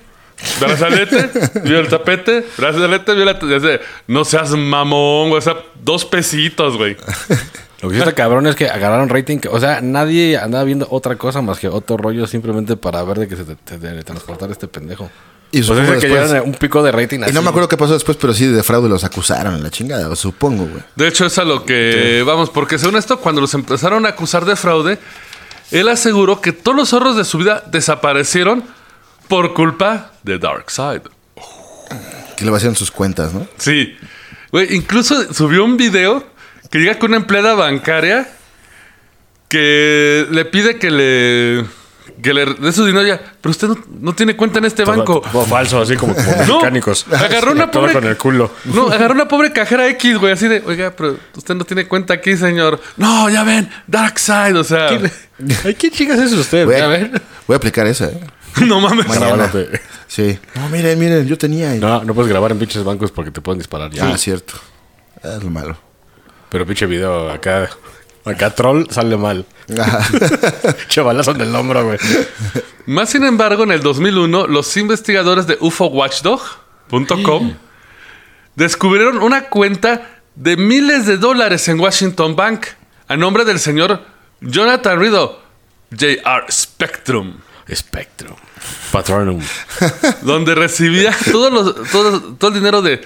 brazalete, 0.60 1.30
vio 1.64 1.80
el 1.80 1.88
tapete, 1.88 2.44
brazalete, 2.56 3.14
vio 3.14 3.24
la. 3.24 3.38
No 4.06 4.24
seas 4.24 4.50
mamón, 4.50 5.28
güey. 5.30 5.38
O 5.38 5.42
sea, 5.42 5.56
dos 5.82 6.04
pesitos, 6.04 6.76
güey. 6.76 6.96
Lo 7.80 7.88
que 7.88 7.94
sí 7.94 8.00
está 8.00 8.12
cabrón 8.12 8.46
es 8.48 8.56
que 8.56 8.68
agarraron 8.68 9.08
rating. 9.08 9.38
o 9.50 9.60
sea, 9.60 9.80
nadie 9.80 10.36
andaba 10.36 10.64
viendo 10.64 10.86
otra 10.90 11.16
cosa 11.16 11.42
más 11.42 11.58
que 11.60 11.68
otro 11.68 11.96
rollo 11.96 12.26
simplemente 12.26 12.76
para 12.76 13.02
ver 13.04 13.20
de 13.20 13.28
que 13.28 13.36
se 13.36 13.44
te, 13.44 13.54
te- 13.54 13.78
teletransportara 13.78 14.50
este 14.52 14.66
pendejo. 14.66 15.08
Y 15.50 15.60
O 15.60 15.64
sea, 15.64 15.76
supongo 15.76 15.94
es 15.94 16.00
que 16.02 16.08
llegaron 16.08 16.46
un 16.48 16.54
pico 16.54 16.82
de 16.82 16.92
rating 16.92 17.20
así. 17.22 17.30
Y 17.30 17.34
no 17.34 17.40
me 17.40 17.48
acuerdo 17.50 17.68
qué 17.68 17.76
pasó 17.76 17.94
después, 17.94 18.18
pero 18.20 18.34
sí 18.34 18.46
de 18.46 18.62
fraude 18.62 18.88
los 18.88 19.04
acusaron 19.04 19.54
en 19.54 19.62
la 19.62 19.70
chingada, 19.70 20.14
supongo, 20.16 20.64
güey. 20.66 20.82
De 20.96 21.08
hecho, 21.08 21.24
es 21.24 21.38
a 21.38 21.44
lo 21.44 21.64
que 21.64 22.22
vamos, 22.26 22.50
porque 22.50 22.78
según 22.78 22.96
esto, 22.96 23.18
cuando 23.20 23.40
los 23.40 23.54
empezaron 23.54 24.04
a 24.06 24.10
acusar 24.10 24.44
de 24.44 24.56
fraude, 24.56 24.98
él 25.70 25.88
aseguró 25.88 26.40
que 26.40 26.52
todos 26.52 26.76
los 26.76 26.92
ahorros 26.92 27.16
de 27.16 27.24
su 27.24 27.38
vida 27.38 27.62
desaparecieron 27.70 28.64
por 29.28 29.54
culpa 29.54 30.12
de 30.22 30.38
Darkseid. 30.38 31.02
Que 32.36 32.44
le 32.44 32.50
vacían 32.50 32.74
sus 32.76 32.90
cuentas, 32.90 33.32
¿no? 33.34 33.46
Sí. 33.56 33.96
Güey, 34.52 34.74
incluso 34.74 35.32
subió 35.34 35.64
un 35.64 35.76
video 35.76 36.24
que 36.70 36.78
llega 36.78 36.98
con 36.98 37.10
una 37.10 37.18
empleada 37.18 37.54
bancaria 37.54 38.28
que 39.48 40.26
le 40.30 40.44
pide 40.44 40.78
que 40.78 40.90
le, 40.90 41.64
que 42.22 42.34
le 42.34 42.44
dé 42.54 42.72
su 42.72 42.84
dinero 42.84 43.06
ya. 43.06 43.20
Pero 43.40 43.50
usted 43.50 43.68
no, 43.68 43.78
no 44.00 44.14
tiene 44.14 44.36
cuenta 44.36 44.58
en 44.58 44.66
este 44.66 44.84
Todo- 44.84 44.96
banco. 44.96 45.22
todo 45.32 45.44
falso, 45.46 45.80
así 45.80 45.96
como, 45.96 46.14
como 46.14 46.44
No, 46.46 46.56
mecánicos. 46.58 47.06
agarró 47.10 47.52
una 47.52 47.70
Todo 47.70 47.82
pobre- 47.84 47.92
con 47.94 48.04
el 48.04 48.16
culo. 48.16 48.50
No, 48.66 48.88
agarró 48.90 49.14
una 49.14 49.26
pobre 49.28 49.52
cajera 49.52 49.88
X, 49.88 50.18
güey, 50.18 50.32
así 50.34 50.48
de, 50.48 50.62
oiga, 50.66 50.92
pero 50.96 51.16
usted 51.34 51.54
no 51.54 51.64
tiene 51.64 51.86
cuenta 51.88 52.14
aquí, 52.14 52.36
señor. 52.36 52.80
No, 52.96 53.28
ya 53.30 53.42
ven, 53.44 53.70
Darkseid, 53.86 54.56
o 54.58 54.64
sea. 54.64 54.88
¿qué 55.78 55.90
chicas 55.90 56.18
es 56.18 56.32
usted? 56.32 56.66
Voy 56.66 56.74
a, 56.76 56.84
A 56.84 56.88
ver. 56.88 57.22
voy 57.46 57.54
a 57.54 57.56
aplicar 57.56 57.86
esa, 57.86 58.06
¿eh? 58.06 58.20
no 58.66 58.80
mames. 58.80 59.06
Mañana. 59.08 59.26
Grabándote. 59.36 59.80
Sí. 60.06 60.38
No, 60.54 60.68
miren, 60.68 60.98
miren, 60.98 61.26
yo 61.26 61.36
tenía. 61.38 61.74
y- 61.76 61.78
No, 61.80 62.02
no 62.04 62.14
puedes 62.14 62.30
grabar 62.30 62.50
en 62.52 62.58
pinches 62.58 62.84
bancos 62.84 63.10
porque 63.12 63.30
te 63.30 63.40
pueden 63.40 63.58
disparar 63.58 63.90
ya. 63.90 64.08
Ah, 64.10 64.18
cierto. 64.18 64.54
Es 65.22 65.42
lo 65.42 65.50
malo. 65.50 65.76
Pero 66.48 66.64
pinche 66.66 66.86
video 66.86 67.30
acá. 67.30 67.68
Acá 68.24 68.50
troll 68.54 68.86
sale 68.90 69.16
mal. 69.16 69.44
Ajá. 69.78 70.06
Chavalazo 70.88 71.30
en 71.32 71.40
el 71.42 71.54
hombro, 71.54 71.84
güey. 71.84 71.98
Más 72.86 73.10
sin 73.10 73.24
embargo, 73.24 73.62
en 73.64 73.72
el 73.72 73.80
2001, 73.80 74.46
los 74.46 74.76
investigadores 74.76 75.46
de 75.46 75.56
UFOWatchdog.com 75.60 77.54
descubrieron 78.54 79.18
una 79.22 79.48
cuenta 79.48 80.20
de 80.34 80.56
miles 80.56 81.06
de 81.06 81.16
dólares 81.16 81.68
en 81.68 81.80
Washington 81.80 82.34
Bank 82.36 82.66
a 83.08 83.16
nombre 83.16 83.44
del 83.44 83.58
señor 83.58 84.02
Jonathan 84.40 85.00
Rido, 85.00 85.40
JR 85.90 86.44
Spectrum, 86.50 87.38
Spectrum. 87.72 88.36
Patronum. 88.92 89.40
donde 90.22 90.54
recibía 90.54 91.14
todos 91.30 91.52
los, 91.52 91.90
todo, 91.90 92.20
todo 92.34 92.48
el 92.50 92.54
dinero 92.54 92.82
de 92.82 93.00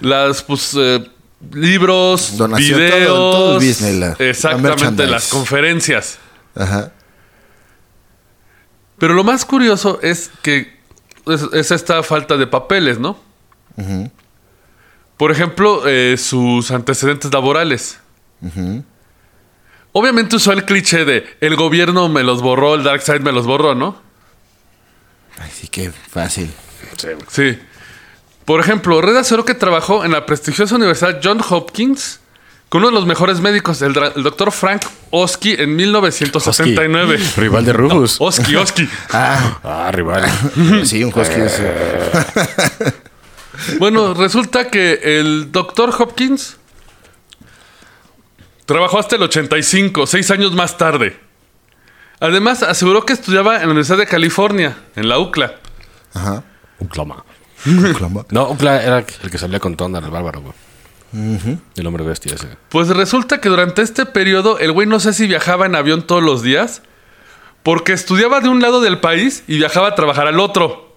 las 0.00 0.42
pues, 0.42 0.74
eh, 0.78 1.04
libros, 1.52 2.36
Donación, 2.36 2.78
videos, 2.78 3.06
todo 3.08 3.58
el 3.60 3.66
business, 3.66 3.94
la- 3.96 4.16
la 4.18 4.24
exactamente 4.30 5.06
las 5.06 5.28
conferencias. 5.28 6.18
Ajá. 6.54 6.92
Pero 8.98 9.14
lo 9.14 9.24
más 9.24 9.44
curioso 9.44 9.98
es 10.02 10.30
que 10.42 10.78
es, 11.26 11.42
es 11.52 11.70
esta 11.70 12.02
falta 12.02 12.36
de 12.36 12.46
papeles, 12.46 12.98
¿no? 12.98 13.18
Por 15.16 15.30
ejemplo, 15.32 15.82
eh, 15.86 16.16
sus 16.18 16.70
antecedentes 16.70 17.32
laborales. 17.32 17.98
Obviamente 19.92 20.36
usó 20.36 20.52
el 20.52 20.64
cliché 20.64 21.04
de 21.04 21.24
el 21.40 21.56
gobierno 21.56 22.08
me 22.08 22.22
los 22.22 22.42
borró, 22.42 22.74
el 22.74 22.84
Darkseid 22.84 23.20
me 23.22 23.32
los 23.32 23.46
borró, 23.46 23.74
¿no? 23.74 24.00
Ay, 25.40 25.50
sí, 25.52 25.68
qué 25.68 25.90
fácil. 25.90 26.50
Sí. 27.28 27.58
Por 28.44 28.60
ejemplo, 28.60 29.00
Red 29.00 29.16
aseguró 29.16 29.44
que 29.44 29.54
trabajó 29.54 30.04
en 30.04 30.12
la 30.12 30.26
prestigiosa 30.26 30.76
Universidad 30.76 31.20
John 31.22 31.40
Hopkins 31.48 32.20
con 32.68 32.82
uno 32.82 32.88
de 32.88 32.94
los 32.94 33.06
mejores 33.06 33.40
médicos, 33.40 33.82
el, 33.82 33.92
doctor 33.94 34.52
Frank 34.52 34.82
Oski, 35.10 35.54
en 35.58 35.74
1979. 35.74 37.18
Rival 37.36 37.64
de 37.64 37.72
Rufus. 37.72 38.16
Oski, 38.20 38.54
Oski. 38.54 38.88
Ah, 39.10 39.58
Ah, 39.64 39.90
rival. 39.92 40.24
sí, 40.84 41.02
un 41.02 41.12
es... 41.18 41.62
Bueno, 43.78 44.14
resulta 44.14 44.68
que 44.70 45.00
el 45.02 45.50
doctor 45.50 45.92
Hopkins 45.98 46.56
trabajó 48.66 49.00
hasta 49.00 49.16
el 49.16 49.22
85, 49.22 50.06
seis 50.06 50.30
años 50.30 50.54
más 50.54 50.78
tarde. 50.78 51.18
Además, 52.20 52.62
aseguró 52.62 53.04
que 53.04 53.14
estudiaba 53.14 53.56
en 53.56 53.62
la 53.62 53.66
Universidad 53.68 53.98
de 53.98 54.06
California, 54.06 54.76
en 54.94 55.08
la 55.08 55.18
UCLA. 55.18 55.54
Ajá. 56.14 56.44
Uclama. 56.78 57.24
Clama. 57.96 58.24
No, 58.30 58.50
Ucla 58.50 58.82
era 58.82 58.98
el 58.98 59.30
que 59.30 59.38
salía 59.38 59.58
con 59.60 59.76
Tondar, 59.76 60.02
el 60.02 60.10
bárbaro, 60.10 60.40
güey. 60.40 60.54
El 61.76 61.86
hombre 61.86 62.04
bestia 62.04 62.34
ese. 62.34 62.48
Pues 62.68 62.88
resulta 62.88 63.40
que 63.40 63.48
durante 63.48 63.82
este 63.82 64.06
periodo 64.06 64.58
el 64.58 64.72
güey 64.72 64.86
no 64.86 65.00
sé 65.00 65.12
si 65.12 65.26
viajaba 65.26 65.66
en 65.66 65.74
avión 65.74 66.06
todos 66.06 66.22
los 66.22 66.42
días, 66.42 66.82
porque 67.62 67.92
estudiaba 67.92 68.40
de 68.40 68.48
un 68.48 68.62
lado 68.62 68.80
del 68.80 69.00
país 69.00 69.42
y 69.48 69.56
viajaba 69.56 69.88
a 69.88 69.94
trabajar 69.94 70.26
al 70.26 70.40
otro. 70.40 70.94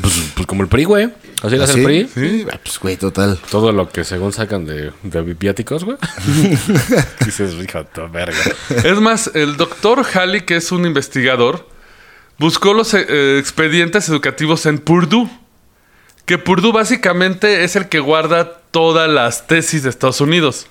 Pues, 0.00 0.32
pues 0.34 0.46
como 0.46 0.62
el 0.62 0.68
PRI, 0.68 0.84
güey. 0.84 1.10
Así 1.42 1.56
le 1.56 1.64
hace 1.64 1.74
¿Sí? 1.74 1.78
el 1.80 1.84
PRI. 1.84 2.08
Sí. 2.14 2.46
Ah, 2.50 2.58
Pues, 2.62 2.78
güey, 2.78 2.96
total. 2.96 3.38
Todo 3.50 3.72
lo 3.72 3.88
que 3.90 4.04
según 4.04 4.32
sacan 4.32 4.64
de, 4.64 4.92
de 5.02 5.22
viáticos, 5.22 5.84
güey. 5.84 5.96
Dices, 7.24 7.54
hijo 7.54 7.84
de 7.84 8.08
verga. 8.10 8.38
Es 8.84 8.98
más, 9.00 9.30
el 9.34 9.56
doctor 9.56 10.04
Halley, 10.14 10.42
que 10.42 10.56
es 10.56 10.72
un 10.72 10.86
investigador, 10.86 11.68
buscó 12.38 12.72
los 12.72 12.94
eh, 12.94 13.38
expedientes 13.38 14.08
educativos 14.08 14.66
en 14.66 14.78
Purdue. 14.78 15.28
Que 16.24 16.38
Purdue 16.38 16.72
básicamente 16.72 17.64
es 17.64 17.76
el 17.76 17.88
que 17.88 18.00
guarda 18.00 18.58
todas 18.70 19.08
las 19.08 19.46
tesis 19.46 19.82
de 19.82 19.90
Estados 19.90 20.20
Unidos. 20.20 20.66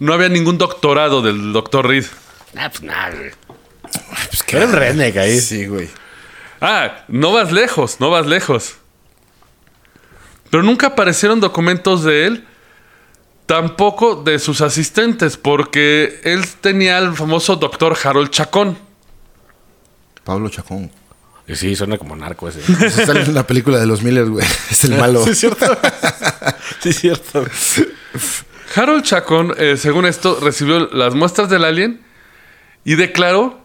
No 0.00 0.12
había 0.12 0.28
ningún 0.28 0.58
doctorado 0.58 1.22
del 1.22 1.52
doctor 1.52 1.86
Reed. 1.86 2.06
Ah, 2.56 2.68
pues 2.70 2.82
nada, 2.82 3.10
güey. 3.10 3.30
Pues, 4.30 4.42
¿qué? 4.42 4.56
Era 4.56 4.90
un 4.90 5.00
ahí. 5.00 5.38
Sí, 5.38 5.66
güey. 5.66 5.88
Ah, 6.60 7.04
no 7.08 7.32
vas 7.32 7.52
lejos, 7.52 8.00
no 8.00 8.10
vas 8.10 8.26
lejos. 8.26 8.76
Pero 10.54 10.62
nunca 10.62 10.86
aparecieron 10.86 11.40
documentos 11.40 12.04
de 12.04 12.26
él, 12.26 12.44
tampoco 13.44 14.14
de 14.14 14.38
sus 14.38 14.60
asistentes, 14.60 15.36
porque 15.36 16.20
él 16.22 16.46
tenía 16.60 16.96
al 16.96 17.16
famoso 17.16 17.56
doctor 17.56 17.96
Harold 18.00 18.30
Chacón. 18.30 18.78
Pablo 20.22 20.48
Chacón. 20.50 20.92
Y 21.48 21.56
sí, 21.56 21.74
suena 21.74 21.98
como 21.98 22.14
narco 22.14 22.48
ese. 22.48 22.60
Esa 22.86 23.04
Sale 23.04 23.22
en 23.22 23.34
la 23.34 23.44
película 23.44 23.80
de 23.80 23.86
los 23.86 24.04
Miller, 24.04 24.26
güey. 24.26 24.46
Es 24.70 24.84
el 24.84 24.94
malo. 24.94 25.24
sí, 25.24 25.30
es 25.30 25.40
cierto. 25.40 25.66
sí, 26.80 26.90
es 26.90 27.00
cierto. 27.00 27.44
Harold 28.76 29.02
Chacón, 29.02 29.54
eh, 29.58 29.76
según 29.76 30.06
esto, 30.06 30.38
recibió 30.40 30.88
las 30.92 31.16
muestras 31.16 31.50
del 31.50 31.64
alien 31.64 32.00
y 32.84 32.94
declaró 32.94 33.58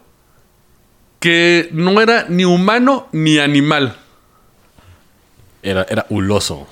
que 1.20 1.68
no 1.70 2.00
era 2.00 2.26
ni 2.28 2.44
humano 2.44 3.08
ni 3.12 3.38
animal. 3.38 3.99
Era, 5.62 5.86
era 5.88 6.06
huloso. 6.08 6.66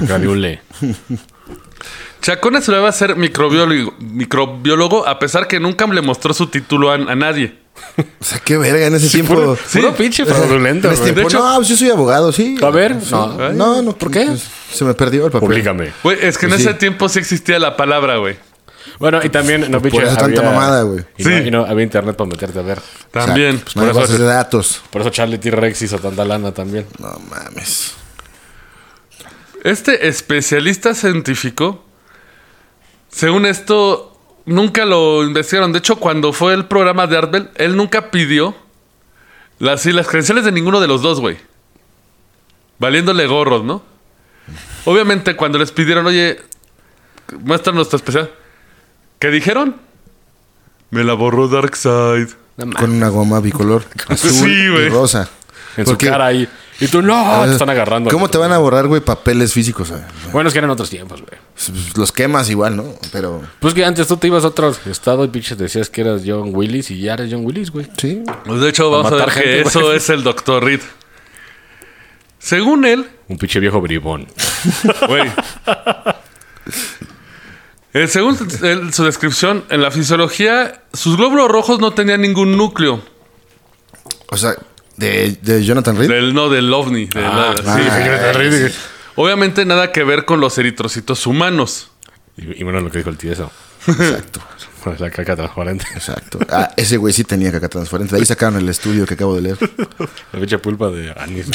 Graviule. 0.00 0.60
Chacón 2.20 2.56
aseguraba 2.56 2.90
ser 2.92 3.16
microbiólogo, 3.16 3.94
microbiólogo 3.98 5.06
a 5.06 5.18
pesar 5.18 5.46
que 5.46 5.60
nunca 5.60 5.86
le 5.86 6.00
mostró 6.00 6.32
su 6.32 6.46
título 6.46 6.90
a, 6.90 6.94
a 6.94 7.14
nadie. 7.14 7.58
O 7.98 8.24
sea, 8.24 8.38
qué 8.38 8.56
verga 8.56 8.86
en 8.86 8.94
ese 8.94 9.10
tiempo. 9.10 9.34
Puro, 9.34 9.58
Sí. 9.66 9.78
puro 9.80 9.94
pinche 9.94 10.24
fraudulento, 10.24 10.86
En 10.88 10.94
ese 10.94 11.02
güey. 11.02 11.12
tiempo, 11.14 11.28
De 11.28 11.34
hecho- 11.36 11.44
no, 11.46 11.56
pues 11.56 11.68
yo 11.68 11.76
soy 11.76 11.90
abogado, 11.90 12.32
sí. 12.32 12.56
A 12.62 12.70
ver, 12.70 12.96
no, 13.10 13.26
no. 13.36 13.52
no, 13.52 13.82
no, 13.82 13.92
¿Por 13.96 14.10
qué? 14.10 14.24
pues, 14.26 14.46
se 14.72 14.84
me 14.84 14.94
perdió 14.94 15.26
el 15.26 15.32
papel. 15.32 15.48
Publícame. 15.48 15.92
Güey, 16.02 16.18
es 16.22 16.38
que 16.38 16.46
en 16.46 16.52
sí. 16.52 16.62
ese 16.62 16.74
tiempo 16.74 17.08
sí 17.10 17.18
existía 17.18 17.58
la 17.58 17.76
palabra, 17.76 18.16
güey. 18.16 18.36
Bueno, 18.98 19.20
y 19.22 19.28
también, 19.28 19.70
no, 19.70 19.80
pinche, 19.80 20.02
eso 20.02 20.16
tanta 20.16 20.42
mamada, 20.42 20.82
güey. 20.82 21.04
Y, 21.16 21.24
no, 21.24 21.30
Sí. 21.30 21.36
y 21.46 21.50
no 21.50 21.64
había 21.64 21.84
internet 21.84 22.16
para 22.16 22.30
meterte 22.30 22.58
a 22.58 22.62
ver. 22.62 22.80
También. 23.10 23.58
Pues, 23.60 23.74
por 23.74 24.04
eso 24.04 24.18
de 24.18 24.24
datos. 24.24 24.82
Por 24.90 25.00
eso 25.00 25.10
Charlie 25.10 25.38
T-Rex 25.38 25.82
hizo 25.82 25.98
tanta 25.98 26.24
lana 26.24 26.52
también. 26.52 26.86
No 26.98 27.18
mames. 27.30 27.94
Este 29.62 30.08
especialista 30.08 30.94
científico, 30.94 31.84
según 33.10 33.46
esto, 33.46 34.18
nunca 34.44 34.84
lo 34.84 35.22
investigaron. 35.24 35.72
De 35.72 35.78
hecho, 35.78 35.96
cuando 35.96 36.32
fue 36.32 36.52
el 36.54 36.66
programa 36.66 37.06
de 37.06 37.16
Artbell, 37.16 37.50
él 37.54 37.76
nunca 37.76 38.10
pidió 38.10 38.54
las, 39.58 39.86
las 39.86 40.06
credenciales 40.06 40.44
de 40.44 40.52
ninguno 40.52 40.80
de 40.80 40.88
los 40.88 41.00
dos, 41.00 41.20
güey. 41.20 41.38
Valiéndole 42.78 43.26
gorros, 43.26 43.64
¿no? 43.64 43.82
Obviamente, 44.84 45.34
cuando 45.36 45.58
les 45.58 45.72
pidieron, 45.72 46.04
oye, 46.04 46.38
muéstranos 47.40 47.88
tu 47.88 47.96
especial. 47.96 48.30
¿Qué 49.24 49.30
dijeron? 49.30 49.76
Me 50.90 51.02
la 51.02 51.14
borró 51.14 51.48
Darkseid. 51.48 52.28
No. 52.58 52.74
Con 52.76 52.90
una 52.90 53.08
goma 53.08 53.40
bicolor. 53.40 53.82
Azul 54.06 54.30
Sí, 54.32 54.68
güey. 54.68 54.84
y 54.84 54.88
rosa. 54.90 55.30
En 55.78 55.86
Porque, 55.86 56.04
su 56.04 56.12
cara 56.12 56.26
ahí. 56.26 56.46
Y 56.78 56.88
tú, 56.88 57.00
no, 57.00 57.42
te 57.46 57.52
están 57.52 57.70
agarrando. 57.70 58.10
¿Cómo 58.10 58.28
te 58.28 58.36
van 58.36 58.52
a 58.52 58.58
borrar, 58.58 58.86
güey, 58.86 59.00
papeles 59.00 59.54
físicos? 59.54 59.90
eh? 59.92 60.04
Bueno, 60.30 60.48
es 60.48 60.52
que 60.52 60.58
eran 60.58 60.68
otros 60.68 60.90
tiempos, 60.90 61.22
güey. 61.22 61.40
Pues, 61.54 61.96
Los 61.96 62.12
quemas 62.12 62.50
igual, 62.50 62.76
¿no? 62.76 62.84
Pero 63.12 63.40
Pues 63.60 63.72
que 63.72 63.82
antes 63.82 64.06
tú 64.06 64.18
te 64.18 64.26
ibas 64.26 64.44
a 64.44 64.48
otro 64.48 64.76
estado 64.90 65.24
y 65.24 65.28
pinches 65.28 65.56
decías 65.56 65.88
que 65.88 66.02
eras 66.02 66.20
John 66.26 66.50
Willis 66.54 66.90
y 66.90 67.00
ya 67.00 67.14
eres 67.14 67.30
John 67.32 67.46
Willis, 67.46 67.70
güey. 67.70 67.88
sí. 67.96 68.22
Pues 68.44 68.60
de 68.60 68.68
hecho, 68.68 68.90
vamos 68.90 69.10
a 69.10 69.14
ver 69.24 69.30
que 69.30 69.60
eso 69.62 69.90
es 69.94 70.10
el 70.10 70.22
Dr. 70.22 70.62
Reed. 70.62 70.80
Según 72.38 72.84
él, 72.84 73.08
Un 73.28 73.38
pinche 73.38 73.58
viejo 73.58 73.80
bribón. 73.80 74.26
Güey. 75.08 75.30
Eh, 77.94 78.08
según 78.08 78.36
su 78.92 79.04
descripción, 79.04 79.64
en 79.70 79.80
la 79.80 79.90
fisiología, 79.90 80.82
sus 80.92 81.16
glóbulos 81.16 81.48
rojos 81.48 81.78
no 81.80 81.92
tenían 81.92 82.20
ningún 82.22 82.56
núcleo. 82.56 83.02
O 84.28 84.36
sea, 84.36 84.54
de, 84.96 85.38
de 85.42 85.64
Jonathan 85.64 85.96
Reed. 85.96 86.08
Del, 86.08 86.34
no, 86.34 86.48
del 86.50 86.72
ovni. 86.72 87.06
de 87.06 87.20
la- 87.22 87.54
sí. 87.56 87.64
ah, 87.66 88.68
Obviamente 89.16 89.64
nada 89.64 89.92
que 89.92 90.02
ver 90.02 90.24
con 90.24 90.40
los 90.40 90.58
eritrocitos 90.58 91.24
humanos. 91.26 91.90
Y, 92.36 92.60
y 92.60 92.64
bueno, 92.64 92.80
lo 92.80 92.90
que 92.90 92.98
dijo 92.98 93.10
el 93.10 93.16
tieso. 93.16 93.50
Exacto, 93.86 94.40
La 94.98 95.10
caca 95.10 95.36
transparente. 95.36 95.86
exacto. 95.94 96.40
Ah, 96.50 96.70
ese 96.76 96.96
güey 96.96 97.12
sí 97.12 97.22
tenía 97.22 97.52
caca 97.52 97.68
transparente. 97.68 98.16
De 98.16 98.20
ahí 98.20 98.26
sacaron 98.26 98.56
el 98.58 98.68
estudio 98.68 99.06
que 99.06 99.14
acabo 99.14 99.36
de 99.36 99.42
leer. 99.42 99.58
La 100.32 100.40
pinche 100.40 100.58
pulpa 100.58 100.88
de 100.90 101.14
anís. 101.16 101.46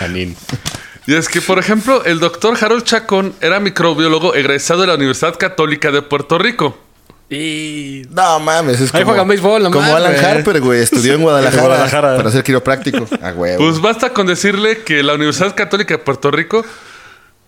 Anín. 0.00 0.36
Y 1.06 1.14
es 1.14 1.28
que, 1.28 1.40
por 1.40 1.58
ejemplo, 1.58 2.04
el 2.04 2.20
doctor 2.20 2.56
Harold 2.60 2.84
Chacón 2.84 3.34
era 3.40 3.58
microbiólogo 3.60 4.34
egresado 4.34 4.82
de 4.82 4.86
la 4.86 4.94
Universidad 4.94 5.36
Católica 5.38 5.90
de 5.90 6.02
Puerto 6.02 6.38
Rico. 6.38 6.78
Y... 7.28 8.02
No 8.10 8.38
mames, 8.40 8.80
es 8.80 8.94
Ahí 8.94 9.00
como, 9.02 9.12
juegan 9.12 9.28
béisbol, 9.28 9.62
como 9.70 9.96
Alan 9.96 10.12
güey. 10.12 10.24
Harper, 10.24 10.60
güey. 10.60 10.80
Estudió 10.82 11.14
en 11.14 11.22
Guadalajara, 11.22 12.16
para 12.16 12.30
ser 12.30 12.44
quiropráctico. 12.44 13.06
A 13.22 13.30
huevo. 13.32 13.64
Pues 13.64 13.80
basta 13.80 14.10
con 14.12 14.26
decirle 14.26 14.82
que 14.82 15.02
la 15.02 15.14
Universidad 15.14 15.54
Católica 15.56 15.94
de 15.94 15.98
Puerto 15.98 16.30
Rico 16.30 16.64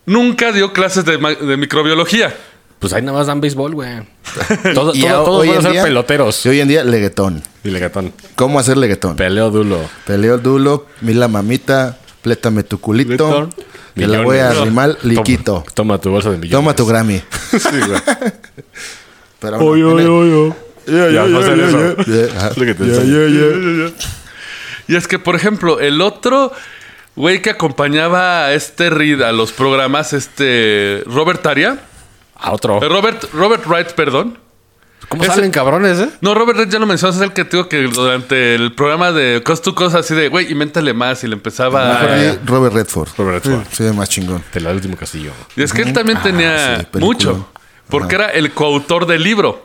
nunca 0.07 0.53
dio 0.53 0.73
clases 0.73 1.05
de, 1.05 1.19
microbiología. 1.57 2.35
Pues 2.79 2.93
ahí 2.93 3.03
nada 3.03 3.19
más 3.19 3.27
dan 3.27 3.41
béisbol, 3.41 3.75
güey. 3.75 3.91
Todo, 4.75 4.95
Y 4.95 5.03
todo- 5.03 5.23
a- 5.23 5.25
todos 5.25 5.41
hoy 5.43 5.49
van 5.49 5.57
a 5.57 5.59
en 5.59 5.63
ser 5.63 5.73
día- 5.73 5.83
peloteros. 5.85 6.45
Y 6.45 6.49
hoy 6.49 6.61
en 6.61 6.69
día, 6.69 6.83
leguetón. 6.85 7.43
Y 7.63 7.69
legatón. 7.71 8.13
¿Cómo 8.37 8.59
hacer 8.59 8.77
leguetón? 8.77 9.17
Peleo 9.17 9.51
dulo. 9.51 9.79
Peleo 10.07 10.35
el 10.37 10.43
dulo, 10.43 10.87
mila 11.03 11.29
mamita, 11.29 11.99
plétame 12.25 12.63
tu 12.65 12.81
culito. 12.81 13.51
Te 13.95 14.07
la 14.09 14.23
voy 14.23 14.39
a 14.39 14.49
arrimar 14.51 14.97
liquito. 15.03 15.63
Toma, 15.75 15.75
toma 15.75 15.99
tu 16.01 16.11
bolsa 16.11 16.31
de 16.31 16.39
millones. 16.39 16.59
Toma 16.59 16.75
tu 16.75 16.87
Grammy. 16.87 17.23
Sí, 17.51 17.59
güey. 17.87 18.01
Pero 19.39 19.59
no, 19.59 19.77
en 19.77 19.99
el- 20.01 20.55
Ya, 21.13 21.25
no 21.27 21.39
hacer 21.39 21.61
eso. 21.61 21.97
Yeah, 22.05 22.51
que 22.55 22.71
enseño. 22.71 23.27
yeah, 23.29 23.29
yeah. 23.29 23.93
Y 24.89 24.97
es 24.97 25.07
que, 25.07 25.19
por 25.19 25.37
ejemplo, 25.37 25.81
el 25.81 26.01
otro 26.01 26.51
güey 27.15 27.41
que 27.43 27.51
acompañaba 27.51 28.47
a 28.47 28.55
este 28.55 28.89
Reed 28.91 29.21
a 29.23 29.33
los 29.33 29.53
programas, 29.53 30.13
este 30.15 31.03
Robert 31.07 31.47
Aria, 31.47 31.79
A 32.37 32.53
otro. 32.53 32.83
eh, 32.83 32.89
Robert, 32.89 33.25
Robert 33.35 33.67
Wright, 33.67 33.93
perdón. 33.93 34.39
¿Cómo 35.09 35.23
ese- 35.25 35.35
salen 35.35 35.51
cabrones, 35.51 35.99
eh? 35.99 36.09
No, 36.21 36.35
Robert 36.35 36.57
Wright 36.59 36.71
ya 36.71 36.79
lo 36.79 36.87
mencionas, 36.87 37.17
es 37.17 37.23
el 37.23 37.33
que 37.33 37.45
te 37.45 37.57
digo 37.57 37.69
que 37.69 37.83
durante 37.83 38.55
el 38.55 38.73
programa 38.75 39.13
de 39.13 39.43
Cost 39.45 39.65
to 39.65 39.75
Cost, 39.75 39.95
así 39.97 40.15
de, 40.15 40.29
güey, 40.29 40.51
invéntale 40.51 40.93
más 40.95 41.23
y 41.25 41.29
le 41.29 41.35
empezaba 41.35 42.01
a... 42.01 42.37
Robert 42.45 42.75
Redford. 42.75 43.09
Robert 43.19 43.45
Redford. 43.45 43.67
Se 43.73 43.85
ve 43.85 43.93
más 43.93 44.09
chingón. 44.09 44.43
De 44.53 44.61
la 44.61 44.71
último 44.73 44.97
castillo. 44.97 45.33
Y 45.57 45.63
es 45.63 45.73
que 45.73 45.83
él 45.83 45.93
también 45.93 46.21
tenía 46.23 46.79
sí, 46.79 46.87
película. 46.91 47.05
mucho, 47.07 47.49
porque 47.89 48.15
era 48.17 48.29
el 48.29 48.53
coautor 48.53 49.07
del 49.07 49.23
libro. 49.23 49.65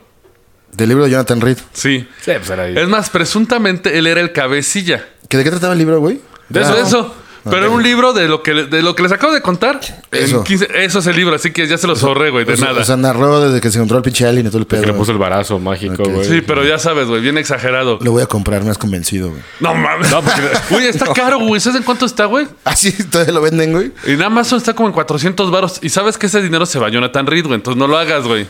Del 0.71 0.89
libro 0.89 1.05
de 1.05 1.11
Jonathan 1.11 1.41
Reed. 1.41 1.57
Sí. 1.73 2.07
Sí, 2.21 2.31
pues 2.37 2.49
era 2.49 2.63
ahí. 2.63 2.77
Es 2.77 2.87
más, 2.87 3.09
presuntamente 3.09 3.97
él 3.97 4.05
era 4.07 4.21
el 4.21 4.31
cabecilla. 4.31 5.03
¿Que 5.27 5.37
¿De 5.37 5.43
qué 5.43 5.49
trataba 5.49 5.73
el 5.73 5.79
libro, 5.79 5.99
güey? 5.99 6.21
De 6.49 6.61
eso, 6.61 6.75
de 6.75 6.81
eso. 6.81 7.15
Pero 7.43 7.57
era 7.57 7.69
un 7.69 7.81
libro 7.83 8.13
de 8.13 8.27
lo 8.27 8.43
que, 8.43 8.53
de 8.53 8.81
lo 8.81 8.95
que 8.95 9.03
les 9.03 9.11
acabo 9.11 9.33
de 9.33 9.41
contar. 9.41 9.79
en 10.11 10.23
Eso. 10.23 10.43
15 10.43 10.67
eso 10.83 10.99
es 10.99 11.07
el 11.07 11.15
libro, 11.15 11.35
así 11.35 11.51
que 11.51 11.67
ya 11.67 11.77
se 11.77 11.87
los 11.87 12.03
ahorré, 12.03 12.29
güey, 12.31 12.45
de 12.45 12.57
nada. 12.57 12.81
O 12.81 12.83
sea, 12.83 12.97
narró 12.97 13.39
desde 13.39 13.61
que 13.61 13.71
se 13.71 13.77
encontró 13.77 13.97
el 13.97 14.03
pinche 14.03 14.25
alien 14.27 14.47
y 14.47 14.49
todo 14.49 14.59
el 14.59 14.67
Que 14.67 14.77
le 14.77 14.83
pedo. 14.87 14.95
puso 14.97 15.11
el 15.11 15.17
barazo 15.17 15.57
mágico, 15.59 16.03
Ok. 16.03 16.09
güey. 16.11 16.25
sí, 16.27 16.41
pero 16.41 16.63
ya 16.65 16.77
sabes, 16.79 17.07
güey, 17.07 17.21
bien 17.21 17.37
exagerado. 17.37 17.97
Lo 18.01 18.11
voy 18.11 18.21
a 18.23 18.25
comprar, 18.25 18.63
me 18.63 18.71
has 18.71 18.77
convencido, 18.77 19.29
güey. 19.29 19.41
No 19.59 19.73
mames. 19.73 20.11
No, 20.11 20.21
porque- 20.21 20.41
Güey, 20.69 20.87
está 20.87 21.13
caro, 21.13 21.39
güey. 21.39 21.59
¿Sabes 21.61 21.77
en 21.79 21.83
cuánto 21.83 22.05
está, 22.05 22.25
güey? 22.25 22.47
Ah, 22.65 22.75
sí, 22.75 22.91
todavía 23.09 23.33
lo 23.33 23.41
venden, 23.41 23.71
güey. 23.71 23.91
En 24.05 24.21
Amazon 24.21 24.57
está 24.57 24.73
como 24.73 24.87
en 24.89 24.93
400 24.93 25.49
baros. 25.51 25.79
Y 25.81 25.89
sabes 25.89 26.17
que 26.17 26.25
ese 26.27 26.41
dinero 26.41 26.65
se 26.65 26.77
va 26.79 26.87
a 26.87 26.89
Jonathan 26.89 27.25
Reed, 27.25 27.45
güey. 27.45 27.55
Entonces 27.55 27.79
no 27.79 27.87
lo 27.87 27.97
hagas, 27.97 28.25
güey. 28.25 28.47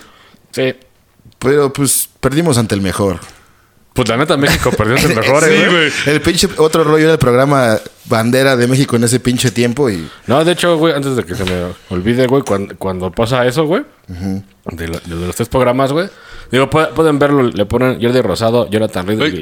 Sí. 0.51 0.73
Pero 1.37 1.71
pues 1.71 2.09
perdimos 2.19 2.57
ante 2.57 2.75
el 2.75 2.81
mejor. 2.81 3.19
Pues 3.99 4.07
la 4.07 4.15
neta, 4.15 4.37
México 4.37 4.71
perdió 4.71 4.95
el 4.95 5.13
mejor, 5.15 5.43
Sí, 5.43 5.65
güey. 5.69 5.91
El 6.05 6.21
pinche 6.21 6.47
otro 6.55 6.85
rollo 6.85 7.03
era 7.03 7.11
el 7.11 7.19
programa 7.19 7.77
Bandera 8.05 8.55
de 8.55 8.65
México 8.65 8.95
en 8.95 9.03
ese 9.03 9.19
pinche 9.19 9.51
tiempo 9.51 9.89
y 9.89 10.09
No, 10.25 10.45
de 10.45 10.53
hecho, 10.53 10.77
güey, 10.77 10.93
antes 10.93 11.17
de 11.17 11.25
que 11.25 11.35
se 11.35 11.43
me 11.43 11.73
olvide, 11.89 12.25
güey, 12.25 12.41
cuando, 12.43 12.77
cuando 12.77 13.11
pasa 13.11 13.45
eso, 13.45 13.65
güey, 13.65 13.83
de, 14.07 14.87
lo- 14.87 14.99
de 14.99 15.27
los 15.27 15.35
tres 15.35 15.49
programas, 15.49 15.91
güey, 15.91 16.07
digo, 16.49 16.69
pu- 16.69 16.91
pueden 16.91 17.19
verlo, 17.19 17.43
le 17.43 17.65
ponen 17.65 18.01
Jordi 18.01 18.21
Rosado, 18.21 18.69
Jonathan 18.69 19.05
Reed. 19.05 19.17
Güey, 19.17 19.35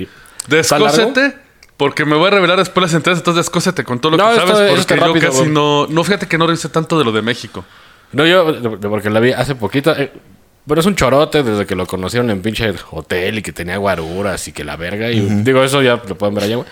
y- 0.50 0.56
¿Está 0.56 0.80
largo? 0.80 0.96
Descósete. 0.98 1.38
Porque 1.78 2.06
me 2.06 2.16
voy 2.16 2.26
a 2.26 2.32
revelar 2.32 2.58
después 2.58 2.82
las 2.82 2.94
entradas. 2.96 3.20
Entonces 3.20 3.46
descósete 3.46 3.84
con 3.84 4.00
todo 4.00 4.14
lo 4.14 4.18
No, 4.18 4.30
que 4.32 4.36
sabes. 4.38 4.50
esto 4.54 4.66
Porque 4.70 4.82
está 4.82 4.96
yo 4.96 5.06
rápido, 5.06 5.30
casi 5.32 5.46
no... 5.50 5.86
No, 5.88 6.04
fíjate 6.04 6.26
que 6.26 6.40
no 6.40 6.48
revisé 6.48 6.70
tanto 6.70 6.98
de 6.98 7.06
lo 7.06 7.12
de 7.12 7.22
México. 7.22 7.64
No, 8.14 8.26
yo, 8.26 8.60
porque 8.82 9.12
la 9.12 9.20
vi 9.20 9.34
hace 9.34 9.54
poquito. 9.54 9.92
eh, 9.96 10.12
pero 10.68 10.82
es 10.82 10.88
un 10.88 10.96
chorote 10.96 11.44
desde 11.44 11.66
que 11.66 11.76
lo 11.76 11.86
conocieron 11.86 12.30
en 12.30 12.42
pinche 12.42 12.74
hotel 12.92 13.40
y 13.40 13.42
que 13.42 13.54
tenía 13.54 13.78
guaruras 13.78 14.48
y 14.48 14.52
que 14.52 14.64
la 14.64 14.76
verga. 14.76 15.10
Y 15.10 15.22
digo, 15.44 15.64
eso 15.64 15.82
ya 15.82 16.02
lo 16.08 16.18
pueden 16.18 16.36
ver 16.36 16.44
allá, 16.44 16.56
güey. 16.58 16.68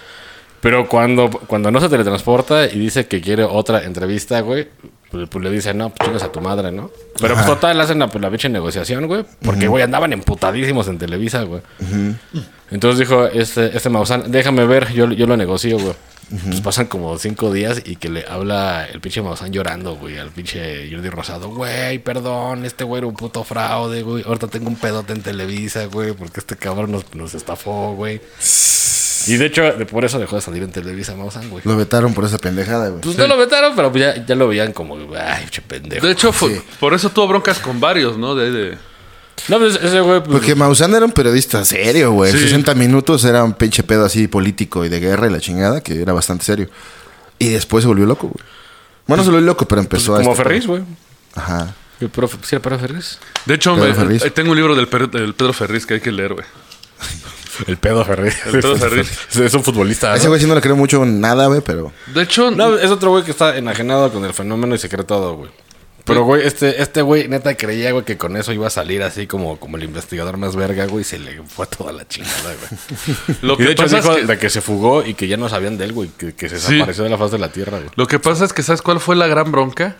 Pero 0.61 0.87
cuando, 0.87 1.29
cuando 1.29 1.69
no 1.69 1.79
se 1.79 1.89
teletransporta 1.89 2.65
y 2.65 2.79
dice 2.79 3.05
que 3.05 3.21
quiere 3.21 3.43
otra 3.43 3.83
entrevista, 3.83 4.39
güey, 4.41 4.67
pues, 5.11 5.29
pues 5.29 5.43
le 5.43 5.51
dice, 5.51 5.73
no, 5.73 5.91
pues 5.91 6.07
chingas 6.07 6.23
a 6.23 6.31
tu 6.31 6.41
madre, 6.41 6.71
¿no? 6.71 6.89
Pero 7.21 7.35
pues 7.35 7.45
total, 7.45 7.79
hacen 7.79 7.99
la, 7.99 8.07
pues, 8.07 8.21
la 8.21 8.29
pinche 8.29 8.49
negociación, 8.49 9.07
güey. 9.07 9.23
Porque, 9.43 9.67
güey, 9.67 9.83
andaban 9.83 10.11
emputadísimos 10.11 10.87
en 10.87 10.97
Televisa, 10.97 11.43
güey. 11.43 11.61
Entonces 12.71 12.99
dijo, 12.99 13.27
este, 13.27 13.77
este 13.77 13.89
Maussan, 13.89 14.31
déjame 14.31 14.65
ver, 14.65 14.91
yo, 14.91 15.09
yo 15.11 15.27
lo 15.27 15.37
negocio, 15.37 15.77
güey. 15.77 15.93
Pues 16.45 16.61
pasan 16.61 16.87
como 16.87 17.17
cinco 17.17 17.53
días 17.53 17.81
y 17.85 17.97
que 17.97 18.09
le 18.09 18.25
habla 18.27 18.85
el 18.91 18.99
pinche 18.99 19.21
Maussan 19.21 19.51
llorando, 19.51 19.95
güey, 19.95 20.17
al 20.17 20.29
pinche 20.31 20.89
Jordi 20.91 21.09
Rosado. 21.09 21.49
Güey, 21.49 21.99
perdón, 21.99 22.65
este 22.65 22.83
güey 22.83 22.99
era 22.99 23.07
un 23.07 23.15
puto 23.15 23.43
fraude, 23.43 24.01
güey. 24.01 24.23
Ahorita 24.25 24.47
tengo 24.47 24.67
un 24.67 24.75
pedote 24.75 25.13
en 25.13 25.21
Televisa, 25.21 25.85
güey, 25.85 26.13
porque 26.13 26.39
este 26.39 26.55
cabrón 26.55 26.91
nos, 26.91 27.13
nos 27.13 27.35
estafó, 27.35 27.93
güey. 27.93 28.21
Y 29.27 29.37
de 29.37 29.45
hecho, 29.45 29.63
de- 29.63 29.85
por 29.85 30.05
eso 30.05 30.19
dejó 30.19 30.35
de 30.35 30.41
salir 30.41 30.61
en 30.63 30.71
Televisa 30.71 31.15
Maussan, 31.15 31.49
güey. 31.49 31.63
lo 31.65 31.75
vetaron 31.77 32.13
por 32.13 32.25
esa 32.25 32.37
pendejada, 32.37 32.89
güey. 32.89 33.01
Pues 33.01 33.17
no 33.17 33.27
lo 33.27 33.37
vetaron, 33.37 33.75
pero 33.75 33.91
pues 33.91 34.03
ya, 34.03 34.25
ya 34.25 34.35
lo 34.35 34.47
veían 34.47 34.71
como, 34.73 34.95
ay, 35.15 35.41
pinche 35.43 35.61
pendejo. 35.61 36.05
De 36.05 36.11
hecho, 36.13 36.31
fue- 36.31 36.55
Sí. 36.55 36.61
por 36.79 36.93
eso 36.93 37.09
tuvo 37.09 37.27
broncas 37.27 37.59
con 37.59 37.79
varios, 37.79 38.17
¿no? 38.17 38.35
De, 38.35 38.51
de- 38.51 38.77
No, 39.47 39.59
pues 39.59 39.75
ese 39.75 39.99
güey, 40.01 40.19
pues, 40.23 40.31
Porque 40.31 40.55
Maussan 40.55 40.93
era 40.95 41.05
un 41.05 41.11
periodista 41.11 41.63
serio, 41.65 42.11
güey. 42.13 42.31
Sí. 42.31 42.39
60 42.39 42.73
minutos 42.75 43.23
era 43.25 43.43
un 43.43 43.53
pinche 43.53 43.83
pedo 43.83 44.05
así 44.05 44.27
político 44.27 44.85
y 44.85 44.89
de 44.89 44.99
guerra 44.99 45.27
y 45.27 45.31
la 45.31 45.39
chingada, 45.39 45.81
que 45.81 46.01
era 46.01 46.13
bastante 46.13 46.45
serio. 46.45 46.69
Y 47.37 47.49
después 47.49 47.83
se 47.83 47.87
volvió 47.87 48.05
loco, 48.05 48.27
güey. 48.27 48.43
Bueno, 49.07 49.23
se 49.23 49.29
volvió 49.29 49.45
loco, 49.45 49.67
pero 49.67 49.81
empezó 49.81 50.15
a... 50.15 50.19
como 50.19 50.31
este 50.31 50.43
Ferris, 50.43 50.65
güey. 50.67 50.83
Ajá. 51.35 51.75
El 51.99 52.11
profe- 52.11 52.37
¿Sí 52.43 52.55
era 52.55 52.61
para 52.61 52.77
Ferris? 52.79 53.19
De 53.45 53.53
hecho, 53.55 53.75
Pedro 53.75 53.87
me- 53.89 53.93
Ferriz. 53.93 54.33
tengo 54.33 54.51
un 54.51 54.57
libro 54.57 54.75
del, 54.75 54.87
Per- 54.87 55.09
del 55.11 55.33
Pedro 55.33 55.53
Ferriz 55.53 55.85
que 55.85 55.95
hay 55.95 56.01
que 56.01 56.11
leer, 56.11 56.33
güey. 56.33 56.45
El 57.67 57.77
pedo 57.77 58.03
Ferris. 58.03 58.35
El 58.45 58.59
pedo 58.59 58.75
Ferris. 58.75 59.09
es 59.35 59.53
un 59.53 59.63
futbolista. 59.63 60.11
A 60.11 60.15
ese 60.17 60.25
¿no? 60.25 60.31
güey 60.31 60.41
sí 60.41 60.47
no 60.47 60.55
le 60.55 60.61
creo 60.61 60.75
mucho 60.75 61.01
en 61.03 61.21
nada, 61.21 61.45
güey, 61.47 61.61
pero... 61.61 61.93
De 62.13 62.23
hecho, 62.23 62.51
No, 62.51 62.75
es 62.77 62.91
otro 62.91 63.11
güey 63.11 63.23
que 63.23 63.31
está 63.31 63.55
enajenado 63.57 64.11
con 64.11 64.25
el 64.25 64.33
fenómeno 64.33 64.75
y 64.75 64.77
se 64.77 64.89
cree 64.89 65.05
todo, 65.05 65.35
güey. 65.35 65.49
Pero, 66.05 66.23
güey, 66.23 66.45
este, 66.45 66.81
este 66.81 67.01
güey 67.01 67.27
neta 67.27 67.55
creía, 67.55 67.91
güey, 67.91 68.05
que 68.05 68.17
con 68.17 68.37
eso 68.37 68.53
iba 68.53 68.67
a 68.67 68.69
salir 68.69 69.03
así 69.03 69.27
como, 69.27 69.59
como 69.59 69.77
el 69.77 69.83
investigador 69.83 70.37
más 70.37 70.55
verga, 70.55 70.85
güey, 70.85 71.01
y 71.01 71.03
se 71.03 71.19
le 71.19 71.41
fue 71.43 71.65
toda 71.67 71.91
la 71.91 72.07
chingada, 72.07 72.53
güey. 72.53 73.37
lo 73.41 73.53
Y 73.55 73.57
que 73.57 73.63
de 73.63 73.71
hecho 73.71 73.83
pasa 73.83 73.97
dijo 73.97 74.11
es 74.13 74.19
que... 74.21 74.25
de 74.27 74.37
que 74.37 74.49
se 74.49 74.61
fugó 74.61 75.03
y 75.05 75.15
que 75.15 75.27
ya 75.27 75.35
no 75.37 75.49
sabían 75.49 75.77
de 75.77 75.85
él, 75.85 75.93
güey, 75.93 76.09
que, 76.17 76.33
que 76.33 76.47
se 76.47 76.59
Sí. 76.59 76.73
desapareció 76.73 77.03
de 77.03 77.09
la 77.09 77.17
faz 77.17 77.31
de 77.31 77.39
la 77.39 77.49
tierra, 77.51 77.79
güey. 77.79 77.89
Lo 77.95 78.07
que 78.07 78.19
pasa 78.19 78.45
es 78.45 78.53
que, 78.53 78.63
¿sabes 78.63 78.81
cuál 78.81 78.99
fue 78.99 79.15
la 79.15 79.27
gran 79.27 79.51
bronca? 79.51 79.95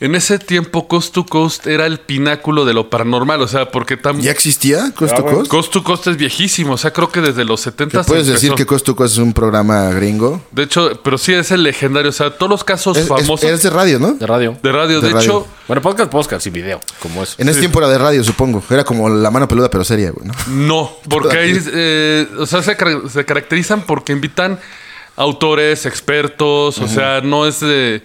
En 0.00 0.16
ese 0.16 0.40
tiempo, 0.40 0.88
Coast 0.88 1.14
to 1.14 1.24
Coast 1.24 1.66
era 1.68 1.86
el 1.86 2.00
pináculo 2.00 2.64
de 2.64 2.74
lo 2.74 2.90
paranormal. 2.90 3.40
O 3.40 3.46
sea, 3.48 3.70
porque 3.70 3.96
tam- 3.96 4.20
¿Ya 4.20 4.32
existía 4.32 4.92
Cost 4.94 5.14
to 5.14 5.20
Ah, 5.20 5.22
bueno. 5.22 5.38
Cost? 5.38 5.50
Coast 5.50 5.72
to 5.72 5.84
Coast 5.84 6.06
es 6.08 6.16
viejísimo. 6.16 6.72
O 6.72 6.76
sea, 6.76 6.92
creo 6.92 7.10
que 7.10 7.20
desde 7.20 7.44
los 7.44 7.60
70 7.60 8.02
¿Te 8.02 8.06
puedes 8.06 8.26
decir 8.26 8.52
que 8.54 8.66
Cost 8.66 8.84
to 8.84 8.96
Coast 8.96 9.14
es 9.14 9.18
un 9.18 9.32
programa 9.32 9.90
gringo? 9.90 10.42
De 10.50 10.64
hecho, 10.64 11.00
pero 11.04 11.16
sí 11.16 11.32
es 11.32 11.52
el 11.52 11.62
legendario. 11.62 12.10
O 12.10 12.12
sea, 12.12 12.30
todos 12.36 12.50
los 12.50 12.64
casos 12.64 12.96
Es, 12.96 13.06
famosos 13.06 13.44
es 13.48 13.62
de 13.62 13.70
radio, 13.70 14.00
¿no? 14.00 14.14
De 14.14 14.26
radio. 14.26 14.56
de 14.60 14.72
radio. 14.72 15.00
de 15.00 15.06
De, 15.08 15.14
radio. 15.14 15.24
hecho, 15.30 15.46
Bueno, 15.68 15.80
podcast, 15.80 16.10
podcast 16.10 16.44
y 16.46 16.50
video, 16.50 16.80
como 17.00 17.22
es. 17.22 17.36
En 17.38 17.48
ese 17.48 17.60
tiempo 17.60 17.78
era 17.78 17.88
de 17.88 17.96
radio, 17.98 18.24
supongo. 18.24 18.62
Era 18.68 18.82
como 18.84 19.08
la 19.08 19.30
mano 19.30 19.46
peluda, 19.46 19.70
pero 19.70 19.84
seria, 19.84 20.10
güey, 20.10 20.26
¿no? 20.26 20.34
no. 20.48 20.90
Porque 21.08 21.38
ahí, 21.38 21.56
eh, 21.72 22.28
o 22.38 22.46
sea, 22.46 22.62
se, 22.62 22.76
car- 22.76 23.08
se 23.08 23.24
caracterizan 23.24 23.82
porque 23.82 24.12
invitan 24.12 24.58
autores, 25.16 25.86
expertos. 25.86 26.78
O 26.78 26.88
sea, 26.88 27.20
no 27.20 27.46
es 27.46 27.60
de... 27.60 28.02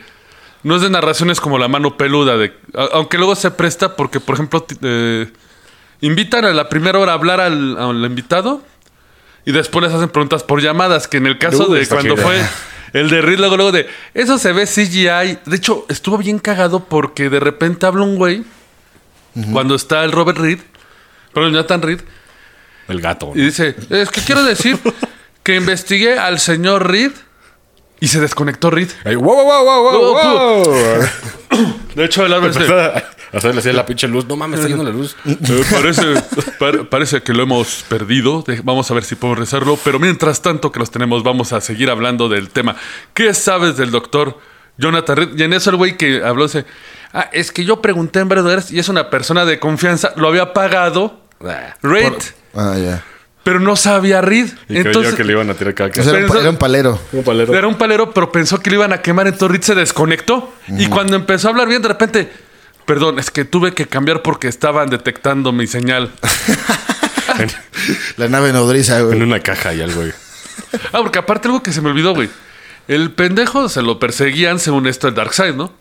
No 0.63 0.75
es 0.75 0.81
de 0.81 0.89
narraciones 0.89 1.39
como 1.39 1.57
la 1.57 1.67
mano 1.67 1.95
peluda, 1.95 2.37
de, 2.37 2.53
aunque 2.91 3.17
luego 3.17 3.35
se 3.35 3.51
presta 3.51 3.95
porque, 3.95 4.19
por 4.19 4.35
ejemplo, 4.35 4.65
eh, 4.81 5.31
invitan 6.01 6.43
a 6.45 6.51
la 6.51 6.67
primera 6.67 6.99
hora 6.99 7.13
a 7.13 7.15
hablar 7.15 7.39
al, 7.39 7.77
al 7.77 8.03
invitado 8.05 8.61
y 9.45 9.51
después 9.53 9.83
les 9.85 9.93
hacen 9.93 10.09
preguntas 10.09 10.43
por 10.43 10.61
llamadas, 10.61 11.07
que 11.07 11.17
en 11.17 11.27
el 11.27 11.37
caso 11.37 11.67
Uh, 11.69 11.73
de 11.73 11.87
cuando 11.87 12.17
fue 12.17 12.41
el 12.93 13.09
de 13.09 13.21
Reed, 13.21 13.39
luego, 13.39 13.55
luego 13.55 13.71
de, 13.71 13.87
eso 14.13 14.37
se 14.37 14.51
ve 14.51 14.65
CGI. 14.65 15.39
De 15.45 15.55
hecho, 15.55 15.85
estuvo 15.89 16.17
bien 16.17 16.39
cagado 16.39 16.83
porque 16.83 17.29
de 17.29 17.39
repente 17.39 17.85
habla 17.85 18.03
un 18.03 18.17
güey, 18.17 18.43
cuando 19.53 19.75
está 19.75 20.03
el 20.03 20.11
Robert 20.11 20.37
Reed, 20.37 20.59
con 21.33 21.43
el 21.43 21.53
Nathan 21.53 21.81
Reed, 21.81 22.01
El 22.89 22.99
gato. 22.99 23.31
y 23.33 23.41
dice, 23.41 23.75
es 23.89 24.09
que 24.09 24.21
quiero 24.21 24.43
decir 24.43 24.77
que 25.43 25.55
investigué 25.55 26.19
al 26.19 26.39
señor 26.39 26.89
Reed 26.91 27.11
y 27.99 28.07
se 28.07 28.19
desconectó 28.19 28.69
Reed. 28.69 28.89
Wow, 29.05 29.15
wow, 29.21 29.63
wow, 29.65 29.83
wow, 29.83 30.63
wow. 30.63 31.03
De 31.95 32.05
hecho, 32.05 32.25
el 32.25 32.33
árbol 32.33 32.51
a 33.31 33.37
hacerle 33.37 33.59
así 33.59 33.71
la 33.71 33.85
pinche 33.85 34.07
luz. 34.07 34.25
No 34.27 34.35
mames, 34.35 34.59
está 34.59 34.69
yendo 34.69 34.83
la 34.83 34.89
luz. 34.91 35.15
Eh, 35.25 35.37
parece, 35.71 36.01
par- 36.59 36.87
parece 36.89 37.21
que 37.21 37.33
lo 37.33 37.43
hemos 37.43 37.83
perdido. 37.89 38.43
Vamos 38.63 38.89
a 38.89 38.93
ver 38.93 39.03
si 39.03 39.15
podemos 39.15 39.39
rezarlo. 39.39 39.77
Pero 39.83 39.99
mientras 39.99 40.41
tanto 40.41 40.71
que 40.71 40.79
los 40.79 40.91
tenemos, 40.91 41.23
vamos 41.23 41.51
a 41.53 41.61
seguir 41.61 41.89
hablando 41.89 42.29
del 42.29 42.49
tema. 42.49 42.75
¿Qué 43.13 43.33
sabes 43.33 43.75
del 43.77 43.91
doctor 43.91 44.39
Jonathan 44.77 45.15
Reed? 45.17 45.29
Y 45.37 45.43
en 45.43 45.53
eso 45.53 45.69
el 45.71 45.75
güey 45.75 45.97
que 45.97 46.23
habló 46.23 46.43
dice: 46.43 46.65
Ah, 47.13 47.29
es 47.33 47.51
que 47.51 47.65
yo 47.65 47.81
pregunté 47.81 48.19
en 48.19 48.29
lugares 48.29 48.71
y 48.71 48.79
es 48.79 48.87
una 48.89 49.09
persona 49.09 49.45
de 49.45 49.59
confianza. 49.59 50.13
Lo 50.15 50.27
había 50.27 50.53
pagado 50.53 51.21
Ah, 51.43 51.75
Reed, 51.81 52.13
Ah, 52.55 52.75
ya. 52.77 53.03
Pero 53.43 53.59
no 53.59 53.75
sabía 53.75 54.21
Reed. 54.21 54.47
Y 54.47 54.65
creyó 54.73 54.81
Entonces, 54.87 55.15
que 55.15 55.23
le 55.23 55.33
iban 55.33 55.49
a 55.49 55.53
tirar 55.53 55.73
cada 55.73 55.89
O 55.89 55.93
sea, 55.93 56.03
era, 56.13 56.21
un, 56.25 56.27
pa- 56.27 56.39
era 56.39 56.49
un 56.49 56.57
palero. 56.57 56.99
Un 57.13 57.23
palero. 57.23 57.53
era 57.55 57.67
un 57.67 57.75
palero, 57.75 58.13
pero 58.13 58.31
pensó 58.31 58.59
que 58.59 58.69
lo 58.69 58.77
iban 58.77 58.93
a 58.93 59.01
quemar. 59.01 59.27
Entonces 59.27 59.51
Reed 59.51 59.61
se 59.63 59.75
desconectó. 59.75 60.53
Y 60.67 60.87
cuando 60.87 61.15
empezó 61.15 61.47
a 61.47 61.51
hablar 61.51 61.67
bien, 61.67 61.81
de 61.81 61.87
repente. 61.87 62.31
Perdón, 62.85 63.19
es 63.19 63.29
que 63.29 63.45
tuve 63.45 63.73
que 63.75 63.85
cambiar 63.87 64.23
porque 64.23 64.47
estaban 64.47 64.89
detectando 64.89 65.51
mi 65.51 65.67
señal. 65.67 66.11
La 68.17 68.27
nave 68.27 68.51
nodriza, 68.51 68.99
En 68.99 69.05
güey. 69.05 69.21
una 69.21 69.39
caja 69.39 69.73
y 69.73 69.81
algo, 69.81 70.01
güey. 70.01 70.13
Ah, 70.91 70.99
porque 70.99 71.19
aparte 71.19 71.47
algo 71.47 71.63
que 71.63 71.71
se 71.71 71.81
me 71.81 71.89
olvidó, 71.89 72.13
güey. 72.13 72.29
El 72.87 73.11
pendejo 73.11 73.69
se 73.69 73.81
lo 73.81 73.99
perseguían, 73.99 74.59
según 74.59 74.87
esto, 74.87 75.07
el 75.07 75.15
Darkseid, 75.15 75.53
¿no? 75.53 75.71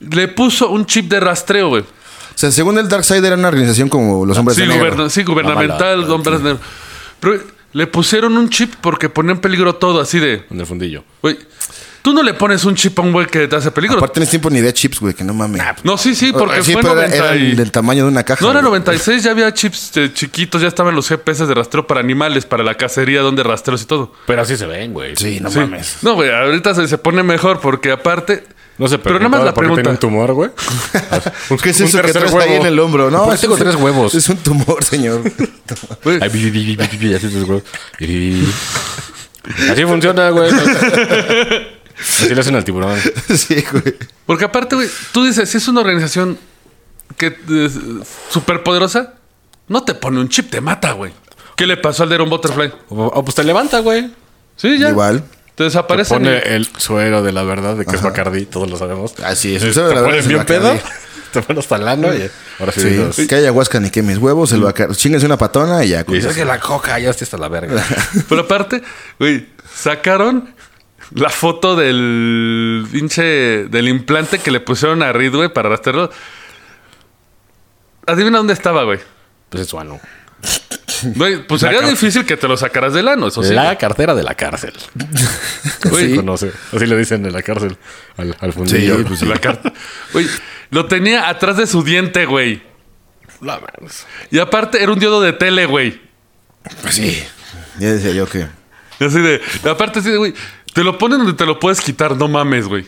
Le 0.00 0.28
puso 0.28 0.70
un 0.70 0.86
chip 0.86 1.08
de 1.10 1.20
rastreo, 1.20 1.68
güey. 1.68 1.84
O 2.34 2.38
sea, 2.38 2.50
según 2.50 2.78
el 2.78 2.88
Darkseid 2.88 3.24
era 3.24 3.36
una 3.36 3.48
organización 3.48 3.88
como 3.88 4.24
los 4.26 4.36
hombres 4.38 4.56
Sí, 4.56 4.62
de 4.62 4.68
negro. 4.68 4.84
guberna- 4.84 5.10
sí, 5.10 5.22
gubernamental, 5.22 5.96
Mamala. 5.98 6.14
hombres 6.14 6.40
negros. 6.40 6.60
Pero 7.20 7.40
le 7.72 7.86
pusieron 7.86 8.36
un 8.36 8.48
chip 8.50 8.74
porque 8.80 9.08
ponía 9.08 9.32
en 9.32 9.40
peligro 9.40 9.74
todo, 9.76 10.00
así 10.00 10.18
de... 10.18 10.44
En 10.50 10.60
el 10.60 10.66
fundillo. 10.66 11.04
Güey, 11.22 11.38
tú 12.02 12.12
no 12.12 12.22
le 12.22 12.34
pones 12.34 12.64
un 12.64 12.74
chip 12.74 12.98
a 12.98 13.02
un 13.02 13.12
güey 13.12 13.26
que 13.26 13.46
te 13.46 13.54
hace 13.56 13.70
peligro. 13.70 13.98
Aparte 13.98 14.18
en 14.18 14.24
ese 14.24 14.30
tiempo 14.32 14.50
ni 14.50 14.60
de 14.60 14.72
chips, 14.74 14.98
güey, 15.00 15.14
que 15.14 15.22
no 15.24 15.32
mames. 15.32 15.62
no, 15.84 15.96
sí, 15.96 16.14
sí, 16.14 16.32
porque 16.32 16.62
sí, 16.64 16.72
fue 16.72 16.82
pero 16.82 16.94
era- 16.98 17.08
90 17.08 17.16
eran 17.34 17.46
y- 17.46 17.54
del 17.54 17.70
tamaño 17.70 18.02
de 18.04 18.10
una 18.10 18.24
caja. 18.24 18.44
No, 18.44 18.50
era 18.50 18.60
güey. 18.60 18.72
96, 18.80 19.22
ya 19.22 19.30
había 19.30 19.54
chips 19.54 19.96
eh, 19.96 20.10
chiquitos, 20.12 20.60
ya 20.60 20.68
estaban 20.68 20.94
los 20.96 21.08
GPS 21.08 21.46
de 21.46 21.54
rastreo 21.54 21.86
para 21.86 22.00
animales, 22.00 22.44
para 22.44 22.64
la 22.64 22.74
cacería, 22.74 23.20
donde 23.20 23.42
rastreos 23.44 23.82
y 23.82 23.86
todo. 23.86 24.12
Pero 24.26 24.42
así 24.42 24.56
se 24.56 24.66
ven, 24.66 24.92
güey. 24.92 25.14
Sí, 25.16 25.38
no 25.40 25.50
Sí. 25.50 25.60
mames. 25.60 25.98
No, 26.02 26.14
güey, 26.14 26.30
ahorita 26.30 26.74
se, 26.74 26.88
se 26.88 26.98
pone 26.98 27.22
mejor 27.22 27.60
porque 27.60 27.92
aparte... 27.92 28.44
No 28.78 28.88
sé, 28.88 28.98
Pero 28.98 29.16
nada 29.18 29.28
más 29.28 29.44
la 29.44 29.54
¿por 29.54 29.64
qué 29.64 29.68
pregunta. 29.68 29.82
tiene 29.82 29.90
un 29.90 29.98
tumor, 30.00 30.32
güey? 30.32 30.50
¿Qué 31.62 31.70
es 31.70 31.80
Un 31.80 31.86
eso 31.86 32.02
que 32.02 32.12
traes 32.12 32.34
ahí 32.34 32.54
en 32.54 32.66
el 32.66 32.78
hombro? 32.80 33.10
No, 33.10 33.18
¿Por 33.24 33.28
qué 33.28 33.34
es 33.34 33.40
tengo 33.42 33.54
un- 33.54 33.60
tres 33.60 33.74
huevos? 33.76 34.14
Es 34.14 34.28
un 34.28 34.36
tumor, 34.38 34.82
señor. 34.82 35.22
así 36.20 36.38
tres 37.20 37.44
huevos. 37.48 37.62
Y- 38.00 38.44
Así 39.70 39.84
funciona, 39.84 40.30
güey. 40.30 40.50
Así 42.00 42.34
le 42.34 42.40
hacen 42.40 42.54
al 42.56 42.64
tiburón. 42.64 42.98
sí, 43.34 43.64
güey. 43.70 43.94
Porque 44.26 44.44
aparte, 44.46 44.74
güey, 44.76 44.88
tú 45.12 45.24
dices, 45.24 45.48
si 45.48 45.58
es 45.58 45.68
una 45.68 45.80
organización 45.80 46.38
que 47.16 47.26
es 47.26 47.72
súper 48.30 48.62
poderosa, 48.62 49.14
no 49.68 49.82
te 49.84 49.94
pone 49.94 50.18
un 50.20 50.28
chip, 50.28 50.50
te 50.50 50.60
mata, 50.60 50.92
güey. 50.92 51.12
¿Qué 51.56 51.66
le 51.66 51.76
pasó 51.76 52.02
al 52.04 52.08
Deron 52.08 52.30
Butterfly? 52.30 52.72
O, 52.88 53.04
o 53.06 53.24
pues 53.24 53.34
te 53.34 53.44
levanta, 53.44 53.80
güey. 53.80 54.10
Sí, 54.56 54.78
ya. 54.78 54.88
Igual. 54.90 55.22
Te 55.62 55.66
desaparecen. 55.66 56.18
Pone 56.18 56.42
y- 56.44 56.48
el 56.54 56.68
suero 56.76 57.22
de 57.22 57.32
la 57.32 57.42
verdad 57.44 57.76
de 57.76 57.84
que 57.86 57.94
es 57.96 58.02
Bacardi, 58.02 58.46
todos 58.46 58.68
lo 58.70 58.76
sabemos. 58.76 59.14
Así 59.24 59.54
es. 59.54 59.62
Te 59.62 59.68
Eso 59.70 59.82
de 59.86 59.94
la 59.94 60.00
verdad 60.00 60.06
pones 60.10 60.20
es 60.22 60.28
bien 60.28 60.44
pedo, 60.44 60.76
te 61.32 61.42
pones 61.42 61.64
hasta 61.64 61.76
el 61.76 61.86
ano 61.88 62.12
y 62.14 62.28
ahora 62.58 62.72
sí, 62.72 63.26
que 63.28 63.34
haya 63.36 63.52
huasca 63.52 63.78
ni 63.80 63.90
que 63.90 64.02
mis 64.02 64.18
huevos, 64.18 64.50
el 64.52 64.62
Bacardi. 64.62 64.94
Chinguense 64.96 65.26
una 65.26 65.36
patona 65.38 65.84
y 65.84 65.90
ya. 65.90 66.04
y 66.06 66.12
dices 66.14 66.34
que 66.34 66.44
la 66.44 66.58
coca 66.58 66.98
ya 66.98 67.10
está 67.10 67.24
hasta 67.24 67.38
la 67.38 67.48
verga. 67.48 67.82
Pero 68.28 68.40
aparte, 68.42 68.82
güey, 69.18 69.46
sacaron 69.74 70.54
la 71.14 71.28
foto 71.30 71.76
del 71.76 72.86
pinche. 72.90 73.22
del 73.68 73.88
implante 73.88 74.38
que 74.40 74.50
le 74.50 74.60
pusieron 74.60 75.02
a 75.02 75.12
Reed, 75.12 75.34
güey, 75.34 75.52
para 75.52 75.68
rastrearlo. 75.68 76.10
Adivina 78.06 78.38
dónde 78.38 78.52
estaba, 78.52 78.82
güey. 78.84 78.98
pues 79.48 79.62
es 79.62 79.68
su 79.68 79.78
ano. 79.78 80.00
Güey, 81.02 81.46
pues 81.46 81.62
La 81.62 81.70
sería 81.72 81.88
difícil 81.88 82.24
que 82.24 82.36
te 82.36 82.46
lo 82.48 82.56
sacaras 82.56 82.92
del 82.94 83.08
ano, 83.08 83.28
eso 83.28 83.42
sí. 83.42 83.52
la 83.54 83.76
cartera 83.78 84.14
de 84.14 84.22
la 84.22 84.34
cárcel. 84.34 84.72
Güey, 85.90 86.10
Sí. 86.10 86.16
Conoce. 86.16 86.52
Así 86.72 86.86
le 86.86 86.96
dicen 86.96 87.24
en 87.26 87.32
la 87.32 87.42
cárcel 87.42 87.76
al, 88.16 88.36
al 88.40 88.52
Sí, 88.52 88.58
fundillo. 88.58 89.04
pues 89.06 89.20
sí. 89.20 89.26
la 89.26 89.38
carta. 89.38 89.72
Güey, 90.12 90.26
lo 90.70 90.86
tenía 90.86 91.28
atrás 91.28 91.56
de 91.56 91.66
su 91.66 91.82
diente, 91.82 92.24
güey. 92.26 92.62
La. 93.40 93.60
Y 94.30 94.38
aparte 94.38 94.82
era 94.82 94.92
un 94.92 94.98
diodo 94.98 95.20
de 95.20 95.32
tele, 95.32 95.66
güey. 95.66 96.00
Pues 96.82 96.94
sí. 96.94 97.22
Ya 97.78 97.92
decía 97.92 98.12
yo 98.12 98.26
que. 98.26 98.46
Y 99.00 99.04
Así 99.04 99.18
de. 99.20 99.40
aparte, 99.68 99.98
así 99.98 100.10
de, 100.10 100.16
güey. 100.16 100.34
Te 100.72 100.84
lo 100.84 100.96
ponen 100.98 101.18
donde 101.18 101.34
te 101.34 101.44
lo 101.44 101.58
puedes 101.58 101.80
quitar, 101.80 102.16
no 102.16 102.28
mames, 102.28 102.66
güey. 102.68 102.86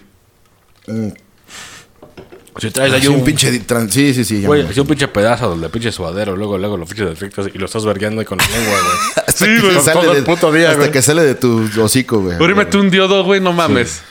Si 2.59 2.71
traes 2.71 2.93
ahí 2.93 3.07
un, 3.09 3.17
un 3.17 3.25
pinche. 3.25 3.51
di- 3.51 3.61
tran- 3.61 3.89
Sí, 3.91 4.15
sí, 4.15 4.25
sí. 4.25 4.45
Güey, 4.45 4.63
un 4.79 4.87
pinche 4.87 5.09
pedazo 5.09 5.49
donde 5.49 5.69
pinche 5.69 5.91
suadero, 5.91 6.37
luego, 6.37 6.57
luego 6.57 6.77
lo 6.77 6.87
pinches 6.87 7.09
defectos 7.09 7.49
y 7.53 7.59
lo 7.59 7.67
estás 7.67 7.85
vergueando 7.85 8.25
con 8.25 8.39
la 8.39 8.47
lengua, 8.47 8.73
güey. 8.81 8.97
Hasta 9.27 9.33
Sí, 9.45 9.55
que 9.57 9.61
güey, 9.61 9.81
sale 9.81 10.01
todo 10.01 10.13
el 10.13 10.19
de- 10.19 10.23
puto 10.23 10.53
día, 10.53 10.69
Hasta 10.69 10.79
güey. 10.79 10.91
que 10.93 11.03
sale 11.03 11.23
de 11.23 11.35
tu 11.35 11.69
hocico, 11.83 12.21
güey. 12.21 12.37
Un 12.77 12.91
diodo, 12.91 13.25
güey, 13.25 13.41
no 13.41 13.53
mames. 13.53 14.03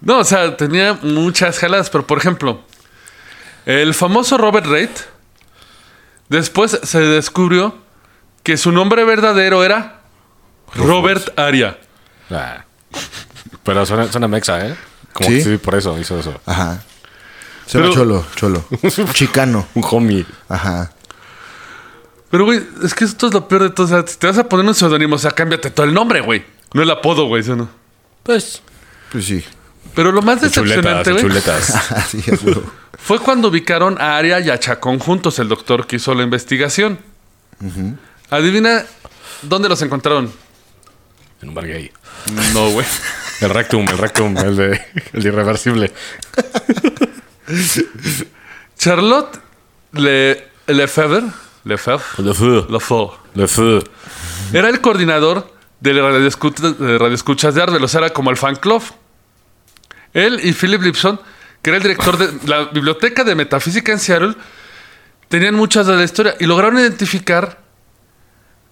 No, 0.00 0.20
o 0.20 0.24
sea, 0.24 0.56
tenía 0.56 0.98
muchas 1.02 1.58
jaladas, 1.58 1.90
pero 1.90 2.06
por 2.06 2.16
ejemplo, 2.16 2.62
el 3.66 3.92
famoso 3.92 4.38
Robert 4.38 4.64
Reid, 4.66 4.88
después 6.30 6.78
se 6.82 7.00
descubrió 7.00 7.76
que 8.42 8.56
su 8.56 8.72
nombre 8.72 9.04
verdadero 9.04 9.62
era 9.64 10.00
Robert 10.74 11.38
Aria. 11.38 11.78
Ah. 12.30 12.64
Pero 13.62 13.84
suena, 13.84 14.10
suena 14.10 14.28
mexa, 14.28 14.66
¿eh? 14.66 14.74
Como 15.12 15.28
¿Sí? 15.28 15.36
que 15.36 15.44
sí, 15.44 15.56
por 15.58 15.74
eso 15.74 15.98
hizo 15.98 16.18
eso. 16.18 16.40
Ajá. 16.46 16.82
Se 17.70 17.78
llama 17.78 17.90
Pero- 17.90 17.94
cholo, 17.94 18.26
cholo. 18.34 18.64
Chicano. 19.12 19.68
Un 19.74 19.84
homie. 19.88 20.26
Ajá. 20.48 20.90
Pero, 22.28 22.44
güey, 22.44 22.60
es 22.82 22.94
que 22.94 23.04
esto 23.04 23.28
es 23.28 23.32
lo 23.32 23.46
peor 23.46 23.62
de 23.62 23.70
todo. 23.70 23.86
O 23.86 23.88
sea, 23.88 24.04
si 24.04 24.16
te 24.18 24.26
vas 24.26 24.38
a 24.38 24.48
poner 24.48 24.66
un 24.66 24.74
seudónimo, 24.74 25.14
o 25.14 25.18
sea, 25.18 25.30
cámbiate 25.30 25.70
todo 25.70 25.86
el 25.86 25.94
nombre, 25.94 26.20
güey. 26.20 26.44
No 26.74 26.82
el 26.82 26.90
apodo, 26.90 27.26
güey, 27.26 27.44
¿sí 27.44 27.50
no? 27.50 27.68
Pues. 28.24 28.60
Pues 29.12 29.24
sí. 29.24 29.44
Pero 29.94 30.10
lo 30.10 30.20
más 30.20 30.40
decepcionante, 30.40 31.12
güey, 31.12 31.24
fue 32.98 33.20
cuando 33.20 33.48
ubicaron 33.48 34.00
a 34.00 34.16
Aria 34.16 34.40
y 34.40 34.50
a 34.50 34.58
Chacón 34.58 34.98
juntos, 34.98 35.38
el 35.38 35.48
doctor 35.48 35.86
que 35.86 35.96
hizo 35.96 36.12
la 36.14 36.24
investigación. 36.24 36.98
Adivina 38.30 38.84
dónde 39.42 39.68
los 39.68 39.80
encontraron. 39.82 40.32
En 41.40 41.48
un 41.50 41.54
bar 41.54 41.68
gay. 41.68 41.92
No, 42.52 42.70
güey. 42.70 42.86
El 43.40 43.50
rectum, 43.50 43.86
el 43.88 43.96
rectum, 43.96 44.36
el 44.38 44.56
de, 44.56 44.80
el 45.12 45.22
de 45.22 45.28
irreversible. 45.28 45.92
Charlotte 48.78 49.40
Le, 49.92 50.48
Lefebvre, 50.66 51.24
Lefebvre. 51.64 52.04
Lefebvre, 52.18 53.12
Le 53.34 53.48
feu. 53.48 53.82
era 54.52 54.68
el 54.68 54.80
coordinador 54.80 55.52
de 55.80 55.92
radioescuchas 55.92 57.54
de, 57.54 57.60
de 57.60 57.62
Arbel, 57.62 57.84
o 57.84 57.88
sea, 57.88 58.00
era 58.00 58.10
como 58.10 58.30
el 58.30 58.36
fan 58.36 58.56
club. 58.56 58.82
Él 60.12 60.40
y 60.42 60.52
Philip 60.52 60.82
Lipson, 60.82 61.20
que 61.62 61.70
era 61.70 61.76
el 61.76 61.82
director 61.82 62.16
de 62.16 62.48
la 62.48 62.64
biblioteca 62.64 63.24
de 63.24 63.34
metafísica 63.34 63.92
en 63.92 63.98
Seattle, 63.98 64.34
tenían 65.28 65.54
muchas 65.54 65.86
de 65.86 65.96
la 65.96 66.04
historia 66.04 66.34
y 66.40 66.46
lograron 66.46 66.78
identificar 66.78 67.58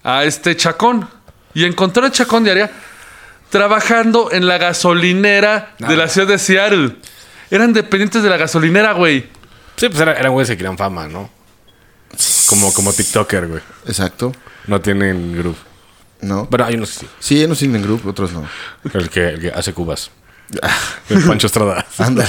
a 0.03 0.23
este 0.23 0.55
Chacón. 0.55 1.07
Y 1.53 1.65
encontró 1.65 2.05
a 2.05 2.11
Chacón 2.11 2.43
diaria 2.43 2.71
trabajando 3.49 4.31
en 4.31 4.47
la 4.47 4.57
gasolinera 4.57 5.75
de 5.79 5.95
la 5.95 6.07
ciudad 6.07 6.27
de 6.27 6.37
Seattle. 6.37 6.95
Eran 7.51 7.73
dependientes 7.73 8.21
de 8.23 8.29
la 8.29 8.37
gasolinera, 8.37 8.93
güey. 8.93 9.27
Sí, 9.75 9.89
pues 9.89 9.99
era- 9.99 10.13
eran 10.13 10.31
güeyes 10.31 10.49
que 10.49 10.57
querían 10.57 10.77
fama, 10.77 11.07
¿no? 11.07 11.29
Como, 12.47 12.73
como 12.73 12.91
TikToker, 12.93 13.47
güey. 13.47 13.61
Exacto. 13.87 14.31
No 14.67 14.81
tienen 14.81 15.37
groove. 15.37 15.57
¿No? 16.21 16.45
Bueno, 16.49 16.65
hay 16.65 16.75
unos 16.75 16.91
que 16.91 16.99
sí. 16.99 17.07
Sí, 17.19 17.45
unos 17.45 17.59
tienen 17.59 17.81
group, 17.81 18.05
otros 18.07 18.31
no. 18.33 18.45
El 18.93 19.09
que, 19.09 19.29
el 19.29 19.39
que 19.41 19.49
hace 19.49 19.73
cubas. 19.73 20.11
El 21.09 21.23
Pancho 21.23 21.47
Estrada. 21.47 21.85
Anda. 21.99 22.25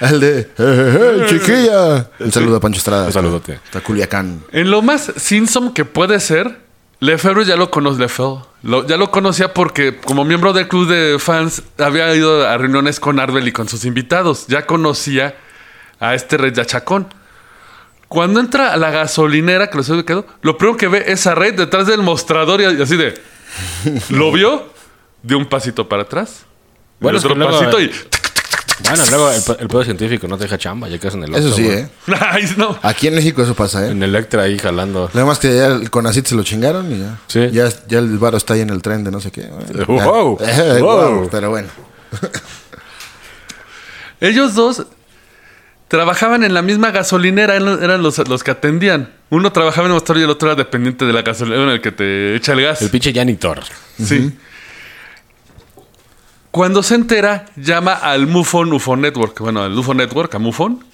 El 0.00 0.20
de. 0.20 0.38
"Eh, 0.40 0.48
eh, 0.58 1.18
eh, 1.20 1.26
chiquilla. 1.28 2.10
Un 2.18 2.32
saludo 2.32 2.56
a 2.56 2.60
Pancho 2.60 2.78
Estrada. 2.78 3.06
Un 3.06 3.12
saludote. 3.12 3.60
Está 3.64 3.80
Culiacán. 3.82 4.42
En 4.50 4.70
lo 4.70 4.82
más 4.82 5.12
Simpson 5.16 5.72
que 5.74 5.84
puede 5.84 6.18
ser, 6.20 6.58
Lefebvre 7.00 7.44
ya 7.44 7.56
lo 7.56 7.70
conoce, 7.70 8.00
Lefebvre. 8.00 8.42
Lo- 8.64 8.86
ya 8.86 8.96
lo 8.96 9.10
conocía 9.10 9.52
porque 9.54 9.96
como 9.98 10.24
miembro 10.24 10.52
del 10.54 10.66
club 10.68 10.88
de 10.88 11.18
fans 11.18 11.62
había 11.78 12.12
ido 12.14 12.48
a 12.48 12.56
reuniones 12.58 12.98
con 12.98 13.20
Arbel 13.20 13.46
y 13.46 13.52
con 13.52 13.68
sus 13.68 13.84
invitados. 13.84 14.46
Ya 14.48 14.66
conocía 14.66 15.36
a 16.00 16.14
este 16.14 16.36
rey 16.38 16.50
Yachacón. 16.52 17.06
Cuando 18.08 18.40
entra 18.40 18.72
a 18.72 18.76
la 18.76 18.90
gasolinera 18.90 19.68
que 19.70 19.78
he 19.78 19.92
ubicado, 19.92 20.26
lo 20.42 20.56
primero 20.56 20.76
que 20.78 20.88
ve 20.88 21.04
es 21.08 21.26
a 21.26 21.34
Rey 21.34 21.50
detrás 21.52 21.86
del 21.86 22.00
mostrador 22.02 22.60
y 22.60 22.64
así 22.80 22.96
de... 22.96 23.14
Lo 24.10 24.30
vio, 24.30 24.68
dio 25.22 25.36
un 25.38 25.46
pasito 25.46 25.88
para 25.88 26.02
atrás. 26.02 26.44
Bueno, 27.00 27.18
Bueno, 27.18 27.18
es 27.18 27.24
que 27.24 27.32
otro 27.32 27.38
luego- 27.38 27.58
pasito 27.58 27.80
y... 27.80 27.90
Bueno, 28.88 29.04
luego 29.08 29.30
el, 29.30 29.42
el 29.60 29.68
pedo 29.68 29.84
científico 29.84 30.28
no 30.28 30.36
te 30.36 30.44
deja 30.44 30.58
chamba, 30.58 30.88
ya 30.88 30.98
que 30.98 31.08
es 31.08 31.14
en 31.14 31.24
el 31.24 31.34
Eso 31.34 31.48
Oxxo, 31.48 31.56
sí, 31.56 31.64
güey. 31.64 31.78
¿eh? 31.78 31.88
No. 32.56 32.78
Aquí 32.82 33.06
en 33.08 33.14
México 33.14 33.42
eso 33.42 33.54
pasa, 33.54 33.86
¿eh? 33.86 33.90
En 33.90 34.02
Electra 34.02 34.42
ahí 34.42 34.58
jalando. 34.58 35.10
Nada 35.14 35.26
más 35.26 35.38
que 35.38 35.54
ya 35.56 35.66
el 35.68 35.90
Conacit 35.90 36.26
se 36.26 36.34
lo 36.34 36.42
chingaron 36.42 36.92
y 36.92 36.98
ya. 36.98 37.18
Sí. 37.26 37.48
Ya, 37.50 37.68
ya 37.88 37.98
el 37.98 38.18
varo 38.18 38.36
está 38.36 38.54
ahí 38.54 38.60
en 38.60 38.70
el 38.70 38.82
tren 38.82 39.02
de 39.04 39.10
no 39.10 39.20
sé 39.20 39.30
qué. 39.30 39.48
Bueno, 39.86 40.10
Wow, 40.12 40.38
ya. 40.40 40.76
Eh, 40.76 40.80
wow. 40.82 41.14
wow, 41.20 41.28
Pero 41.30 41.50
bueno. 41.50 41.68
Ellos 44.20 44.54
dos 44.54 44.86
trabajaban 45.88 46.44
en 46.44 46.54
la 46.54 46.62
misma 46.62 46.90
gasolinera, 46.90 47.56
eran 47.56 47.82
eran 47.82 48.02
los, 48.02 48.26
los 48.28 48.42
que 48.42 48.50
atendían. 48.50 49.12
Uno 49.30 49.52
trabajaba 49.52 49.86
en 49.86 49.92
el 49.92 49.94
mostrador 49.94 50.20
y 50.20 50.24
el 50.24 50.30
otro 50.30 50.48
era 50.48 50.56
dependiente 50.56 51.04
de 51.04 51.12
la 51.12 51.22
gasolinera, 51.22 51.62
en 51.64 51.68
el 51.70 51.80
que 51.80 51.92
te 51.92 52.36
echa 52.36 52.52
el 52.52 52.62
gas. 52.62 52.82
El 52.82 52.90
pinche 52.90 53.12
janitor. 53.12 53.60
Sí. 54.02 54.32
Cuando 56.54 56.84
se 56.84 56.94
entera, 56.94 57.46
llama 57.56 57.94
al 57.94 58.28
MUFON 58.28 58.72
UFO 58.72 58.94
Network, 58.94 59.40
bueno, 59.40 59.64
al 59.64 59.76
UFO 59.76 59.92
Network, 59.92 60.32
a 60.36 60.38
MUFON, 60.38 60.84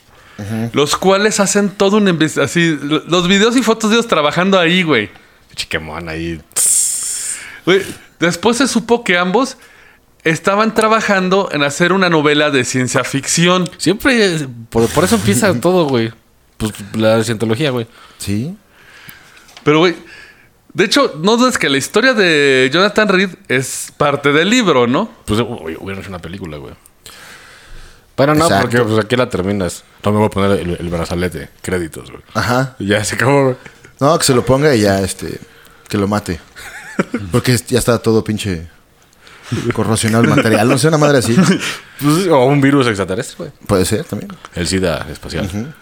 los 0.72 0.96
cuales 0.96 1.38
hacen 1.38 1.68
todo 1.68 1.98
un 1.98 2.08
así, 2.42 2.78
lo- 2.82 3.04
los 3.06 3.28
videos 3.28 3.54
y 3.58 3.62
fotos 3.62 3.90
de 3.90 3.96
ellos 3.96 4.08
trabajando 4.08 4.58
ahí, 4.58 4.82
güey. 4.82 5.10
Pinche 5.50 5.68
quemón 5.68 6.08
ahí. 6.08 6.40
Güey, 7.66 7.82
Después 8.20 8.56
se 8.56 8.68
supo 8.68 9.04
que 9.04 9.18
ambos 9.18 9.58
estaban 10.24 10.74
trabajando 10.74 11.50
en 11.52 11.62
hacer 11.62 11.92
una 11.92 12.08
novela 12.08 12.50
de 12.50 12.64
ciencia 12.64 13.04
ficción. 13.04 13.68
Siempre, 13.76 14.48
por, 14.70 14.88
por 14.88 15.04
eso 15.04 15.16
empieza 15.16 15.52
todo, 15.60 15.84
güey. 15.84 16.10
Pues 16.56 16.72
la 16.94 17.22
cientología, 17.22 17.70
güey. 17.70 17.86
Sí. 18.16 18.56
Pero, 19.62 19.80
güey, 19.80 19.94
de 20.72 20.84
hecho, 20.84 21.14
no 21.20 21.36
dudes 21.36 21.58
que 21.58 21.68
la 21.68 21.78
historia 21.78 22.14
de 22.14 22.70
Jonathan 22.72 23.08
Reed 23.08 23.30
es 23.48 23.92
parte 23.96 24.32
del 24.32 24.50
libro, 24.50 24.86
¿no? 24.86 25.10
Pues 25.24 25.40
uy, 25.40 25.76
hubieran 25.80 26.00
hecho 26.02 26.10
una 26.10 26.20
película, 26.20 26.56
güey. 26.58 26.74
Pero 28.14 28.34
no, 28.34 28.44
Exacto. 28.44 28.68
porque 28.68 28.82
pues 28.82 29.04
aquí 29.04 29.16
la 29.16 29.28
terminas. 29.28 29.82
No 30.04 30.12
me 30.12 30.18
voy 30.18 30.26
a 30.26 30.30
poner 30.30 30.60
el, 30.60 30.76
el 30.78 30.88
brazalete. 30.90 31.48
Créditos, 31.62 32.10
güey. 32.10 32.22
Ajá. 32.34 32.76
Y 32.78 32.88
ya 32.88 33.02
se 33.02 33.14
acabó, 33.14 33.44
güey. 33.44 33.56
No, 33.98 34.18
que 34.18 34.24
se 34.24 34.34
lo 34.34 34.44
ponga 34.44 34.74
y 34.74 34.82
ya, 34.82 35.00
este. 35.00 35.40
Que 35.88 35.96
lo 35.98 36.06
mate. 36.06 36.40
Porque 37.32 37.56
ya 37.68 37.78
está 37.78 37.98
todo 37.98 38.22
pinche. 38.22 38.68
Corrosionado 39.72 40.24
el 40.24 40.30
material. 40.30 40.68
No 40.68 40.78
sé, 40.78 40.88
una 40.88 40.98
madre 40.98 41.18
así. 41.18 41.36
Pues, 42.00 42.28
o 42.28 42.46
un 42.46 42.62
virus 42.62 42.86
extraterrestre, 42.86 43.36
güey. 43.36 43.50
Puede 43.66 43.84
ser 43.84 44.04
también. 44.04 44.32
El 44.54 44.66
SIDA 44.66 45.06
espacial. 45.10 45.74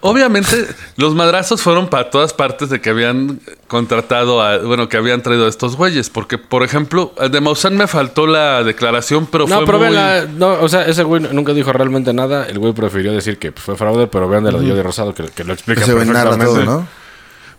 Obviamente, 0.00 0.64
los 0.96 1.14
madrazos 1.16 1.60
fueron 1.60 1.88
para 1.88 2.08
todas 2.10 2.32
partes 2.32 2.70
de 2.70 2.80
que 2.80 2.90
habían 2.90 3.40
contratado 3.66 4.40
a, 4.40 4.58
bueno, 4.58 4.88
que 4.88 4.96
habían 4.96 5.22
traído 5.22 5.46
a 5.46 5.48
estos 5.48 5.74
güeyes. 5.74 6.08
Porque, 6.08 6.38
por 6.38 6.62
ejemplo, 6.62 7.12
de 7.30 7.40
Maussan 7.40 7.76
me 7.76 7.88
faltó 7.88 8.28
la 8.28 8.62
declaración, 8.62 9.26
pero 9.26 9.48
No, 9.48 9.56
fue 9.56 9.66
pero 9.66 9.78
muy... 9.78 9.88
vean 9.88 9.94
la- 9.96 10.24
No, 10.26 10.52
o 10.62 10.68
sea, 10.68 10.82
ese 10.86 11.02
güey 11.02 11.20
nunca 11.32 11.52
dijo 11.52 11.72
realmente 11.72 12.12
nada. 12.12 12.46
El 12.46 12.60
güey 12.60 12.72
prefirió 12.72 13.12
decir 13.12 13.38
que 13.38 13.50
pues, 13.50 13.64
fue 13.64 13.76
fraude, 13.76 14.06
pero 14.06 14.28
vean 14.28 14.44
de 14.44 14.52
la 14.52 14.60
de 14.60 14.82
Rosado 14.82 15.12
que, 15.14 15.24
que 15.24 15.42
lo 15.42 15.52
explica 15.52 15.84
se 15.84 15.92
perfectamente. 15.92 16.44
todo, 16.44 16.64
¿no? 16.64 16.88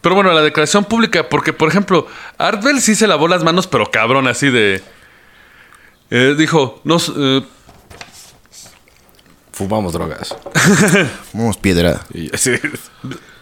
Pero 0.01 0.15
bueno, 0.15 0.31
la 0.31 0.41
declaración 0.41 0.85
pública, 0.85 1.27
porque, 1.27 1.51
por 1.51 1.67
ejemplo, 1.67 2.07
Artbell 2.37 2.79
sí 2.79 2.95
se 2.95 3.05
lavó 3.05 3.27
las 3.27 3.43
manos, 3.43 3.67
pero 3.67 3.91
cabrón, 3.91 4.27
así 4.29 4.49
de... 4.49 4.81
eh, 6.09 6.35
dijo, 6.37 6.79
nos, 6.85 7.11
eh, 7.17 7.43
Fumamos 9.59 9.91
drogas. 9.91 10.33
Vamos 11.33 11.57
piedra. 11.57 11.99
Y 12.13 12.33
así. 12.33 12.51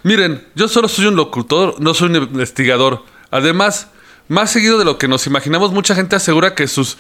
miren, 0.02 0.44
yo 0.56 0.68
solo 0.68 0.88
soy 0.88 1.06
un 1.06 1.16
locutor, 1.16 1.80
no 1.80 1.94
soy 1.94 2.10
un 2.10 2.16
investigador. 2.16 3.04
Además, 3.30 3.90
Más 4.28 4.50
seguido 4.50 4.80
de 4.80 4.84
lo 4.84 4.98
que 4.98 5.08
nos 5.08 5.28
imaginamos, 5.28 5.72
mucha 5.72 5.94
gente 5.94 6.16
asegura 6.16 6.56
que 6.56 6.68
sus 6.68 6.98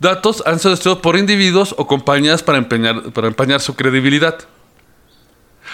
datos 0.00 0.42
han 0.44 0.58
sido 0.58 0.72
destruidos 0.72 1.00
por 1.00 1.16
individuos 1.16 1.72
o 1.78 1.86
compañías 1.86 2.42
para, 2.42 2.58
empeñar, 2.58 3.12
para 3.12 3.28
empañar 3.28 3.60
su 3.60 3.76
credibilidad. 3.76 4.40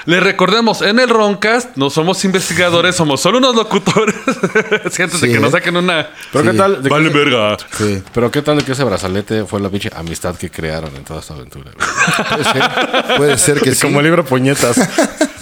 Les 0.07 0.23
recordemos, 0.23 0.83
en 0.83 0.99
el 0.99 1.09
Roncast 1.09 1.77
no 1.77 1.89
somos 1.89 2.23
investigadores, 2.25 2.95
somos 2.95 3.21
solo 3.21 3.39
unos 3.39 3.55
locutores. 3.57 4.15
De 4.85 5.09
Sí, 5.09 5.29
que 5.33 5.41
nos 5.41 5.53
saquen 5.53 5.77
una... 5.77 6.09
Pero 6.33 6.45
Sí. 6.45 6.51
qué 6.51 6.57
tal. 6.57 6.83
de 6.83 6.89
Vale, 6.91 7.11
que- 7.11 7.19
verga. 7.19 7.57
Sí. 7.77 8.03
Pero 8.13 8.31
qué 8.31 8.43
tal 8.43 8.59
de 8.59 8.65
que 8.65 8.73
ese 8.73 8.85
brazalete 8.85 9.45
fue 9.45 9.61
la 9.61 9.71
pinche 9.71 9.91
amistad 9.97 10.35
que 10.37 10.51
crearon 10.51 10.95
en 10.95 11.05
toda 11.05 11.21
esta 11.21 11.35
aventura. 11.35 11.71
güey? 11.75 11.89
Puede 12.29 12.45
ser, 12.45 13.17
puede 13.17 13.39
ser 13.39 13.61
que 13.61 13.75
sí. 13.75 13.81
Como 13.83 14.01
el 14.01 14.05
libro 14.07 14.25
Puñetas. 14.25 14.77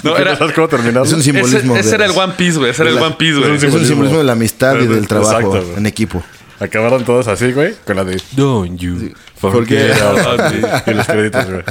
No, 0.05 0.11
no, 0.13 0.17
era- 0.17 0.37
¿Sabes 0.37 0.55
cómo 0.55 0.69
terminarlo? 0.69 1.05
Es 1.05 1.13
un 1.13 1.23
simbolismo. 1.23 1.77
ese 1.77 1.95
era 1.97 2.05
el 2.07 2.13
One 2.13 2.35
Piece, 2.37 2.59
güey. 2.59 2.71
Ese 2.71 2.83
era 2.83 2.91
el 2.93 2.99
One 2.99 3.17
Piece, 3.19 3.33
es 3.33 3.39
güey. 3.39 3.51
un 3.51 3.57
Es 3.57 3.65
un 3.65 3.85
simbolismo. 3.87 4.19
de 4.19 4.25
la 4.25 4.33
amistad 4.33 4.77
y 4.81 4.87
del 4.87 5.09
trabajo 5.09 5.57
Exacto, 5.57 5.79
en 5.79 5.87
equipo. 5.87 6.23
Acabaron 6.61 7.05
todos 7.05 7.27
así, 7.27 7.51
güey, 7.53 7.75
con 7.85 7.97
la 7.97 8.05
de 8.05 8.23
Don't 8.37 8.79
you 8.79 9.13
forget 9.41 10.01
about 10.01 10.53
me. 10.53 10.93
Y 10.93 10.95
los 10.95 11.07
créditos, 11.07 11.47
güey. 11.47 11.63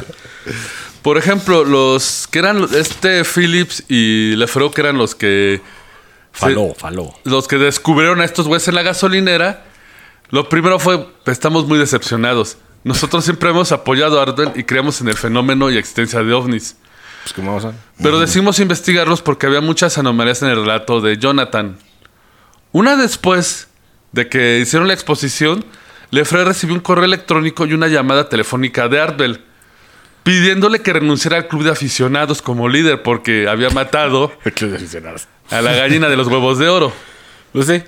Por 1.01 1.17
ejemplo, 1.17 1.63
los 1.63 2.27
que 2.29 2.39
eran 2.39 2.67
este 2.75 3.23
Phillips 3.23 3.83
y 3.87 4.35
Lefroy, 4.35 4.71
que 4.71 4.81
eran 4.81 4.97
los 4.97 5.15
que 5.15 5.61
Faló, 6.31 6.73
faló. 6.77 7.13
los 7.23 7.47
que 7.47 7.57
descubrieron 7.57 8.21
a 8.21 8.25
estos 8.25 8.47
güeyes 8.47 8.67
en 8.67 8.75
la 8.75 8.83
gasolinera, 8.83 9.65
lo 10.29 10.47
primero 10.47 10.79
fue, 10.79 11.07
estamos 11.25 11.65
muy 11.67 11.77
decepcionados. 11.77 12.57
Nosotros 12.83 13.23
siempre 13.25 13.49
hemos 13.49 13.71
apoyado 13.71 14.19
a 14.19 14.23
Ardwell 14.23 14.51
y 14.55 14.63
creemos 14.63 15.01
en 15.01 15.09
el 15.09 15.17
fenómeno 15.17 15.69
y 15.69 15.77
existencia 15.77 16.23
de 16.23 16.33
ovnis. 16.33 16.77
Pues, 17.23 17.33
¿cómo 17.33 17.47
vamos 17.49 17.65
a...? 17.65 17.73
Pero 18.01 18.19
decidimos 18.19 18.59
investigarlos 18.59 19.21
porque 19.21 19.45
había 19.45 19.61
muchas 19.61 19.97
anomalías 19.97 20.41
en 20.41 20.49
el 20.49 20.55
relato 20.57 21.01
de 21.01 21.17
Jonathan. 21.17 21.77
Una 22.71 22.95
después 22.95 23.67
de 24.13 24.29
que 24.29 24.59
hicieron 24.59 24.87
la 24.87 24.93
exposición, 24.93 25.65
Lefray 26.11 26.45
recibió 26.45 26.73
un 26.75 26.81
correo 26.81 27.05
electrónico 27.05 27.65
y 27.65 27.73
una 27.73 27.87
llamada 27.87 28.29
telefónica 28.29 28.87
de 28.87 28.99
Ardwell 28.99 29.43
pidiéndole 30.23 30.81
que 30.81 30.93
renunciara 30.93 31.37
al 31.37 31.47
club 31.47 31.63
de 31.63 31.71
aficionados 31.71 32.41
como 32.41 32.69
líder 32.69 33.01
porque 33.03 33.47
había 33.47 33.69
matado 33.69 34.31
¿Qué 34.55 34.65
de 34.65 34.75
aficionados? 34.75 35.27
a 35.49 35.61
la 35.61 35.73
gallina 35.73 36.07
de 36.09 36.15
los 36.17 36.27
huevos 36.27 36.57
de 36.59 36.69
oro. 36.69 36.93
Pues 37.51 37.67
sí. 37.67 37.83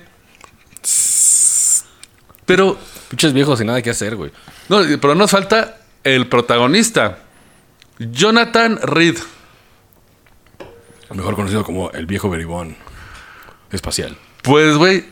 Pero, 2.46 2.78
Pinches 3.08 3.32
viejos 3.32 3.58
sin 3.58 3.68
nada 3.68 3.80
que 3.80 3.90
hacer, 3.90 4.16
güey. 4.16 4.30
no, 4.68 4.80
pero 5.00 5.14
nos 5.14 5.30
falta 5.30 5.78
el 6.02 6.26
protagonista, 6.28 7.20
Jonathan 7.98 8.78
Reed. 8.82 9.16
Mejor 11.14 11.36
conocido 11.36 11.64
como 11.64 11.90
el 11.92 12.06
viejo 12.06 12.28
beribón 12.28 12.76
espacial. 13.70 14.16
Pues, 14.42 14.76
güey, 14.76 15.04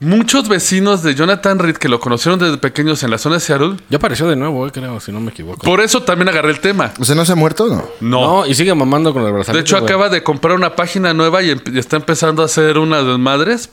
muchos 0.00 0.48
vecinos 0.48 1.02
de 1.02 1.14
Jonathan 1.14 1.58
Reed 1.58 1.76
que 1.76 1.88
lo 1.88 2.00
conocieron 2.00 2.38
desde 2.38 2.58
pequeños 2.58 3.02
en 3.02 3.10
la 3.10 3.18
zona 3.18 3.36
de 3.36 3.40
Seattle, 3.40 3.76
Ya 3.88 3.96
apareció 3.96 4.28
de 4.28 4.36
nuevo, 4.36 4.66
eh, 4.66 4.70
creo, 4.72 5.00
si 5.00 5.12
no 5.12 5.20
me 5.20 5.30
equivoco. 5.30 5.58
por 5.64 5.80
eso 5.80 6.02
también 6.02 6.28
agarré 6.28 6.50
el 6.50 6.60
tema. 6.60 6.92
O 7.00 7.04
sea, 7.04 7.14
¿no 7.14 7.24
se 7.24 7.32
ha 7.32 7.36
muerto? 7.36 7.66
No. 7.68 7.84
No. 8.00 8.26
No, 8.40 8.46
y 8.46 8.54
sigue 8.54 8.74
mamando 8.74 9.12
con 9.12 9.24
el 9.24 9.32
brazalete. 9.32 9.58
de 9.58 9.60
hecho, 9.62 9.78
güey. 9.78 9.88
acaba 9.90 10.08
de 10.08 10.22
comprar 10.22 10.54
una 10.54 10.76
página 10.76 11.14
nueva 11.14 11.42
y, 11.42 11.50
está 11.74 11.96
empezando 11.96 12.42
a 12.42 12.46
hacer 12.46 12.78
unas 12.78 13.04
madres. 13.18 13.70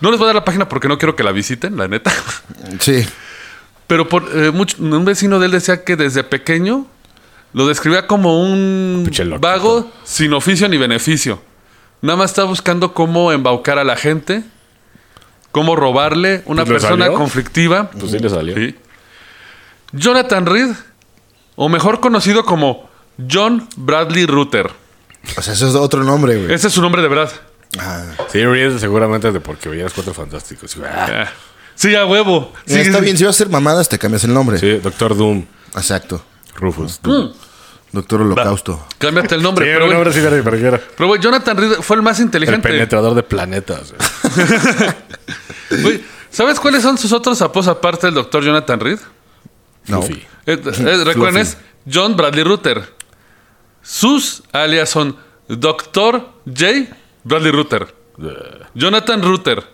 No 0.00 0.10
les 0.10 0.18
voy 0.18 0.26
a 0.26 0.28
dar 0.28 0.36
la 0.36 0.44
página 0.44 0.68
porque 0.68 0.88
no 0.88 0.98
quiero 0.98 1.16
que 1.16 1.24
la 1.24 1.32
visiten, 1.32 1.76
la 1.76 1.88
neta. 1.88 2.12
Sí. 2.80 3.04
Pero 3.86 4.08
por, 4.08 4.24
eh, 4.34 4.50
mucho- 4.50 4.76
un 4.80 5.04
vecino 5.04 5.38
de 5.38 5.46
él 5.46 5.52
decía 5.52 5.84
que 5.84 5.96
desde 5.96 6.24
pequeño 6.24 6.86
lo 7.52 7.66
describía 7.66 8.06
como 8.06 8.42
un 8.42 9.08
vago 9.40 9.90
sin 10.04 10.32
oficio 10.32 10.68
ni 10.68 10.76
beneficio. 10.76 11.40
Nada 12.00 12.16
más 12.16 12.30
está 12.32 12.44
buscando 12.44 12.92
cómo 12.92 13.30
embaucar 13.32 13.78
a 13.78 13.84
la 13.84 13.96
gente, 13.96 14.42
cómo 15.54 15.76
robarle, 15.76 16.42
una 16.46 16.64
Pues 16.64 16.68
le 16.68 16.74
persona 16.80 17.04
salió. 17.06 17.16
conflictiva. 17.18 17.88
Pues 17.90 18.10
sí 18.10 18.18
le 18.18 18.28
salió. 18.28 18.56
Sí. 18.56 18.74
Jonathan 19.92 20.44
Reed, 20.46 20.72
o 21.54 21.68
mejor 21.68 22.00
conocido 22.00 22.44
como 22.44 22.90
John 23.30 23.66
Bradley 23.76 24.26
Rutter. 24.26 24.70
O 25.38 25.40
sea, 25.42 25.54
eso 25.54 25.68
es 25.68 25.76
otro 25.76 26.02
nombre, 26.02 26.36
güey. 26.36 26.52
Ese 26.52 26.66
es 26.66 26.72
su 26.74 26.82
nombre 26.82 27.00
de 27.00 27.08
verdad. 27.08 27.30
Ah. 27.78 28.02
Sí, 28.32 28.44
Reed 28.44 28.78
seguramente 28.78 29.28
es 29.28 29.34
de 29.34 29.40
porque 29.40 29.68
veías 29.68 29.92
cuatro 29.92 30.12
fantásticos. 30.12 30.76
Ah, 30.84 31.06
Ah. 31.08 31.28
Sí, 31.76 31.94
a 31.94 32.04
huevo. 32.04 32.52
Mira, 32.66 32.82
Sí, 32.82 32.86
está 32.88 32.98
sí. 32.98 33.04
bien, 33.04 33.16
si 33.16 33.24
vas 33.24 33.34
a 33.34 33.36
hacer 33.36 33.48
mamadas, 33.48 33.88
te 33.88 33.98
cambias 33.98 34.24
el 34.24 34.34
nombre. 34.34 34.58
Sí, 34.58 34.78
Doctor 34.78 35.16
Doom. 35.16 35.44
Exacto. 35.76 36.22
Rufus. 36.56 37.00
Doctor 37.92 38.22
Holocausto. 38.22 38.84
Cámbiate 38.98 39.34
el 39.36 39.42
nombre. 39.42 39.66
Sí, 39.66 39.72
pero, 39.72 39.86
nombre 39.92 40.12
sí 40.12 40.18
era 40.18 40.80
pero, 40.96 41.06
güey, 41.08 41.20
Jonathan 41.20 41.56
Reed 41.56 41.72
fue 41.80 41.96
el 41.96 42.02
más 42.02 42.18
El 42.18 42.26
inteligente. 42.26 42.68
penetrador 42.68 43.14
de 43.14 43.22
planetas. 43.22 43.94
¿Sabes 46.30 46.58
cuáles 46.58 46.82
son 46.82 46.98
sus 46.98 47.12
otros 47.12 47.40
apodos 47.42 47.68
aparte 47.68 48.06
del 48.06 48.14
doctor 48.14 48.42
Jonathan 48.42 48.80
Reed? 48.80 48.98
No. 49.86 50.02
Eh, 50.02 50.18
eh, 50.46 51.04
recuerden, 51.04 51.42
es 51.42 51.56
John 51.90 52.16
Bradley 52.16 52.44
Rutter. 52.44 52.92
Sus 53.82 54.42
alias 54.52 54.90
son 54.90 55.16
Doctor 55.48 56.30
J. 56.46 56.96
Bradley 57.22 57.52
Rutter. 57.52 57.94
Jonathan 58.74 59.22
Rutter. 59.22 59.64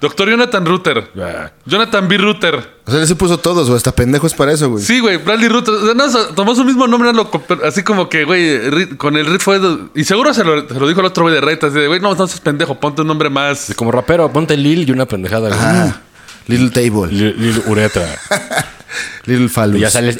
Doctor 0.00 0.28
Jonathan 0.30 0.64
Rutter. 0.64 1.10
ah. 1.20 1.50
Jonathan 1.64 2.06
B. 2.08 2.18
Rutter. 2.18 2.54
O 2.86 2.90
sea, 2.90 3.00
él 3.00 3.06
se 3.08 3.16
puso 3.16 3.38
todos, 3.38 3.66
güey. 3.66 3.76
Hasta 3.76 3.92
pendejo 3.92 4.26
es 4.28 4.34
para 4.34 4.52
eso, 4.52 4.70
güey. 4.70 4.84
Sí, 4.84 5.00
güey, 5.00 5.16
Bradley 5.16 5.48
Rutter. 5.48 5.74
O 5.74 5.84
sea, 5.84 5.94
no, 5.94 6.34
tomó 6.34 6.54
su 6.54 6.64
mismo 6.64 6.86
nombre, 6.86 7.12
lo 7.12 7.28
así 7.64 7.82
como 7.82 8.08
que, 8.08 8.24
güey, 8.24 8.90
con 8.96 9.16
el 9.16 9.26
Reed 9.26 9.40
fue. 9.40 9.60
Y 9.96 10.04
seguro 10.04 10.32
se 10.32 10.44
lo, 10.44 10.68
se 10.68 10.74
lo 10.78 10.86
dijo 10.86 11.00
el 11.00 11.06
otro 11.06 11.24
güey 11.24 11.34
de. 11.40 11.52
Así 11.52 11.74
de, 11.74 11.88
güey, 11.88 11.98
no, 12.00 12.14
no 12.14 12.26
seas 12.28 12.40
pendejo, 12.40 12.76
ponte 12.78 13.02
un 13.02 13.08
nombre 13.08 13.28
más. 13.28 13.70
Y 13.70 13.74
Como 13.74 13.90
rapero, 13.90 14.32
ponte 14.32 14.56
Lil 14.56 14.88
y 14.88 14.92
una 14.92 15.06
pendejada. 15.06 15.48
güey. 15.48 15.60
Ah. 15.60 16.00
Little 16.46 16.70
Table. 16.70 17.12
Lil, 17.12 17.34
Lil 17.36 17.62
Uretra. 17.66 18.06
Little 19.26 19.48
Phallus. 19.48 19.76
Y 19.78 19.80
ya 19.80 19.90
sales. 19.90 20.18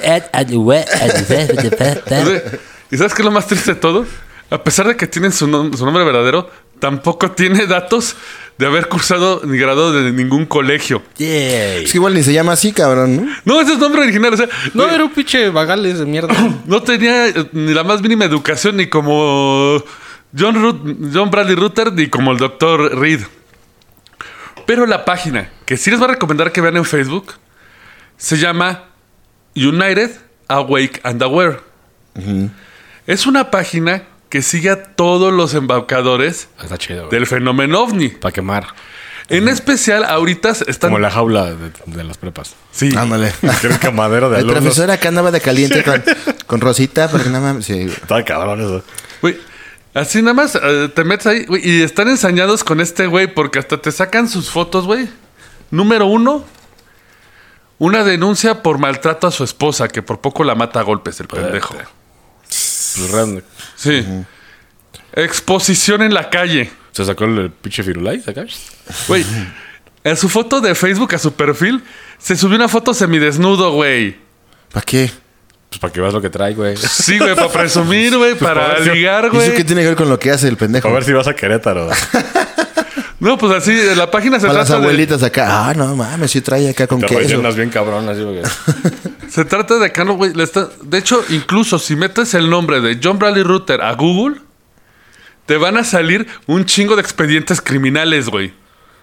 ¿Y 2.91 2.97
sabes 2.97 3.15
qué 3.15 3.23
es 3.23 3.25
lo 3.25 3.31
más 3.31 3.47
triste 3.47 3.75
de 3.75 3.81
todo? 3.81 4.07
A 4.51 4.63
pesar 4.65 4.89
de 4.89 4.97
que 4.97 5.07
tienen 5.07 5.33
su, 5.33 5.47
nom- 5.47 5.75
su 5.77 5.85
nombre 5.85 6.05
verdadero, 6.05 6.51
tampoco 6.79 7.31
tiene 7.33 7.67
datos 7.67 8.17
de 8.59 8.67
haber 8.67 8.89
cursado 8.89 9.41
ni 9.45 9.57
graduado 9.57 9.93
de 9.93 10.11
ningún 10.13 10.45
colegio. 10.47 11.03
Es 11.85 11.91
que 11.93 11.99
igual 11.99 12.15
ni 12.15 12.23
se 12.23 12.33
llama 12.33 12.53
así, 12.53 12.73
cabrón, 12.73 13.17
¿no? 13.17 13.33
No, 13.45 13.61
ese 13.61 13.75
es 13.75 13.79
nombre 13.79 14.03
original. 14.03 14.35
O 14.35 14.37
sea, 14.37 14.49
No, 14.75 14.83
güey, 14.85 14.95
era 14.97 15.05
un 15.05 15.13
pinche 15.13 15.49
vagales 15.51 15.99
de 16.01 16.07
mierda. 16.07 16.35
no 16.67 16.83
tenía 16.83 17.29
eh, 17.29 17.49
ni 17.53 17.73
la 17.73 17.85
más 17.85 18.03
mínima 18.03 18.25
educación, 18.25 18.77
ni 18.77 18.89
como 18.89 19.83
John, 20.37 20.57
Ru- 20.57 21.11
John 21.15 21.31
Bradley 21.31 21.55
Rutter, 21.55 21.93
ni 21.93 22.09
como 22.09 22.33
el 22.33 22.39
doctor 22.39 22.99
Reed. 22.99 23.21
Pero 24.67 24.87
la 24.87 25.05
página 25.05 25.51
que 25.65 25.77
sí 25.77 25.91
les 25.91 25.99
voy 25.99 26.09
a 26.09 26.13
recomendar 26.13 26.53
que 26.53 26.61
vean 26.61 26.77
en 26.77 26.85
Facebook 26.85 27.35
se 28.17 28.37
llama 28.37 28.85
United 29.55 30.11
Awake 30.49 31.01
and 31.05 31.23
Aware. 31.23 31.61
Es 33.07 33.27
una 33.27 33.51
página 33.51 34.03
que 34.29 34.43
sigue 34.43 34.71
a 34.71 34.83
todos 34.83 35.33
los 35.33 35.55
embaucadores 35.55 36.49
Está 36.63 36.77
chido, 36.79 37.07
güey. 37.07 37.11
del 37.11 37.27
fenómeno 37.27 37.81
ovni. 37.83 38.09
Para 38.11 38.33
quemar. 38.33 38.67
En 39.31 39.47
especial, 39.49 40.05
ahorita 40.05 40.51
están... 40.67 40.91
Como 40.91 40.99
la 40.99 41.11
jaula 41.11 41.55
de, 41.55 41.71
de 41.87 42.05
las 42.05 42.17
prepas. 42.17 42.55
Sí. 42.73 42.91
Ándale. 42.97 43.33
Que 43.61 43.67
era 43.67 43.79
camadero 43.79 44.31
de 44.31 44.37
El 44.39 44.45
alumnos. 44.45 44.63
profesor 44.63 44.91
acá 44.91 45.09
andaba 45.09 45.31
de 45.31 45.41
caliente 45.41 45.83
con, 45.85 46.03
con 46.47 46.61
Rosita, 46.61 47.11
porque 47.11 47.29
nada 47.29 47.53
más. 47.55 47.65
Sí. 47.65 47.81
Estaba 47.83 48.25
cabrón 48.25 48.61
eso. 48.63 48.85
Güey, 49.21 49.37
así 49.95 50.23
nada 50.23 50.33
más 50.35 50.59
eh, 50.63 50.91
te 50.95 51.05
metes 51.05 51.27
ahí, 51.27 51.45
güey, 51.45 51.61
y 51.69 51.83
están 51.83 52.09
ensañados 52.09 52.65
con 52.65 52.81
este 52.81 53.07
güey 53.07 53.27
porque 53.27 53.59
hasta 53.59 53.77
te 53.83 53.93
sacan 53.93 54.29
sus 54.31 54.51
fotos, 54.51 54.87
güey. 54.87 55.09
Número 55.71 56.07
uno, 56.07 56.45
una 57.79 58.05
denuncia 58.05 58.63
por 58.63 58.79
maltrato 58.79 59.27
a 59.27 59.31
su 59.31 59.45
esposa, 59.45 59.89
que 59.89 60.01
por 60.03 60.21
poco 60.21 60.43
la 60.45 60.55
mata 60.55 60.81
a 60.81 60.83
golpes 60.85 61.21
el 61.21 61.27
pendejo. 61.29 61.75
Random. 63.13 63.43
Sí. 63.77 64.05
Exposición 65.15 66.03
en 66.03 66.15
la 66.15 66.31
calle. 66.31 66.71
Se 66.93 67.05
sacó 67.05 67.25
el 67.25 67.51
pinche 67.51 67.83
firulais 67.83 68.27
acá. 68.29 68.45
Güey, 69.07 69.25
en 70.05 70.17
su 70.17 70.29
foto 70.29 70.61
de 70.61 70.75
Facebook, 70.75 71.15
a 71.15 71.19
su 71.19 71.33
perfil, 71.33 71.83
se 72.19 72.37
subió 72.37 72.57
una 72.57 72.69
foto 72.69 72.95
semidesnudo, 72.95 73.73
güey. 73.73 74.17
¿Para 74.73 74.85
qué? 74.85 75.11
Pues 75.69 75.79
para 75.81 75.93
que 75.93 76.01
veas 76.01 76.15
lo 76.15 76.21
que 76.23 76.31
trae, 76.31 76.55
güey. 76.55 76.77
Sí, 76.77 77.19
güey, 77.19 77.35
para 77.35 77.51
presumir, 77.53 78.17
güey, 78.17 78.35
para 78.39 78.69
para 78.69 78.85
si- 78.85 78.91
ligar, 78.91 79.25
¿Y 79.25 79.27
eso 79.29 79.39
qué 79.47 79.51
güey. 79.53 79.65
tiene 79.65 79.83
que 79.83 79.89
ver 79.89 79.97
con 79.97 80.09
lo 80.09 80.19
que 80.19 80.31
hace 80.31 80.49
el 80.49 80.57
pendejo? 80.57 80.89
A 80.89 80.93
ver 80.93 81.05
si 81.05 81.13
vas 81.13 81.27
a 81.29 81.35
Querétaro. 81.35 81.91
No, 83.21 83.37
pues 83.37 83.53
así, 83.53 83.77
la 83.97 84.11
página 84.11 84.39
se 84.39 84.47
Para 84.47 84.61
las 84.61 84.69
trata 84.69 84.81
de... 84.81 84.87
abuelitas 84.87 85.23
acá. 85.25 85.69
Ah, 85.69 85.75
no 85.75 85.97
mames, 85.97 86.31
sí 86.31 86.41
trae 86.41 86.69
acá 86.71 86.87
con 86.87 87.01
Te 87.01 87.07
queso. 87.07 87.19
rellenas 87.21 87.57
bien 87.57 87.69
cabrón 87.71 88.09
así, 88.09 88.23
güey. 88.23 88.43
Se 89.29 89.45
trata 89.45 89.79
de 89.79 89.93
que 89.93 90.05
no, 90.05 90.15
güey. 90.15 90.33
le 90.35 90.45
está- 90.45 90.69
De 90.83 90.99
hecho, 90.99 91.23
incluso 91.31 91.79
si 91.79 91.97
metes 91.97 92.33
el 92.35 92.49
nombre 92.49 92.81
de 92.81 92.99
John 93.03 93.19
Bradley 93.19 93.43
Rutter 93.43 93.83
a 93.83 93.93
Google, 93.95 94.37
te 95.47 95.57
van 95.57 95.77
a 95.77 95.85
salir 95.85 96.27
un 96.47 96.65
chingo 96.65 96.95
de 96.97 97.03
expedientes 97.03 97.61
criminales, 97.61 98.29
güey. 98.29 98.53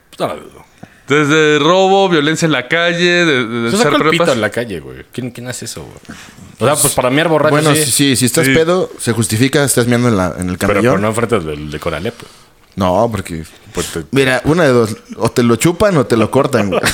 Pues 0.10 0.20
no 0.20 0.28
la 0.28 0.36
dudo. 0.42 0.66
Desde 1.08 1.60
robo, 1.60 2.10
violencia 2.10 2.46
en 2.48 2.52
la 2.54 2.68
calle, 2.68 3.26
de, 3.26 3.46
de 3.46 3.70
Se 3.72 3.78
ser 3.78 3.92
sacó 3.92 4.04
el 4.04 4.10
pito 4.10 4.32
en 4.32 4.42
la 4.42 4.50
calle, 4.50 4.80
güey. 4.80 5.06
¿Quién, 5.12 5.30
¿Quién 5.30 5.48
hace 5.48 5.66
eso, 5.66 5.84
güey? 5.84 6.18
O 6.60 6.66
sea, 6.66 6.76
pues 6.82 6.94
para 6.96 7.12
mear 7.12 7.28
borracho 7.28 7.52
Bueno, 7.52 7.76
sí. 7.76 7.84
sí, 7.86 7.92
sí, 7.92 8.16
si 8.16 8.26
estás 8.26 8.46
Sí. 8.48 8.54
pedo, 8.56 8.90
se 8.98 9.12
justifica, 9.12 9.64
estás 9.64 9.86
meando 9.88 10.08
en, 10.08 10.18
la, 10.18 10.34
en 10.40 10.50
el 10.50 10.58
Pero, 10.58 10.74
camellón. 10.74 10.94
pero 10.96 10.98
no 11.02 11.08
enfrente 11.10 11.40
del 11.42 11.70
de 11.70 11.80
Coralep. 11.80 12.16
güey. 12.20 12.32
No, 12.76 13.08
porque. 13.12 13.44
Pues 13.74 13.88
te- 13.88 14.06
Mira, 14.12 14.42
una 14.46 14.64
de 14.64 14.70
dos. 14.70 14.96
O 15.18 15.30
te 15.32 15.44
lo 15.44 15.56
chupan 15.56 15.96
o 15.98 16.06
te 16.06 16.18
lo 16.18 16.30
cortan, 16.32 16.70
güey. 16.70 16.82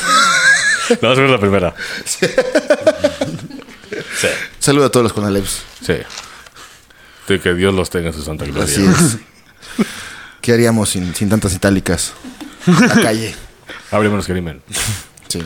No, 1.01 1.13
esa 1.13 1.23
es 1.23 1.31
la 1.31 1.39
primera. 1.39 1.73
sí. 2.03 2.25
Saludo 4.59 4.85
a 4.85 4.89
todos 4.91 5.03
los 5.05 5.13
Conaleps. 5.13 5.61
Sí. 5.85 5.93
Sí, 7.27 7.39
que 7.39 7.53
Dios 7.53 7.73
los 7.73 7.89
tenga 7.89 8.07
en 8.07 8.13
su 8.13 8.21
santa 8.23 8.45
gloria. 8.45 8.63
Así 8.63 8.83
es. 8.85 9.17
¿Qué 10.41 10.53
haríamos 10.53 10.89
sin, 10.89 11.13
sin 11.15 11.29
tantas 11.29 11.53
itálicas? 11.53 12.13
La 12.65 12.89
calle. 13.01 13.33
Abrimos 13.91 14.25
crimen. 14.25 14.61
Sí. 15.29 15.41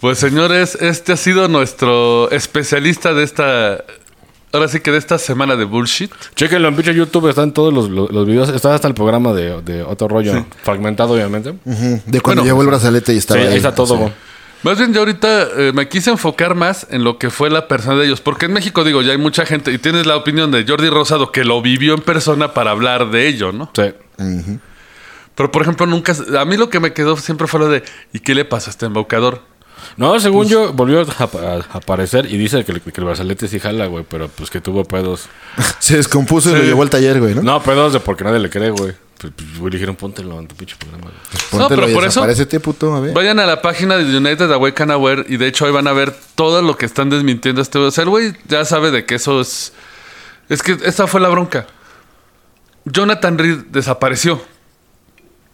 Pues 0.00 0.18
señores, 0.18 0.76
este 0.80 1.12
ha 1.12 1.16
sido 1.16 1.46
nuestro 1.48 2.30
especialista 2.32 3.14
de 3.14 3.22
esta. 3.24 3.84
Ahora 4.52 4.68
sí 4.68 4.80
que 4.80 4.90
de 4.90 4.98
esta 4.98 5.18
semana 5.18 5.56
de 5.56 5.64
bullshit. 5.64 6.12
Chequenlo 6.34 6.68
en 6.68 6.76
pinche 6.76 6.94
YouTube, 6.94 7.28
están 7.28 7.52
todos 7.52 7.72
los, 7.72 7.88
los, 7.88 8.10
los 8.10 8.26
videos. 8.26 8.48
Está 8.50 8.74
hasta 8.74 8.86
el 8.88 8.94
programa 8.94 9.32
de, 9.32 9.62
de 9.62 9.82
otro 9.82 10.08
rollo, 10.08 10.44
fragmentado, 10.62 11.14
obviamente. 11.14 11.54
De 11.64 12.20
cuando 12.20 12.42
Bueno, 12.42 12.44
llevó 12.44 12.60
el 12.62 12.68
brazalete 12.68 13.14
y 13.14 13.16
estaba 13.18 13.40
ahí. 13.40 13.56
está 13.56 13.74
todo. 13.74 13.96
Sí. 13.96 14.12
Más 14.64 14.78
bien, 14.78 14.92
yo 14.94 15.00
ahorita 15.00 15.48
eh, 15.56 15.72
me 15.74 15.88
quise 15.88 16.10
enfocar 16.10 16.54
más 16.54 16.86
en 16.90 17.02
lo 17.02 17.18
que 17.18 17.30
fue 17.30 17.50
la 17.50 17.66
persona 17.66 17.96
de 17.96 18.06
ellos. 18.06 18.20
Porque 18.20 18.46
en 18.46 18.52
México, 18.52 18.84
digo, 18.84 19.02
ya 19.02 19.10
hay 19.12 19.18
mucha 19.18 19.44
gente. 19.44 19.72
Y 19.72 19.78
tienes 19.78 20.06
la 20.06 20.16
opinión 20.16 20.50
de 20.52 20.64
Jordi 20.68 20.88
Rosado 20.88 21.32
que 21.32 21.44
lo 21.44 21.60
vivió 21.62 21.94
en 21.94 22.00
persona 22.02 22.54
para 22.54 22.70
hablar 22.70 23.10
de 23.10 23.26
ello, 23.26 23.50
¿no? 23.52 23.70
Sí. 23.74 23.92
Pero, 25.34 25.50
por 25.50 25.62
ejemplo, 25.62 25.86
nunca. 25.86 26.14
A 26.38 26.44
mí 26.44 26.56
lo 26.56 26.68
que 26.68 26.78
me 26.78 26.92
quedó 26.92 27.16
siempre 27.16 27.46
fue 27.46 27.58
lo 27.58 27.68
de. 27.70 27.82
¿Y 28.12 28.20
qué 28.20 28.34
le 28.34 28.44
pasa 28.44 28.68
a 28.68 28.72
este 28.72 28.86
embaucador? 28.86 29.40
No, 29.96 30.18
según 30.20 30.48
yo, 30.48 30.72
volvió 30.72 31.00
a, 31.00 31.04
a- 31.22 31.54
a 31.56 31.78
aparecer 31.78 32.26
y 32.26 32.36
dice 32.38 32.64
que, 32.64 32.72
el- 32.72 32.80
que 32.80 32.92
el 33.00 33.04
brazalete 33.04 33.46
sí 33.48 33.60
jala, 33.60 33.86
güey, 33.86 34.04
pero 34.08 34.28
pues 34.28 34.50
que 34.50 34.60
tuvo 34.60 34.84
pedos. 34.84 35.26
Se 35.78 35.96
descompuso 35.96 36.50
y 36.50 36.54
lo 36.54 36.60
Sí. 36.60 36.66
llevó 36.66 36.82
al 36.82 36.90
taller, 36.90 37.20
güey, 37.20 37.34
¿no? 37.34 37.42
No, 37.42 37.62
pedos 37.62 37.92
de 37.92 38.00
porque 38.00 38.24
nadie 38.24 38.38
le 38.38 38.48
cree, 38.50 38.70
güey. 38.70 38.92
Pues, 39.18 39.32
pues, 39.36 39.58
güey, 39.58 39.70
le 39.70 39.76
dijeron, 39.78 39.94
póntelo 39.94 40.38
en 40.40 40.48
tu 40.48 40.56
pinche 40.56 40.74
programa. 40.76 41.04
güey. 41.04 41.14
Póntelo 41.50 41.62
No, 41.62 41.68
pero 41.68 41.88
y 41.90 41.94
por 41.94 42.04
eso- 42.04 42.24
puto, 42.62 42.94
a 42.94 43.00
ver. 43.00 43.12
Vayan 43.14 43.38
a 43.38 43.46
la 43.46 43.62
página 43.62 43.96
de 43.96 44.04
United 44.16 44.50
Awaken 44.50 44.90
Aware 44.90 45.26
y 45.28 45.36
de 45.36 45.46
hecho 45.46 45.64
ahí 45.66 45.70
van 45.72 45.86
a 45.86 45.92
ver 45.92 46.12
todo 46.34 46.60
lo 46.62 46.76
que 46.76 46.86
están 46.86 47.08
desmintiendo 47.10 47.60
este 47.62 47.78
güey. 47.78 47.88
O 47.88 47.90
sea, 47.92 48.02
el 48.04 48.10
güey 48.10 48.32
ya 48.48 48.64
sabe 48.64 48.90
de 48.90 49.04
que 49.04 49.14
eso 49.16 49.40
es. 49.40 49.72
Es 50.48 50.62
que 50.62 50.76
esta 50.84 51.06
fue 51.06 51.20
la 51.20 51.28
bronca. 51.28 51.66
Jonathan 52.84 53.38
Reed 53.38 53.58
desapareció. 53.70 54.42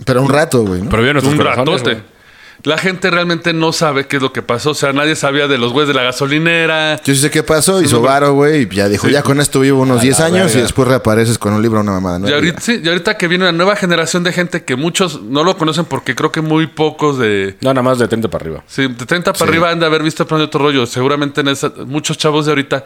Pero 0.04 0.22
un 0.22 0.28
rato, 0.30 0.62
güey, 0.64 0.80
¿no? 0.82 0.88
Pero 0.90 1.02
nuestros 1.12 1.34
un 1.34 1.40
ratote. 1.40 1.82
güey. 1.94 2.17
La 2.64 2.76
gente 2.76 3.10
realmente 3.10 3.52
no 3.52 3.72
sabe 3.72 4.06
qué 4.08 4.16
es 4.16 4.22
lo 4.22 4.32
que 4.32 4.42
pasó. 4.42 4.70
O 4.70 4.74
sea, 4.74 4.92
nadie 4.92 5.14
sabía 5.14 5.46
de 5.46 5.58
los 5.58 5.72
güeyes 5.72 5.88
de 5.88 5.94
la 5.94 6.02
gasolinera. 6.02 7.00
Yo 7.04 7.14
sí 7.14 7.20
sé 7.20 7.30
qué 7.30 7.42
pasó, 7.42 7.80
hizo 7.80 8.02
varo, 8.02 8.34
güey, 8.34 8.62
y 8.62 8.68
ya 8.74 8.88
dijo, 8.88 9.06
Sí. 9.06 9.12
ya 9.12 9.22
con 9.22 9.40
esto 9.40 9.60
vivo 9.60 9.80
unos 9.82 10.00
A 10.00 10.02
10 10.02 10.18
la 10.18 10.26
años 10.26 10.54
y 10.56 10.60
después 10.60 10.88
reapareces 10.88 11.38
con 11.38 11.52
un 11.52 11.62
libro, 11.62 11.80
una 11.80 11.92
mamada, 11.92 12.18
¿no? 12.18 12.28
Y 12.28 12.32
ahorita, 12.32 12.60
sí, 12.60 12.80
y 12.82 12.88
ahorita 12.88 13.16
que 13.16 13.28
viene 13.28 13.44
una 13.44 13.52
nueva 13.52 13.76
generación 13.76 14.24
de 14.24 14.32
gente 14.32 14.64
que 14.64 14.74
muchos 14.76 15.22
no 15.22 15.44
lo 15.44 15.56
conocen 15.56 15.84
porque 15.84 16.14
creo 16.14 16.32
que 16.32 16.40
muy 16.40 16.66
pocos 16.66 17.18
de. 17.18 17.56
No, 17.60 17.70
nada 17.72 17.82
más 17.82 17.98
de 17.98 18.08
30 18.08 18.28
para 18.28 18.42
arriba. 18.44 18.64
Sí, 18.66 18.82
de 18.88 19.06
30 19.06 19.32
para 19.32 19.48
arriba 19.50 19.70
han 19.70 19.78
de 19.78 19.86
haber 19.86 20.02
visto 20.02 20.26
Plan 20.26 20.40
de 20.40 20.46
otro 20.46 20.60
rollo. 20.60 20.84
Seguramente 20.86 21.40
en 21.42 21.48
esa- 21.48 21.72
muchos 21.86 22.18
chavos 22.18 22.46
de 22.46 22.52
ahorita 22.52 22.84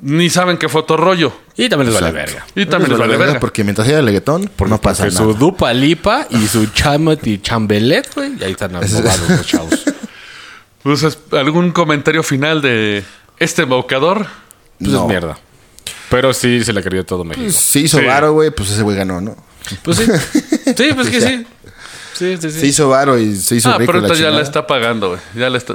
ni 0.00 0.30
saben 0.30 0.58
que 0.58 0.68
fue 0.68 0.82
otro 0.82 0.96
rollo. 0.96 1.32
Y 1.56 1.68
también 1.68 1.90
les 1.92 2.00
vale 2.00 2.12
verga. 2.12 2.46
Y 2.54 2.66
también 2.66 2.90
les 2.90 2.98
vale 2.98 3.16
verga. 3.16 3.40
Porque 3.40 3.64
mientras 3.64 3.88
haya 3.88 4.00
leguetón, 4.02 4.48
Porque, 4.54 4.70
no 4.70 4.80
pasa 4.80 5.06
nada. 5.06 5.16
su 5.16 5.34
dupa 5.34 5.72
lipa 5.72 6.26
y 6.30 6.46
su 6.46 6.66
chamet 6.66 7.26
y 7.26 7.38
chambelet, 7.40 8.14
güey, 8.14 8.32
y 8.40 8.44
ahí 8.44 8.52
están 8.52 8.74
abogados 8.76 9.28
los 9.28 9.46
chavos. 9.46 9.84
Pues, 10.82 11.02
es- 11.02 11.18
¿Algún 11.32 11.72
comentario 11.72 12.22
final 12.22 12.62
de 12.62 13.02
este 13.38 13.62
embaucador? 13.62 14.26
Pues 14.78 14.90
No. 14.92 15.02
es 15.02 15.08
mierda. 15.08 15.38
Pero 16.10 16.32
sí 16.32 16.64
se 16.64 16.72
le 16.72 16.82
quería 16.82 17.04
todo 17.04 17.24
México. 17.24 17.50
Si 17.50 17.80
hizo 17.80 17.98
Sí. 17.98 18.04
varo, 18.04 18.32
güey, 18.32 18.50
pues 18.50 18.70
ese 18.70 18.82
güey 18.82 18.96
ganó, 18.96 19.20
¿no? 19.20 19.36
Pues 19.82 19.98
sí. 19.98 20.04
Sí, 20.76 20.90
pues 20.94 21.08
que 21.10 21.20
sí. 21.20 21.46
Sí, 22.14 22.36
sí, 22.40 22.50
sí. 22.50 22.60
Se 22.60 22.66
hizo 22.66 22.88
varo 22.88 23.18
y 23.18 23.36
se 23.36 23.56
hizo 23.56 23.68
Ah, 23.70 23.78
rico 23.78 23.92
pero 23.92 24.00
la 24.00 24.08
ahorita 24.08 24.24
ya 24.24 24.30
la 24.34 24.42
está 24.42 24.66
pagando, 24.66 25.08
güey. 25.10 25.20
Ya 25.34 25.50
la 25.50 25.58
está... 25.58 25.74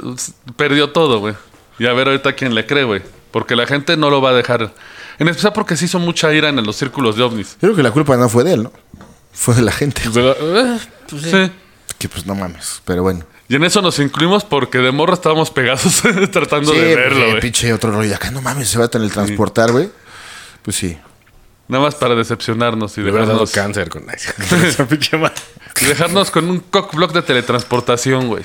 Perdió 0.56 0.90
todo, 0.90 1.18
güey. 1.20 1.34
Y 1.78 1.86
a 1.86 1.92
ver 1.92 2.08
ahorita 2.08 2.32
quién 2.34 2.54
le 2.54 2.66
cree, 2.66 2.84
güey. 2.84 3.02
Porque 3.34 3.56
la 3.56 3.66
gente 3.66 3.96
no 3.96 4.10
lo 4.10 4.22
va 4.22 4.30
a 4.30 4.32
dejar. 4.32 4.72
En 5.18 5.26
especial 5.26 5.52
porque 5.52 5.76
se 5.76 5.86
hizo 5.86 5.98
mucha 5.98 6.32
ira 6.32 6.50
en 6.50 6.64
los 6.64 6.76
círculos 6.76 7.16
de 7.16 7.24
ovnis. 7.24 7.56
Creo 7.60 7.74
que 7.74 7.82
la 7.82 7.90
culpa 7.90 8.16
no 8.16 8.28
fue 8.28 8.44
de 8.44 8.52
él, 8.54 8.62
¿no? 8.62 8.72
Fue 9.32 9.56
de 9.56 9.62
la 9.62 9.72
gente. 9.72 10.02
Pues 10.04 10.14
de 10.14 10.22
la- 10.22 10.36
eh, 10.38 10.78
pues 11.10 11.22
sí. 11.22 11.30
Sí. 11.32 11.50
Que 11.98 12.08
pues 12.08 12.26
no 12.26 12.36
mames, 12.36 12.80
pero 12.84 13.02
bueno. 13.02 13.24
Y 13.48 13.56
en 13.56 13.64
eso 13.64 13.82
nos 13.82 13.98
incluimos 13.98 14.44
porque 14.44 14.78
de 14.78 14.92
morro 14.92 15.14
estábamos 15.14 15.50
pegados 15.50 16.00
tratando 16.30 16.72
Sí, 16.72 16.78
de 16.78 16.84
pues, 16.84 16.96
verlo, 16.96 17.26
güey. 17.30 17.40
pinche 17.40 17.72
otro 17.72 17.90
rollo. 17.90 18.14
Acá 18.14 18.30
no 18.30 18.40
mames, 18.40 18.68
se 18.68 18.78
va 18.78 18.84
a 18.84 18.88
tener 18.88 19.06
el 19.08 19.12
transportar, 19.12 19.72
güey. 19.72 19.90
Pues 20.62 20.76
sí. 20.76 20.96
Nada 21.66 21.82
más 21.82 21.96
para 21.96 22.14
decepcionarnos 22.14 22.96
y 22.98 23.00
Le 23.00 23.10
dejarnos, 23.10 23.50
cáncer 23.50 23.88
con 23.88 24.04
esa 24.64 24.86
pinche 24.86 25.16
madre. 25.18 25.34
y 25.80 25.86
dejarnos 25.86 26.30
con 26.30 26.48
un 26.48 26.60
cockblock 26.60 27.12
de 27.12 27.22
teletransportación, 27.22 28.28
güey. 28.28 28.44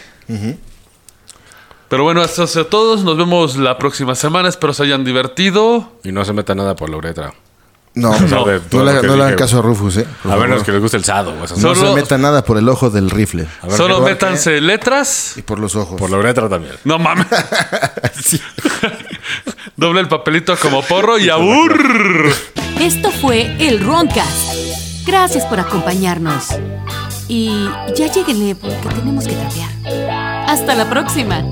Pero 1.90 2.04
bueno, 2.04 2.24
eso 2.24 2.44
es 2.44 2.58
todos. 2.70 3.04
Nos 3.04 3.18
vemos 3.18 3.58
la 3.58 3.78
próxima 3.78 4.16
semana. 4.16 4.48
Espero 4.50 4.74
se 4.74 4.84
hayan 4.84 5.04
divertido. 5.04 5.92
Y 6.04 6.12
no 6.12 6.24
se 6.24 6.34
meta 6.34 6.54
nada 6.56 6.76
por 6.76 6.90
la 6.90 6.98
uretra. 6.98 7.34
No, 7.96 8.12
no, 8.20 8.28
no 8.46 8.46
le, 8.46 8.62
no 9.02 9.16
le 9.16 9.24
hagan 9.24 9.36
caso 9.36 9.58
a 9.60 9.62
Rufus, 9.64 9.98
¿eh? 9.98 10.04
Por 10.22 10.32
A 10.32 10.36
favor. 10.36 10.48
menos 10.48 10.64
que 10.64 10.72
les 10.72 10.80
guste 10.82 10.98
el 10.98 11.04
sado, 11.04 11.32
güey. 11.32 11.42
No 11.42 11.48
Solo- 11.76 11.90
se 11.90 11.96
meta 11.96 12.18
nada 12.20 12.44
por 12.44 12.58
el 12.58 12.70
ojo 12.70 12.92
del 12.92 13.10
rifle. 13.10 13.48
A 13.64 13.68
ver, 13.68 13.76
Solo 13.76 14.02
métanse 14.02 14.62
letras. 14.62 15.34
Y 15.38 15.42
por 15.42 15.58
los 15.60 15.76
ojos. 15.76 15.98
Por 16.00 16.12
la 16.12 16.18
uretra 16.18 16.48
también. 16.48 16.76
No 16.84 17.00
mames. 17.00 17.26
Doble 19.76 20.02
el 20.02 20.08
papelito 20.08 20.56
como 20.58 20.82
porro 20.84 21.18
y 21.18 21.30
abur. 21.30 22.30
Esto 22.80 23.10
fue 23.12 23.56
el 23.68 23.84
Roncast. 23.84 24.54
Gracias 25.06 25.46
por 25.46 25.60
acompañarnos. 25.60 26.48
Y 27.28 27.68
ya 27.96 28.12
lleguenle 28.12 28.56
porque 28.56 28.90
tenemos 28.96 29.26
que 29.28 29.36
trapear. 29.36 29.70
Hasta 30.48 30.76
la 30.76 30.90
próxima. 30.90 31.44